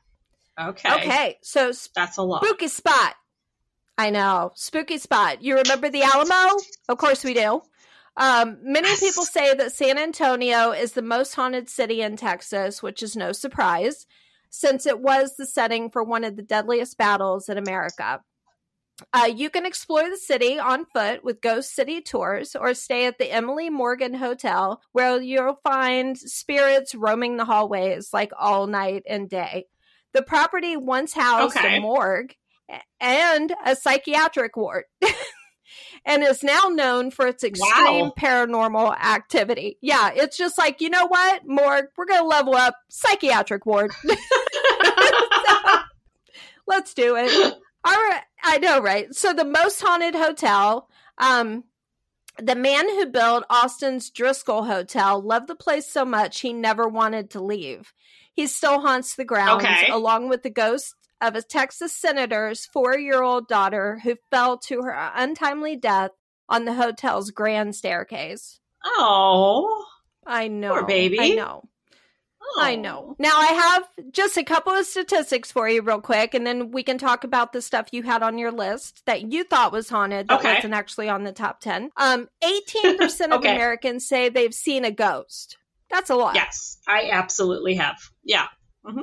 Okay. 0.60 0.92
Okay. 0.92 1.38
So 1.42 1.70
that's 1.94 2.16
a 2.16 2.22
lot. 2.22 2.44
Spooky 2.44 2.66
spot. 2.66 3.14
I 3.96 4.10
know. 4.10 4.50
Spooky 4.56 4.98
spot. 4.98 5.44
You 5.44 5.58
remember 5.58 5.88
the 5.88 6.02
Alamo? 6.02 6.60
Of 6.88 6.98
course 6.98 7.22
we 7.22 7.34
do. 7.34 7.62
Um, 8.16 8.58
many 8.64 8.88
yes. 8.88 8.98
people 8.98 9.22
say 9.22 9.54
that 9.54 9.70
San 9.70 9.96
Antonio 9.96 10.72
is 10.72 10.94
the 10.94 11.02
most 11.02 11.36
haunted 11.36 11.68
city 11.68 12.02
in 12.02 12.16
Texas, 12.16 12.82
which 12.82 13.00
is 13.00 13.14
no 13.14 13.30
surprise 13.30 14.06
since 14.48 14.86
it 14.86 14.98
was 14.98 15.36
the 15.36 15.46
setting 15.46 15.88
for 15.88 16.02
one 16.02 16.24
of 16.24 16.34
the 16.34 16.42
deadliest 16.42 16.98
battles 16.98 17.48
in 17.48 17.58
America. 17.58 18.22
Uh, 19.12 19.30
you 19.34 19.50
can 19.50 19.66
explore 19.66 20.08
the 20.08 20.16
city 20.16 20.58
on 20.58 20.86
foot 20.86 21.24
with 21.24 21.40
ghost 21.40 21.74
city 21.74 22.00
tours 22.00 22.54
or 22.54 22.74
stay 22.74 23.06
at 23.06 23.18
the 23.18 23.30
Emily 23.30 23.70
Morgan 23.70 24.14
Hotel, 24.14 24.80
where 24.92 25.20
you'll 25.20 25.60
find 25.62 26.18
spirits 26.18 26.94
roaming 26.94 27.36
the 27.36 27.44
hallways 27.44 28.10
like 28.12 28.32
all 28.38 28.66
night 28.66 29.02
and 29.08 29.28
day. 29.28 29.66
The 30.12 30.22
property 30.22 30.76
once 30.76 31.12
housed 31.12 31.56
okay. 31.56 31.76
a 31.76 31.80
morgue 31.80 32.34
and 33.00 33.54
a 33.64 33.76
psychiatric 33.76 34.56
ward. 34.56 34.84
and 36.04 36.22
is 36.22 36.42
now 36.42 36.68
known 36.70 37.10
for 37.10 37.26
its 37.26 37.44
extreme 37.44 38.06
wow. 38.06 38.12
paranormal 38.18 38.98
activity. 38.98 39.78
Yeah, 39.80 40.10
it's 40.14 40.36
just 40.36 40.58
like, 40.58 40.80
you 40.80 40.90
know 40.90 41.06
what? 41.06 41.42
Morgue, 41.46 41.86
we're 41.96 42.06
going 42.06 42.22
to 42.22 42.26
level 42.26 42.54
up 42.54 42.74
psychiatric 42.88 43.66
ward. 43.66 43.92
let's 46.66 46.94
do 46.94 47.16
it. 47.16 47.54
All 47.84 47.92
right, 47.92 48.22
I 48.42 48.58
know, 48.58 48.80
right? 48.80 49.14
So 49.14 49.32
the 49.32 49.44
most 49.44 49.80
haunted 49.80 50.14
hotel, 50.14 50.88
um, 51.18 51.64
the 52.38 52.56
man 52.56 52.88
who 52.88 53.06
built 53.06 53.44
Austin's 53.50 54.10
Driscoll 54.10 54.64
Hotel 54.64 55.20
loved 55.20 55.48
the 55.48 55.54
place 55.54 55.86
so 55.86 56.04
much 56.04 56.40
he 56.40 56.52
never 56.52 56.88
wanted 56.88 57.30
to 57.30 57.42
leave. 57.42 57.92
He 58.32 58.46
still 58.46 58.80
haunts 58.80 59.14
the 59.14 59.24
grounds 59.24 59.64
okay. 59.64 59.88
along 59.90 60.28
with 60.28 60.42
the 60.42 60.50
ghost 60.50 60.94
of 61.20 61.34
a 61.34 61.42
Texas 61.42 61.92
senator's 61.92 62.64
four 62.66 62.98
year 62.98 63.22
old 63.22 63.48
daughter 63.48 64.00
who 64.02 64.16
fell 64.30 64.58
to 64.58 64.82
her 64.82 65.10
untimely 65.14 65.76
death 65.76 66.12
on 66.48 66.64
the 66.64 66.74
hotel's 66.74 67.30
grand 67.30 67.76
staircase. 67.76 68.60
Oh. 68.84 69.86
I 70.26 70.48
know. 70.48 70.74
Poor 70.74 70.86
baby. 70.86 71.20
I 71.20 71.28
know. 71.30 71.68
Oh. 72.56 72.62
I 72.62 72.74
know. 72.74 73.16
Now 73.18 73.38
I 73.38 73.46
have 73.46 73.88
just 74.12 74.36
a 74.36 74.44
couple 74.44 74.72
of 74.72 74.84
statistics 74.86 75.52
for 75.52 75.68
you, 75.68 75.82
real 75.82 76.00
quick, 76.00 76.34
and 76.34 76.46
then 76.46 76.70
we 76.70 76.82
can 76.82 76.98
talk 76.98 77.24
about 77.24 77.52
the 77.52 77.62
stuff 77.62 77.88
you 77.92 78.02
had 78.02 78.22
on 78.22 78.38
your 78.38 78.50
list 78.50 79.02
that 79.06 79.32
you 79.32 79.44
thought 79.44 79.72
was 79.72 79.88
haunted 79.88 80.28
that 80.28 80.40
okay. 80.40 80.54
wasn't 80.54 80.74
actually 80.74 81.08
on 81.08 81.24
the 81.24 81.32
top 81.32 81.60
ten. 81.60 81.90
Um, 81.96 82.28
eighteen 82.42 82.98
percent 82.98 83.32
of 83.32 83.40
okay. 83.40 83.54
Americans 83.54 84.06
say 84.06 84.28
they've 84.28 84.54
seen 84.54 84.84
a 84.84 84.90
ghost. 84.90 85.58
That's 85.90 86.10
a 86.10 86.16
lot. 86.16 86.34
Yes, 86.34 86.78
I 86.88 87.10
absolutely 87.12 87.74
have. 87.74 87.98
Yeah. 88.24 88.46
Mm-hmm. 88.84 89.00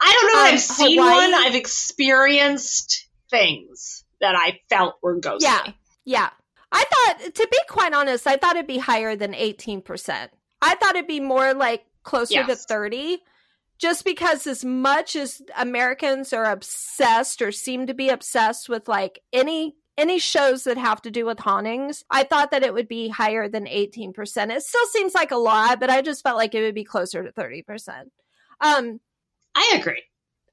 I 0.00 0.18
don't 0.20 0.32
know. 0.32 0.40
Um, 0.40 0.54
I've 0.54 0.60
seen 0.60 0.98
Hawaii, 0.98 1.30
one. 1.30 1.34
I've 1.34 1.54
experienced 1.54 3.08
things 3.30 4.04
that 4.20 4.34
I 4.34 4.60
felt 4.68 4.96
were 5.02 5.18
ghostly. 5.18 5.48
Yeah, 5.48 5.72
yeah. 6.04 6.30
I 6.72 6.84
thought, 6.84 7.34
to 7.34 7.48
be 7.50 7.58
quite 7.68 7.92
honest, 7.92 8.26
I 8.26 8.36
thought 8.36 8.56
it'd 8.56 8.66
be 8.66 8.78
higher 8.78 9.14
than 9.16 9.34
eighteen 9.34 9.82
percent. 9.82 10.30
I 10.60 10.74
thought 10.76 10.96
it'd 10.96 11.06
be 11.06 11.20
more 11.20 11.52
like 11.54 11.84
closer 12.04 12.34
yes. 12.34 12.46
to 12.46 12.54
thirty, 12.56 13.18
just 13.78 14.04
because 14.04 14.46
as 14.46 14.64
much 14.64 15.16
as 15.16 15.42
Americans 15.56 16.32
are 16.32 16.50
obsessed 16.50 17.42
or 17.42 17.50
seem 17.52 17.86
to 17.86 17.94
be 17.94 18.08
obsessed 18.08 18.68
with 18.68 18.88
like 18.88 19.20
any 19.32 19.74
any 19.96 20.18
shows 20.18 20.64
that 20.64 20.76
have 20.76 21.00
to 21.02 21.10
do 21.10 21.24
with 21.24 21.38
hauntings, 21.38 22.04
I 22.10 22.24
thought 22.24 22.50
that 22.50 22.62
it 22.62 22.74
would 22.74 22.88
be 22.88 23.08
higher 23.08 23.48
than 23.48 23.66
18%. 23.66 24.50
It 24.50 24.62
still 24.62 24.86
seems 24.86 25.14
like 25.14 25.30
a 25.30 25.36
lot, 25.36 25.78
but 25.78 25.90
I 25.90 26.02
just 26.02 26.22
felt 26.22 26.36
like 26.36 26.54
it 26.54 26.62
would 26.62 26.74
be 26.74 26.84
closer 26.84 27.22
to 27.22 27.30
30%. 27.30 28.06
Um, 28.60 29.00
I 29.54 29.76
agree. 29.78 30.02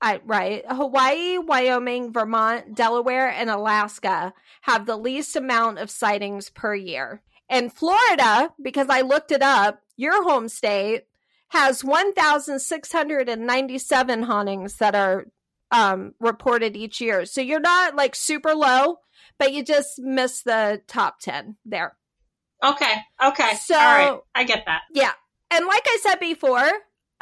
I, 0.02 0.20
right. 0.26 0.64
Hawaii, 0.68 1.38
Wyoming, 1.38 2.12
Vermont, 2.12 2.76
Delaware, 2.76 3.30
and 3.30 3.50
Alaska 3.50 4.34
have 4.62 4.86
the 4.86 4.98
least 4.98 5.36
amount 5.36 5.80
of 5.80 5.90
sightings 5.90 6.50
per 6.50 6.76
year. 6.76 7.22
And 7.50 7.72
Florida, 7.72 8.54
because 8.62 8.88
I 8.90 9.02
looked 9.02 9.32
it 9.32 9.42
up, 9.42 9.82
your 9.98 10.24
home 10.24 10.50
state 10.50 11.06
has 11.52 11.84
1,697 11.84 14.24
hauntings 14.24 14.78
that 14.78 14.96
are 14.96 15.26
um, 15.72 16.14
reported 16.20 16.76
each 16.78 17.02
year. 17.02 17.26
So 17.26 17.42
you're 17.42 17.60
not 17.60 17.96
like 17.96 18.16
super 18.16 18.56
low, 18.56 19.00
but 19.38 19.54
you 19.54 19.64
just 19.64 20.00
miss 20.00 20.44
the 20.44 20.82
top 20.88 21.20
10 21.20 21.58
there. 21.66 21.98
Okay. 22.64 22.94
Okay. 23.24 23.56
So, 23.56 23.76
All 23.76 23.82
right. 23.82 24.18
I 24.34 24.46
get 24.46 24.64
that. 24.66 24.84
Yeah. 24.94 25.12
And 25.50 25.66
like 25.66 25.84
I 25.86 25.98
said 26.02 26.22
before, 26.22 26.70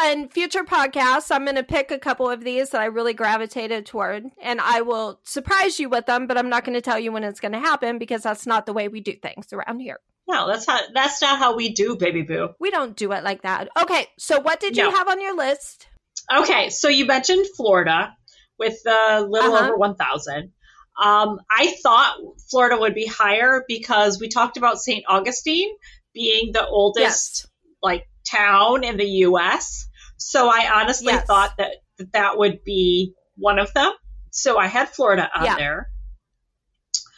in 0.06 0.30
future 0.30 0.64
podcasts, 0.64 1.32
I'm 1.32 1.44
going 1.44 1.56
to 1.56 1.64
pick 1.64 1.90
a 1.90 1.98
couple 1.98 2.30
of 2.30 2.44
these 2.44 2.70
that 2.70 2.82
I 2.82 2.86
really 2.86 3.14
gravitated 3.14 3.86
toward, 3.86 4.26
and 4.42 4.62
I 4.62 4.82
will 4.82 5.20
surprise 5.24 5.80
you 5.80 5.90
with 5.90 6.06
them. 6.06 6.28
But 6.28 6.38
I'm 6.38 6.50
not 6.50 6.64
going 6.64 6.76
to 6.76 6.82
tell 6.82 7.00
you 7.00 7.12
when 7.12 7.24
it's 7.24 7.40
going 7.40 7.54
to 7.54 7.60
happen 7.60 7.98
because 7.98 8.24
that's 8.24 8.46
not 8.46 8.66
the 8.66 8.74
way 8.74 8.88
we 8.88 9.02
do 9.02 9.14
things 9.14 9.52
around 9.52 9.80
here. 9.80 10.00
No, 10.30 10.48
that's 10.48 10.66
how. 10.68 10.80
That's 10.94 11.22
not 11.24 11.40
how 11.40 11.56
we 11.56 11.70
do, 11.74 11.96
baby 11.96 12.22
boo. 12.22 12.50
We 12.60 12.70
don't 12.70 12.96
do 12.96 13.12
it 13.14 13.24
like 13.24 13.42
that. 13.42 13.68
Okay, 13.82 14.06
so 14.20 14.40
what 14.40 14.60
did 14.60 14.78
you 14.78 14.84
No. 14.84 14.92
have 14.92 15.08
on 15.08 15.20
your 15.20 15.36
list? 15.36 15.88
Okay, 16.32 16.70
so 16.70 16.88
you 16.88 17.06
mentioned 17.08 17.48
Florida 17.58 18.16
with 18.60 18.78
a 18.86 19.22
little 19.28 19.54
Uh-huh. 19.56 19.66
over 19.70 19.78
1,000. 19.78 20.54
Um, 21.02 21.40
I 21.50 21.76
thought 21.82 22.18
Florida 22.52 22.78
would 22.78 22.94
be 22.94 23.08
higher 23.08 23.64
because 23.68 24.20
we 24.20 24.28
talked 24.30 24.58
about 24.58 24.78
St. 24.78 25.04
Augustine 25.08 25.70
being 26.14 26.52
the 26.52 26.66
oldest 26.68 27.48
like 27.82 28.08
town 28.30 28.84
in 28.84 28.98
the 28.98 29.08
U.S. 29.30 29.88
So 30.18 30.48
I 30.50 30.70
honestly 30.72 31.14
Yes. 31.14 31.26
thought 31.26 31.58
that, 31.58 31.72
that 31.98 32.12
that 32.12 32.38
would 32.38 32.64
be 32.64 33.16
one 33.36 33.58
of 33.58 33.74
them. 33.74 33.94
So 34.30 34.60
I 34.60 34.68
had 34.68 34.90
Florida 34.90 35.28
on 35.34 35.46
Yeah. 35.46 35.56
there. 35.56 35.90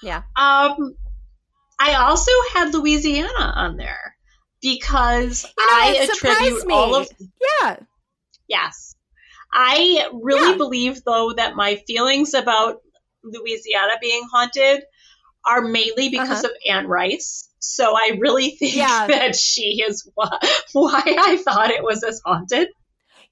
Yeah. 0.01 0.21
Um, 0.35 0.95
I 1.83 1.95
also 1.95 2.31
had 2.53 2.73
Louisiana 2.73 3.53
on 3.55 3.75
there 3.77 4.15
because 4.61 5.43
You 5.43 5.49
know, 5.65 5.73
I 5.73 6.07
attribute 6.09 6.67
me. 6.67 6.73
all 6.73 6.95
of 6.95 7.09
Yeah, 7.61 7.77
Yes. 8.47 8.95
I 9.53 10.07
really 10.13 10.51
Yeah. 10.51 10.57
believe, 10.57 11.03
though, 11.03 11.33
that 11.33 11.55
my 11.55 11.75
feelings 11.87 12.33
about 12.33 12.81
Louisiana 13.23 13.93
being 13.99 14.23
haunted 14.31 14.83
are 15.45 15.61
mainly 15.61 16.09
because 16.09 16.43
of 16.43 16.51
Anne 16.69 16.87
Rice. 16.87 17.49
So 17.59 17.95
I 17.95 18.17
really 18.19 18.51
think 18.51 18.75
Uh-huh. 18.77 19.07
Yeah. 19.07 19.07
that 19.19 19.35
she 19.35 19.83
is 19.87 20.07
why, 20.13 20.37
why 20.73 21.01
I 21.05 21.37
thought 21.37 21.71
it 21.71 21.83
was 21.83 22.03
as 22.03 22.21
haunted. 22.23 22.67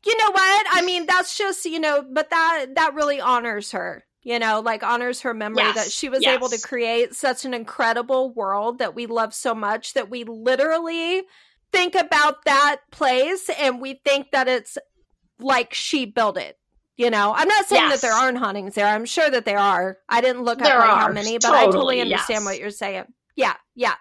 you 0.06 0.18
know 0.18 0.32
what? 0.32 0.66
I 0.72 0.82
mean, 0.82 1.06
that's 1.06 1.38
just 1.38 1.66
you 1.66 1.80
know, 1.80 2.04
but 2.10 2.30
that 2.32 2.66
that 2.76 2.96
really 2.96 3.22
honors 3.22 3.72
her. 3.74 4.06
You 4.22 4.38
know, 4.38 4.60
like 4.60 4.84
honors 4.84 5.22
her 5.22 5.34
memory 5.34 5.64
Yes, 5.64 5.76
that 5.76 5.92
she 5.92 6.10
was 6.10 6.22
yes. 6.22 6.36
able 6.36 6.50
to 6.50 6.60
create 6.60 7.16
such 7.16 7.46
an 7.46 7.54
incredible 7.54 8.34
world 8.34 8.80
that 8.80 8.94
we 8.94 9.06
love 9.06 9.34
so 9.34 9.56
much 9.56 9.94
that 9.94 10.10
we 10.10 10.26
literally 10.26 11.24
think 11.72 11.96
about 11.96 12.44
that 12.46 12.78
place 12.92 13.50
and 13.60 13.80
we 13.80 14.02
think 14.04 14.32
that 14.32 14.48
it's 14.50 14.78
like 15.40 15.74
she 15.74 16.06
built 16.06 16.38
it. 16.38 16.58
You 16.98 17.10
know, 17.10 17.34
I'm 17.34 17.48
not 17.48 17.66
saying 17.68 17.88
that 17.90 18.02
there 18.02 18.12
aren't 18.12 18.40
hauntings 18.40 18.76
there. 18.76 18.86
I'm 18.86 19.06
sure 19.06 19.30
that 19.30 19.46
there 19.46 19.58
are. 19.58 19.98
I 20.10 20.20
didn't 20.20 20.44
look 20.44 20.60
There 20.60 20.82
up 20.82 20.86
like 20.90 21.00
how 21.00 21.12
many, 21.14 21.38
but 21.38 21.52
I 21.52 21.64
totally 21.66 21.72
totally, 21.72 22.02
understand 22.02 22.42
yes. 22.42 22.46
what 22.46 22.60
you're 22.60 22.70
saying. 22.72 23.06
Yeah, 23.38 23.54
yeah. 23.74 23.94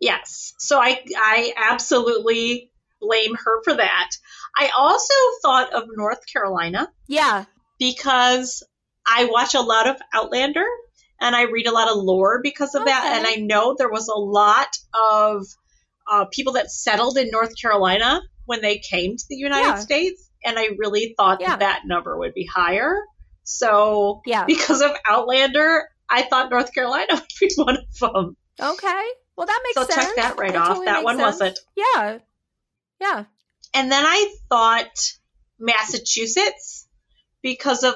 Yes. 0.00 0.54
So 0.58 0.78
I 0.78 1.02
I 1.16 1.52
absolutely 1.56 2.70
blame 3.00 3.34
her 3.34 3.62
for 3.64 3.74
that. 3.74 4.10
I 4.56 4.70
also 4.76 5.14
thought 5.42 5.72
of 5.72 5.84
North 5.96 6.20
Carolina 6.32 6.88
Yeah. 7.08 7.46
because 7.80 8.62
I 9.08 9.24
watch 9.30 9.54
a 9.54 9.60
lot 9.60 9.88
of 9.88 9.96
Outlander 10.12 10.66
and 11.20 11.34
I 11.34 11.42
read 11.42 11.66
a 11.66 11.72
lot 11.72 11.88
of 11.90 11.96
lore 11.96 12.40
because 12.42 12.74
of 12.74 12.84
that. 12.84 13.16
And 13.16 13.26
I 13.26 13.36
know 13.36 13.74
there 13.76 13.90
was 13.90 14.08
a 14.08 14.14
lot 14.18 14.68
of 15.12 15.46
uh, 16.10 16.26
people 16.26 16.54
that 16.54 16.70
settled 16.70 17.16
in 17.18 17.30
North 17.30 17.52
Carolina 17.60 18.20
when 18.44 18.60
they 18.60 18.78
came 18.78 19.16
to 19.16 19.24
the 19.28 19.36
United 19.36 19.64
Yeah. 19.66 19.74
States. 19.78 20.30
And 20.44 20.58
I 20.58 20.68
really 20.78 21.14
thought 21.16 21.40
Yeah. 21.40 21.48
that 21.50 21.60
that 21.60 21.80
number 21.86 22.16
would 22.18 22.34
be 22.34 22.46
higher. 22.46 23.02
So 23.44 24.20
Yeah. 24.26 24.44
because 24.44 24.80
of 24.82 24.92
Outlander, 25.06 25.88
I 26.08 26.22
thought 26.22 26.50
North 26.50 26.72
Carolina 26.72 27.06
would 27.14 27.22
be 27.40 27.50
one 27.56 27.76
of 27.78 27.98
them. 27.98 28.36
Okay. 28.60 29.04
Well, 29.36 29.46
that 29.46 29.60
makes 29.64 29.74
So 29.74 29.84
sense. 29.84 29.94
So 29.94 30.00
check 30.02 30.16
that 30.16 30.38
right 30.38 30.52
That 30.52 30.60
off. 30.62 30.68
totally 30.68 30.86
that 30.86 31.04
one 31.04 31.16
sense. 31.18 31.40
wasn't. 31.40 31.58
Yeah. 31.76 32.18
Yeah. 33.00 33.24
And 33.74 33.92
then 33.92 34.04
I 34.06 34.34
thought 34.48 34.90
Massachusetts 35.58 36.87
because 37.42 37.84
of 37.84 37.94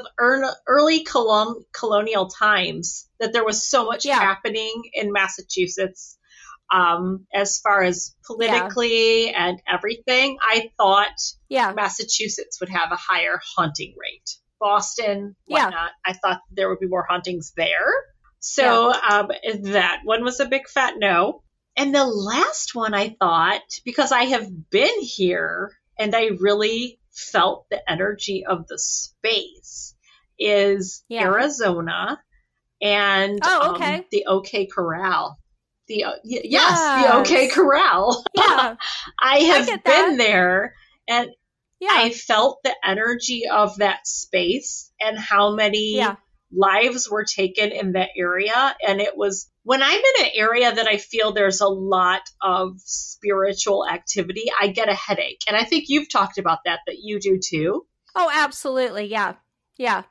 early 0.66 1.04
colon- 1.04 1.64
colonial 1.72 2.28
times 2.28 3.08
that 3.20 3.32
there 3.32 3.44
was 3.44 3.68
so 3.68 3.84
much 3.86 4.04
Yeah. 4.04 4.18
happening 4.20 4.82
in 4.92 5.12
Massachusetts 5.12 6.18
um, 6.72 7.26
as 7.34 7.58
far 7.58 7.82
as 7.82 8.14
politically 8.24 9.28
and 9.34 9.60
everything. 9.70 10.38
I 10.40 10.70
thought 10.78 11.12
Yeah. 11.48 11.72
Massachusetts 11.72 12.60
would 12.60 12.70
have 12.70 12.92
a 12.92 12.96
higher 12.96 13.40
haunting 13.56 13.94
rate. 13.98 14.36
Boston, 14.58 15.36
Yeah. 15.46 15.64
whatnot. 15.64 15.90
I 16.06 16.12
thought 16.14 16.40
there 16.50 16.68
would 16.70 16.78
be 16.78 16.86
more 16.86 17.04
hauntings 17.08 17.52
there. 17.56 17.92
So 18.38 18.92
um, 18.92 19.30
that 19.64 20.00
one 20.04 20.24
was 20.24 20.40
a 20.40 20.46
big 20.46 20.68
fat 20.68 20.94
no. 20.98 21.42
And 21.76 21.94
the 21.94 22.04
last 22.06 22.74
one 22.74 22.94
I 22.94 23.16
thought, 23.18 23.62
because 23.84 24.12
I 24.12 24.24
have 24.24 24.70
been 24.70 25.00
here 25.00 25.72
and 25.98 26.14
I 26.14 26.30
really 26.38 26.98
felt 27.12 27.66
the 27.70 27.80
energy 27.90 28.44
of 28.46 28.66
the 28.68 28.78
space, 28.78 29.94
is 30.38 31.04
Yeah. 31.08 31.22
Arizona 31.24 32.20
and 32.80 33.40
Oh, 33.44 33.68
um, 33.70 33.74
okay. 33.76 34.06
the 34.10 34.26
OK 34.26 34.66
Corral. 34.66 35.38
The 35.88 36.04
uh, 36.04 36.12
y- 36.24 36.40
yes, 36.44 37.04
the 37.04 37.14
OK 37.16 37.48
Corral. 37.48 38.24
Yeah. 38.34 38.76
I 39.20 39.38
have 39.38 39.66
get 39.66 39.84
been 39.84 40.16
there 40.16 40.74
and 41.08 41.30
Yeah. 41.80 41.90
I 41.92 42.10
felt 42.10 42.60
the 42.64 42.74
energy 42.84 43.42
of 43.52 43.76
that 43.78 44.06
space 44.06 44.90
and 45.00 45.18
how 45.18 45.54
many 45.54 45.96
yeah. 45.96 46.16
lives 46.52 47.08
were 47.10 47.24
taken 47.24 47.70
in 47.72 47.92
that 47.92 48.10
area. 48.16 48.76
And 48.86 49.00
it 49.00 49.16
was 49.16 49.50
when 49.64 49.82
I'm 49.82 49.98
in 49.98 50.24
an 50.24 50.30
area 50.34 50.74
that 50.74 50.86
I 50.86 50.96
feel 50.96 51.32
there's 51.32 51.60
a 51.60 51.68
lot 51.68 52.22
of 52.40 52.74
spiritual 52.78 53.86
activity, 53.86 54.46
I 54.60 54.68
get 54.68 54.88
a 54.88 54.94
headache. 54.94 55.42
And 55.46 55.56
I 55.56 55.64
think 55.64 55.84
you've 55.88 56.10
talked 56.10 56.38
about 56.38 56.58
that, 56.64 56.80
that 56.86 56.96
you 57.00 57.20
do 57.20 57.38
too. 57.38 57.86
Oh, 58.14 58.30
absolutely. 58.32 59.04
Yeah. 59.06 59.34
Yeah. 59.78 60.02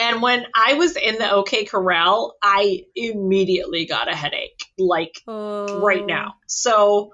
And 0.00 0.22
when 0.22 0.46
I 0.54 0.74
was 0.74 0.96
in 0.96 1.18
the 1.18 1.30
OK 1.30 1.66
Corral, 1.66 2.36
I 2.42 2.84
immediately 2.96 3.84
got 3.84 4.10
a 4.10 4.16
headache, 4.16 4.64
like 4.78 5.12
Oh. 5.28 5.80
right 5.80 6.04
now. 6.06 6.34
So 6.46 7.10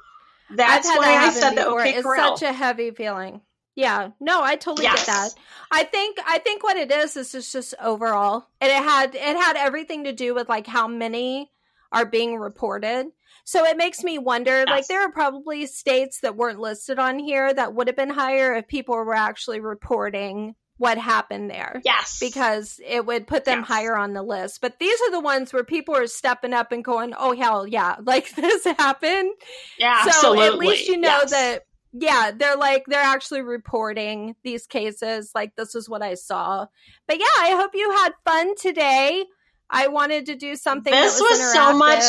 that's 0.55 0.87
why 0.87 0.99
that 0.99 1.25
I 1.25 1.31
said 1.31 1.55
the. 1.57 1.67
OK 1.67 1.91
It's 1.95 2.03
Corral. 2.05 2.37
such 2.37 2.49
a 2.49 2.53
heavy 2.53 2.93
feeling. 2.93 3.41
Yeah. 3.77 4.11
No, 4.21 4.43
I 4.43 4.57
totally 4.57 4.85
Yes. 4.85 5.07
get 5.07 5.07
that. 5.07 5.31
I 5.71 5.85
think 5.85 6.19
I 6.27 6.39
think 6.39 6.63
what 6.63 6.77
it 6.77 6.91
is 6.91 7.17
is 7.17 7.35
it's 7.35 7.53
just 7.53 7.75
overall. 7.81 8.47
And 8.61 8.71
it 8.71 8.83
had 8.83 9.15
it 9.15 9.37
had 9.37 9.57
everything 9.57 10.05
to 10.05 10.13
do 10.13 10.35
with 10.35 10.49
like 10.49 10.67
how 10.67 10.89
many 10.89 11.51
are 11.93 12.05
being 12.07 12.37
reported. 12.37 13.07
So 13.45 13.65
it 13.65 13.77
makes 13.77 14.03
me 14.05 14.19
wonder 14.19 14.65
like 14.67 14.87
there 14.87 15.03
are 15.03 15.11
probably 15.13 15.67
states 15.67 16.21
that 16.21 16.37
weren't 16.37 16.61
listed 16.61 16.99
on 16.99 17.19
here 17.19 17.53
that 17.53 17.75
would 17.75 17.87
have 17.89 17.97
been 17.97 18.11
higher 18.11 18.55
if 18.55 18.69
people 18.69 18.95
were 18.97 19.15
actually 19.15 19.61
reporting 19.61 20.55
what 20.77 20.97
happened 20.97 21.51
there. 21.51 21.83
yes. 21.85 22.19
because 22.21 22.81
it 22.87 23.05
would 23.05 23.27
put 23.27 23.45
them 23.45 23.59
Yes. 23.61 23.69
higher 23.69 23.97
on 23.97 24.15
the 24.15 24.23
list. 24.23 24.61
But 24.63 24.79
these 24.79 24.99
are 25.03 25.11
the 25.11 25.21
ones 25.21 25.53
where 25.53 25.63
people 25.65 25.95
are 25.95 26.07
stepping 26.07 26.55
up 26.55 26.73
and 26.73 26.83
going, 26.83 27.13
"Oh 27.19 27.35
hell 27.37 27.67
yeah, 27.67 27.97
like 28.03 28.35
this 28.35 28.65
happened." 28.65 29.31
yeah, 29.79 30.03
So 30.05 30.09
absolutely. 30.11 30.47
at 30.47 30.55
least 30.59 30.89
you 30.89 30.97
know 30.97 31.09
Yes. 31.23 31.31
that 31.33 31.63
yeah, 31.93 32.31
they're 32.37 32.57
like 32.57 32.85
they're 32.87 33.01
actually 33.01 33.43
reporting 33.43 34.37
these 34.45 34.67
cases 34.67 35.33
like 35.35 35.57
this 35.57 35.75
is 35.75 35.89
what 35.89 36.03
I 36.03 36.15
saw. 36.15 36.67
But 37.09 37.19
yeah, 37.19 37.27
I 37.39 37.51
hope 37.51 37.73
you 37.75 37.91
had 37.91 38.11
fun 38.25 38.55
today. 38.57 39.25
I 39.69 39.89
wanted 39.89 40.27
to 40.27 40.37
do 40.37 40.57
something 40.57 40.93
This 40.93 41.19
that 41.19 41.23
was, 41.23 41.39
was 41.39 41.53
so 41.53 41.77
much 41.77 42.03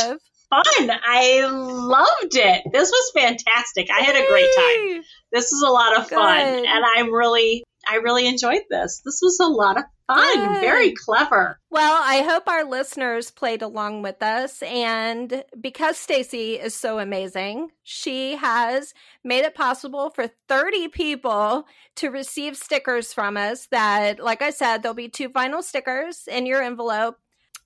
fun. 0.50 0.92
I 1.04 1.48
loved 1.48 2.36
it. 2.36 2.64
This 2.72 2.90
was 2.90 3.12
fantastic. 3.16 3.90
I 3.92 4.02
had 4.02 4.16
a 4.16 4.28
great 4.28 4.50
time. 4.56 5.04
This 5.32 5.52
is 5.52 5.62
a 5.62 5.70
lot 5.70 5.98
of 5.98 6.10
fun, 6.10 6.40
and 6.40 6.86
I'm 6.98 7.14
really, 7.14 7.64
I 7.88 7.96
really 7.96 8.28
enjoyed 8.28 8.62
this. 8.70 9.02
This 9.04 9.20
was 9.22 9.40
a 9.40 9.48
lot 9.48 9.78
of 9.78 9.84
fun. 10.08 10.54
Good. 10.54 10.62
Very 10.62 10.94
clever. 10.94 11.60
Well, 11.70 12.02
I 12.04 12.22
hope 12.22 12.48
our 12.48 12.64
listeners 12.64 13.32
played 13.32 13.62
along 13.62 14.02
with 14.02 14.22
us. 14.22 14.62
And 14.64 15.44
because 15.60 15.98
Stacey 15.98 16.60
is 16.60 16.76
so 16.76 17.00
amazing, 17.00 17.72
she 17.84 18.36
has 18.36 18.94
made 19.24 19.46
it 19.46 19.56
possible 19.56 20.10
for 20.10 20.30
30 20.48 20.90
people 20.90 21.66
to 21.96 22.10
receive 22.10 22.56
stickers 22.58 23.14
from 23.14 23.38
us 23.38 23.68
that, 23.68 24.20
like 24.20 24.42
I 24.42 24.52
said, 24.52 24.84
there'll 24.84 24.94
be 24.94 25.10
two 25.10 25.30
vinyl 25.30 25.64
stickers 25.64 26.28
in 26.28 26.46
your 26.46 26.62
envelope 26.62 27.18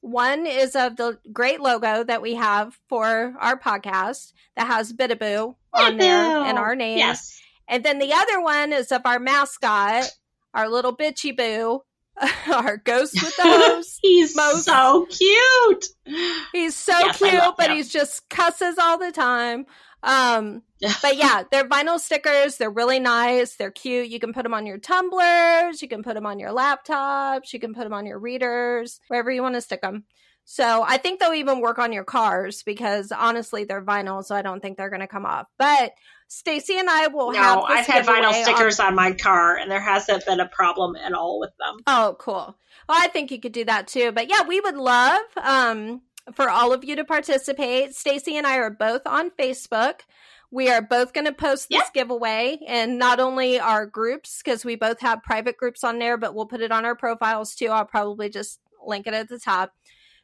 One 0.05 0.45
is 0.45 0.75
of 0.75 0.97
the 0.97 1.17
great 1.33 1.61
logo 1.61 2.03
that 2.03 2.21
we 2.21 2.35
have 2.35 2.79
for 2.89 3.33
our 3.39 3.59
podcast 3.59 4.33
that 4.55 4.67
has 4.67 4.93
Bidaboo 4.93 5.55
on 5.73 5.97
there 5.97 6.43
and 6.43 6.59
our 6.59 6.75
name. 6.75 6.99
Yes. 6.99 7.41
And 7.67 7.83
then 7.83 7.99
the 7.99 8.13
other 8.13 8.41
one 8.41 8.73
is 8.73 8.91
of 8.91 9.01
our 9.05 9.19
mascot, 9.19 10.09
our 10.53 10.69
little 10.69 10.95
bitchy 10.95 11.35
boo, 11.35 11.81
our 12.53 12.77
ghost 12.77 13.13
with 13.15 13.35
the 13.35 13.43
hose. 13.43 13.99
He's 14.01 14.35
Most- 14.35 14.65
so 14.65 15.07
cute. 15.09 15.85
He's 16.53 16.75
so 16.75 16.97
Yes, 16.99 17.17
cute, 17.17 17.43
but 17.57 17.71
he's 17.71 17.91
just 17.91 18.29
cusses 18.29 18.77
all 18.77 18.97
the 18.97 19.11
time. 19.11 19.65
Um, 20.03 20.61
but 21.01 21.17
yeah, 21.17 21.43
they're 21.51 21.67
vinyl 21.67 21.99
stickers. 21.99 22.57
They're 22.57 22.69
really 22.69 22.99
nice. 22.99 23.55
They're 23.55 23.71
cute. 23.71 24.07
You 24.07 24.19
can 24.19 24.33
put 24.33 24.43
them 24.43 24.53
on 24.53 24.65
your 24.65 24.77
tumblers. 24.77 25.81
You 25.81 25.87
can 25.87 26.03
put 26.03 26.13
them 26.13 26.25
on 26.25 26.39
your 26.39 26.51
laptops. 26.51 27.51
You 27.51 27.59
can 27.59 27.73
put 27.73 27.83
them 27.83 27.93
on 27.93 28.05
your 28.05 28.19
readers, 28.19 28.99
wherever 29.07 29.31
you 29.31 29.41
want 29.41 29.55
to 29.55 29.61
stick 29.61 29.81
them. 29.81 30.05
So 30.45 30.83
I 30.87 30.97
think 30.97 31.19
they'll 31.19 31.33
even 31.33 31.59
work 31.59 31.79
on 31.79 31.91
your 31.91 32.03
cars 32.03 32.61
because 32.61 33.11
honestly, 33.11 33.63
they're 33.63 33.83
vinyl, 33.83 34.23
so 34.23 34.35
I 34.35 34.43
don't 34.43 34.61
think 34.61 34.77
they're 34.77 34.91
going 34.91 34.99
to 35.01 35.07
come 35.07 35.25
off. 35.25 35.47
But 35.57 35.93
Stacey 36.27 36.77
and 36.77 36.89
I 36.89 37.07
will 37.07 37.33
have. 37.33 37.57
no, 37.57 37.67
this 37.67 37.77
I've 37.79 37.85
had 37.85 38.05
vinyl 38.05 38.21
giveaway 38.21 38.37
on- 38.39 38.43
stickers 38.43 38.79
on 38.79 38.95
my 38.95 39.11
car, 39.13 39.57
and 39.57 39.69
there 39.69 39.79
hasn't 39.79 40.25
been 40.25 40.39
a 40.39 40.47
problem 40.47 40.95
at 40.95 41.13
all 41.13 41.39
with 41.39 41.51
them. 41.57 41.77
Oh, 41.87 42.15
cool. 42.19 42.57
Well, 42.89 42.97
I 42.99 43.07
think 43.07 43.31
you 43.31 43.39
could 43.39 43.51
do 43.51 43.65
that 43.65 43.87
too. 43.87 44.11
But 44.11 44.29
yeah, 44.29 44.41
we 44.47 44.59
would 44.59 44.75
love 44.77 45.21
um, 45.41 46.01
for 46.33 46.49
all 46.49 46.73
of 46.73 46.83
you 46.83 46.95
to 46.97 47.03
participate. 47.05 47.95
Stacey 47.95 48.37
and 48.37 48.45
I 48.45 48.57
are 48.57 48.69
both 48.69 49.01
on 49.05 49.31
Facebook. 49.31 50.01
We 50.51 50.69
are 50.69 50.81
both 50.81 51.11
going 51.13 51.25
to 51.25 51.33
post 51.33 51.69
this 51.69 51.89
giveaway 51.93 52.59
and 52.67 52.97
not 52.97 53.19
only 53.19 53.59
our 53.59 53.85
groups, 53.85 54.41
because 54.43 54.63
we 54.63 54.75
both 54.75 55.01
have 55.01 55.23
private 55.23 55.57
groups 55.57 55.83
on 55.83 55.99
there, 55.99 56.17
but 56.17 56.33
we'll 56.33 56.45
put 56.45 56.61
it 56.61 56.71
on 56.71 56.85
our 56.85 56.95
profiles 56.95 57.55
too. 57.55 57.67
I'll 57.67 57.85
probably 57.85 58.29
just 58.29 58.59
link 58.85 59.07
it 59.07 59.13
at 59.13 59.27
the 59.27 59.39
top. 59.39 59.73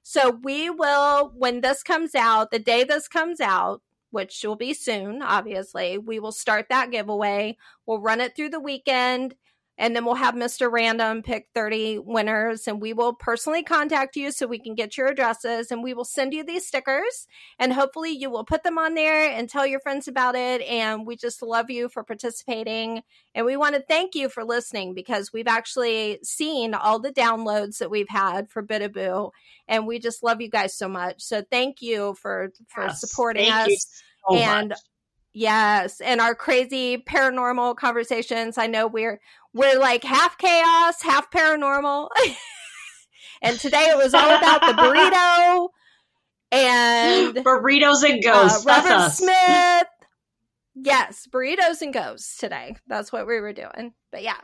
So 0.04 0.30
we 0.44 0.70
will, 0.70 1.32
when 1.36 1.62
this 1.62 1.84
comes 1.84 2.16
out, 2.16 2.50
the 2.52 2.60
day 2.60 2.84
this 2.84 3.08
comes 3.08 3.42
out, 3.42 3.82
which 4.12 4.44
will 4.44 4.56
be 4.56 4.74
soon, 4.74 5.22
obviously, 5.22 5.98
we 5.98 6.20
will 6.20 6.32
start 6.32 6.68
that 6.70 6.92
giveaway. 6.92 7.58
We'll 7.86 8.00
run 8.00 8.22
it 8.22 8.36
through 8.36 8.50
the 8.50 8.60
weekend 8.60 9.36
and 9.78 9.96
then 9.96 10.06
we'll 10.06 10.16
have 10.16 10.36
Mr. 10.36 10.72
Random 10.72 11.24
pick 11.24 11.48
30 11.54 12.00
winners 12.00 12.68
and 12.68 12.82
we 12.82 12.94
will 12.94 13.14
personally 13.14 13.64
contact 13.64 14.16
you 14.16 14.32
so 14.32 14.46
we 14.46 14.60
can 14.60 14.76
get 14.76 14.98
your 14.98 15.08
addresses 15.08 15.72
and 15.72 15.84
we 15.84 15.94
will 15.94 16.06
send 16.06 16.34
you 16.34 16.44
these 16.44 16.66
stickers 16.68 17.28
and 17.60 17.74
hopefully 17.74 18.12
you 18.12 18.30
will 18.30 18.44
put 18.46 18.64
them 18.64 18.78
on 18.78 18.94
there 18.94 19.30
and 19.30 19.50
tell 19.50 19.66
your 19.66 19.80
friends 19.80 20.08
about 20.08 20.36
it 20.36 20.62
and 20.62 21.06
we 21.08 21.16
just 21.16 21.42
love 21.42 21.70
you 21.70 21.90
for 21.90 22.04
participating 22.04 23.02
and 23.34 23.46
we 23.46 23.58
want 23.58 23.76
to 23.76 23.82
thank 23.82 24.16
you 24.16 24.30
for 24.30 24.44
listening 24.44 24.94
because 24.94 25.32
we've 25.34 25.48
actually 25.48 26.20
seen 26.24 26.74
all 26.74 27.00
the 27.00 27.12
downloads 27.12 27.78
that 27.80 27.90
we've 27.90 28.10
had 28.10 28.50
for 28.50 28.64
Bidaboo 28.64 29.32
and 29.68 29.88
we 29.88 30.00
just 30.00 30.24
love 30.24 30.42
you 30.42 30.50
guys 30.50 30.76
so 30.78 30.88
much 30.88 31.22
so 31.22 31.44
thank 31.50 31.82
you 31.82 32.14
for 32.16 32.52
for 32.68 32.84
Yes, 32.84 33.00
supporting 33.00 33.50
us 33.50 34.04
so 34.28 34.36
and 34.36 34.70
much. 34.70 34.80
Yes, 35.34 36.02
and 36.02 36.20
our 36.20 36.36
crazy 36.36 36.98
paranormal 36.98 37.78
conversations. 37.78 38.58
I 38.58 38.68
know 38.68 38.88
we're 38.88 39.22
we're 39.54 39.80
like 39.80 40.04
half 40.04 40.38
chaos, 40.38 41.02
half 41.02 41.32
paranormal. 41.32 42.10
and 43.42 43.60
today 43.60 43.88
it 43.90 43.98
was 43.98 44.14
all 44.14 44.30
about 44.30 44.62
the 44.62 44.74
burrito 44.74 45.70
and 46.52 47.36
burritos 47.46 48.04
and 48.04 48.26
uh, 48.26 48.32
ghosts. 48.32 48.66
That's 48.66 48.86
Robert 48.86 49.04
us. 49.04 49.18
Smith. 49.18 49.88
Yes, 50.76 51.28
burritos 51.32 51.82
and 51.82 51.94
ghosts 51.94 52.38
today. 52.38 52.76
That's 52.88 53.12
what 53.12 53.28
we 53.28 53.40
were 53.40 53.54
doing. 53.54 53.94
But 54.12 54.24
yeah. 54.24 54.40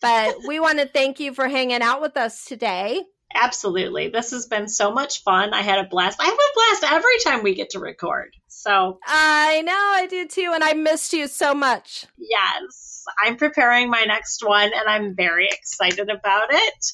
But 0.00 0.34
we 0.48 0.60
want 0.60 0.78
to 0.78 0.88
thank 0.88 1.20
you 1.20 1.32
for 1.32 1.46
hanging 1.46 1.82
out 1.82 2.00
with 2.00 2.16
us 2.16 2.44
today. 2.44 3.02
Absolutely. 3.34 4.08
This 4.08 4.32
has 4.32 4.46
been 4.46 4.68
so 4.68 4.92
much 4.92 5.22
fun. 5.22 5.54
I 5.54 5.62
had 5.62 5.84
a 5.84 5.88
blast. 5.88 6.20
I 6.20 6.24
have 6.24 6.34
a 6.34 6.54
blast 6.54 6.92
every 6.92 7.18
time 7.24 7.42
we 7.42 7.54
get 7.54 7.70
to 7.70 7.78
record. 7.78 8.34
So, 8.62 9.00
I 9.06 9.62
know 9.62 9.72
I 9.72 10.06
do 10.08 10.28
too, 10.28 10.52
and 10.54 10.62
I 10.62 10.72
missed 10.72 11.12
you 11.12 11.26
so 11.26 11.52
much. 11.52 12.06
yes, 12.16 12.92
I'm 13.24 13.36
preparing 13.36 13.90
my 13.90 14.04
next 14.06 14.46
one 14.46 14.70
and 14.72 14.88
I'm 14.88 15.16
very 15.16 15.48
excited 15.50 16.08
about 16.08 16.48
it. 16.50 16.84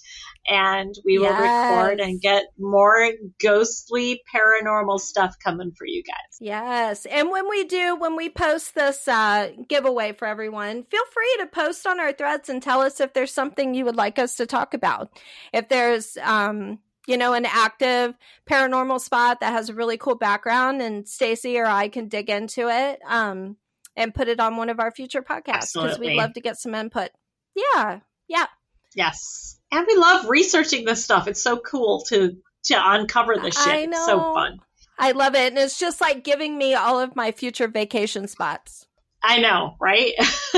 And 0.51 0.95
we 1.05 1.19
will 1.19 1.35
record 1.35 2.01
and 2.01 2.19
get 2.23 2.45
more 2.59 3.11
ghostly 3.39 4.23
paranormal 4.35 4.99
stuff 4.99 5.35
coming 5.45 5.73
for 5.77 5.87
you 5.87 6.03
guys. 6.03 6.39
Yes. 6.41 7.05
And 7.05 7.31
when 7.31 7.51
we 7.51 7.65
do, 7.65 7.97
when 7.97 8.17
we 8.17 8.31
post 8.31 8.75
this 8.75 9.07
uh, 9.07 9.51
giveaway 9.69 10.13
for 10.13 10.27
everyone, 10.27 10.85
feel 10.85 11.05
free 11.13 11.37
to 11.41 11.47
post 11.47 11.87
on 11.87 12.01
our 12.01 12.15
threads 12.15 12.49
and 12.49 12.63
tell 12.63 12.81
us 12.81 12.99
if 12.99 13.13
there's 13.13 13.33
something 13.33 13.75
you 13.75 13.85
would 13.85 13.97
like 13.97 14.19
us 14.19 14.37
to 14.37 14.47
talk 14.47 14.73
about. 14.73 15.11
If 15.53 15.69
there's, 15.69 16.17
um, 16.23 16.79
you 17.09 17.17
know, 17.17 17.33
an 17.33 17.47
active 17.47 18.15
paranormal 18.49 19.01
spot 19.01 19.41
that 19.41 19.53
has 19.53 19.71
a 19.71 19.75
really 19.75 19.97
cool 19.97 20.15
background 20.15 20.83
and 20.83 21.09
Stacey 21.09 21.59
or 21.59 21.65
I 21.65 21.89
can 21.89 22.09
dig 22.09 22.29
into 22.29 22.69
it 22.69 23.01
um, 23.09 23.57
and 23.97 24.15
put 24.15 24.29
it 24.29 24.39
on 24.39 24.59
one 24.59 24.69
of 24.69 24.79
our 24.79 24.91
future 24.91 25.23
podcasts 25.23 25.73
because 25.73 25.99
we'd 25.99 26.17
love 26.17 26.35
to 26.35 26.43
get 26.43 26.59
some 26.59 26.75
input. 26.75 27.09
Yeah. 27.57 28.01
Yeah. 28.29 28.47
Yes. 28.95 29.59
And 29.73 29.87
we 29.89 29.97
love 29.97 30.27
researching 30.29 30.85
this 30.85 31.03
stuff. 31.03 31.29
It's 31.29 31.43
so 31.43 31.57
cool 31.57 32.03
to 32.09 32.37
to 32.65 32.75
uncover 32.77 33.37
this 33.39 33.57
shit. 33.57 33.73
I 33.73 33.79
It's 33.79 34.05
so 34.05 34.35
fun. 34.35 34.59
I 34.99 35.13
love 35.13 35.35
it. 35.35 35.49
And 35.53 35.59
it's 35.59 35.79
just 35.79 36.03
like 36.03 36.25
giving 36.25 36.59
me 36.59 36.75
all 36.75 37.01
of 37.01 37.17
my 37.17 37.33
future 37.33 37.69
vacation 37.69 38.29
spots. 38.29 38.87
I 39.23 39.41
know, 39.41 39.77
right? 39.81 40.13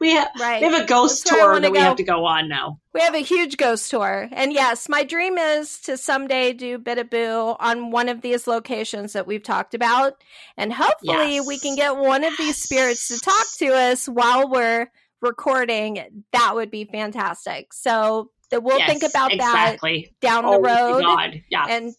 we 0.00 0.12
have 0.12 0.28
Right. 0.38 0.60
we 0.62 0.68
have 0.72 0.82
a 0.82 0.86
ghost 0.86 1.24
That's 1.24 1.36
tour 1.36 1.58
that 1.60 1.70
we 1.72 1.78
go. 1.78 1.82
have 1.84 1.96
to 1.96 2.02
go 2.04 2.24
on 2.26 2.48
now. 2.48 2.80
We 2.94 3.00
have 3.00 3.14
a 3.14 3.18
huge 3.18 3.56
ghost 3.56 3.90
tour. 3.90 4.28
And 4.32 4.52
yes, 4.52 4.88
my 4.88 5.02
dream 5.04 5.38
is 5.38 5.80
to 5.82 5.96
someday 5.96 6.52
do 6.52 6.78
Bidaboo 6.78 7.56
on 7.58 7.90
one 7.90 8.08
of 8.08 8.20
these 8.20 8.46
locations 8.46 9.12
that 9.14 9.26
we've 9.26 9.42
talked 9.42 9.74
about. 9.74 10.14
And 10.56 10.72
hopefully 10.72 11.36
Yes. 11.36 11.46
we 11.46 11.58
can 11.58 11.74
get 11.76 11.96
one 11.96 12.24
of 12.24 12.32
these 12.38 12.56
spirits 12.62 13.08
to 13.08 13.18
talk 13.18 13.46
to 13.58 13.66
us 13.74 14.06
while 14.08 14.48
we're 14.48 14.90
recording. 15.20 16.24
That 16.32 16.54
would 16.54 16.70
be 16.70 16.84
fantastic. 16.84 17.72
So 17.72 18.30
that 18.50 18.62
we'll 18.62 18.78
Yes, 18.78 18.88
think 18.88 19.02
about 19.02 19.32
exactly. 19.32 20.14
that 20.22 20.26
down 20.26 20.44
oh 20.44 20.52
the 20.52 20.60
road. 20.60 21.02
God. 21.02 21.42
Yes. 21.50 21.66
And 21.70 21.94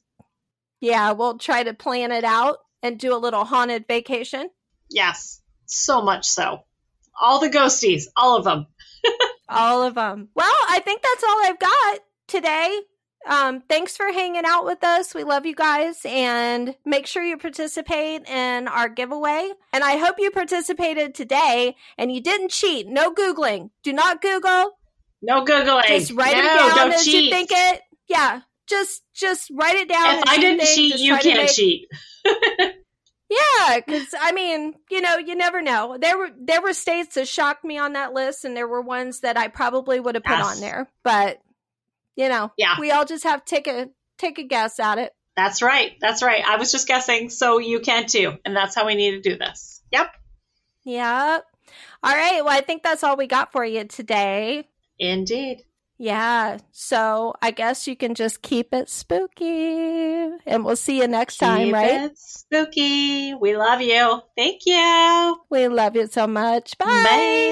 yeah, 0.82 1.12
we'll 1.12 1.38
try 1.38 1.64
to 1.64 1.74
plan 1.74 2.12
it 2.12 2.24
out 2.24 2.58
and 2.82 2.98
do 2.98 3.14
a 3.14 3.18
little 3.18 3.44
haunted 3.46 3.86
vacation. 3.88 4.50
yes. 4.90 5.42
So 5.72 6.02
much 6.02 6.26
so. 6.26 6.64
All 7.20 7.40
the 7.40 7.50
ghosties, 7.50 8.04
all 8.16 8.36
of 8.38 8.44
them. 8.46 8.68
All 9.50 9.82
of 9.82 9.96
them. 9.96 10.30
Well, 10.36 10.54
I 10.70 10.80
think 10.80 11.02
that's 11.02 11.24
all 11.24 11.38
I've 11.44 11.58
got 11.60 12.00
today. 12.28 12.82
Um, 13.28 13.62
thanks 13.68 13.98
for 13.98 14.12
hanging 14.12 14.44
out 14.46 14.64
with 14.64 14.84
us. 14.84 15.16
We 15.16 15.24
love 15.24 15.46
you 15.48 15.56
guys 15.56 16.02
and 16.06 16.76
make 16.86 17.08
sure 17.08 17.24
you 17.24 17.36
participate 17.36 18.30
in 18.30 18.68
our 18.68 18.88
giveaway. 18.90 19.50
And 19.74 19.84
I 19.84 19.98
hope 19.98 20.18
you 20.20 20.30
participated 20.30 21.16
today 21.16 21.76
and 21.98 22.12
you 22.12 22.22
didn't 22.22 22.52
cheat. 22.52 22.88
No 22.88 23.12
Googling. 23.12 23.72
Do 23.82 23.92
not 23.92 24.22
Google. 24.22 24.74
No 25.22 25.44
googling. 25.44 25.88
Just 25.88 26.12
write 26.14 26.34
no, 26.38 26.42
it 26.44 26.44
down 26.46 26.76
don't 26.76 26.94
as 26.94 27.04
cheat. 27.04 27.24
you 27.26 27.32
think 27.32 27.50
it. 27.52 27.82
Yeah. 28.08 28.42
Just 28.68 29.02
just 29.16 29.50
write 29.54 29.76
it 29.78 29.90
down. 29.90 30.20
if 30.20 30.24
I 30.28 30.36
you 30.36 30.42
didn't 30.42 30.60
think. 30.62 30.76
cheat, 30.76 31.00
you 31.00 31.18
can't 31.18 31.40
make- 31.42 31.50
cheat. 31.50 31.88
Yeah, 33.30 33.80
because 33.80 34.08
I 34.20 34.32
mean, 34.32 34.74
you 34.90 35.02
know, 35.02 35.18
you 35.18 35.36
never 35.36 35.62
know. 35.62 35.98
There 36.00 36.18
were 36.18 36.30
there 36.40 36.62
were 36.62 36.74
states 36.74 37.16
that 37.16 37.28
shocked 37.28 37.64
me 37.64 37.78
on 37.78 37.94
that 37.94 38.14
list, 38.14 38.44
and 38.46 38.58
there 38.58 38.68
were 38.68 38.82
ones 38.82 39.20
that 39.20 39.38
I 39.38 39.48
probably 39.50 40.00
would 40.00 40.16
have 40.16 40.24
put 40.24 40.38
Yes. 40.40 40.56
on 40.56 40.62
there. 40.62 40.88
But 41.04 41.40
you 42.16 42.28
know, 42.30 42.52
Yeah. 42.58 42.80
we 42.80 42.92
all 42.92 43.06
just 43.06 43.24
have 43.24 43.46
to 43.46 43.56
take 43.56 43.68
a 43.68 43.90
take 44.18 44.40
a 44.40 44.44
guess 44.44 44.80
at 44.80 44.98
it. 44.98 45.14
That's 45.36 45.62
right. 45.62 45.96
That's 46.02 46.22
right. 46.24 46.44
I 46.44 46.58
was 46.58 46.72
just 46.72 46.88
guessing, 46.88 47.30
so 47.30 47.60
you 47.60 47.80
can 47.80 48.08
too. 48.08 48.38
And 48.44 48.56
that's 48.56 48.76
how 48.76 48.86
we 48.86 48.96
need 48.96 49.12
to 49.12 49.22
do 49.22 49.38
this. 49.38 49.82
Yep. 49.92 50.14
Yep. 50.84 51.46
All 52.04 52.14
right. 52.16 52.44
Well, 52.44 52.58
I 52.58 52.62
think 52.62 52.84
that's 52.84 53.04
all 53.04 53.16
we 53.16 53.28
got 53.28 53.52
for 53.52 53.64
you 53.64 53.84
today. 53.86 54.68
Indeed. 54.98 55.64
Yeah. 56.00 56.60
So 56.72 57.34
I 57.42 57.52
guess 57.52 57.86
you 57.86 57.96
can 57.96 58.16
just 58.16 58.42
keep 58.42 58.74
it 58.74 58.90
spooky, 58.90 60.32
and 60.46 60.64
we'll 60.64 60.78
see 60.78 60.98
you 61.00 61.08
next 61.08 61.38
time. 61.38 61.66
Keep 61.66 61.74
right? 61.74 62.02
it 62.06 62.18
spooky. 62.18 63.36
We 63.36 63.56
love 63.58 63.82
you. 63.82 64.22
Thank 64.36 64.62
you. 64.66 65.38
We 65.50 65.68
love 65.68 65.98
you 65.98 66.08
so 66.08 66.26
much. 66.26 66.78
Bye. 66.78 66.86
Bye. 66.86 67.50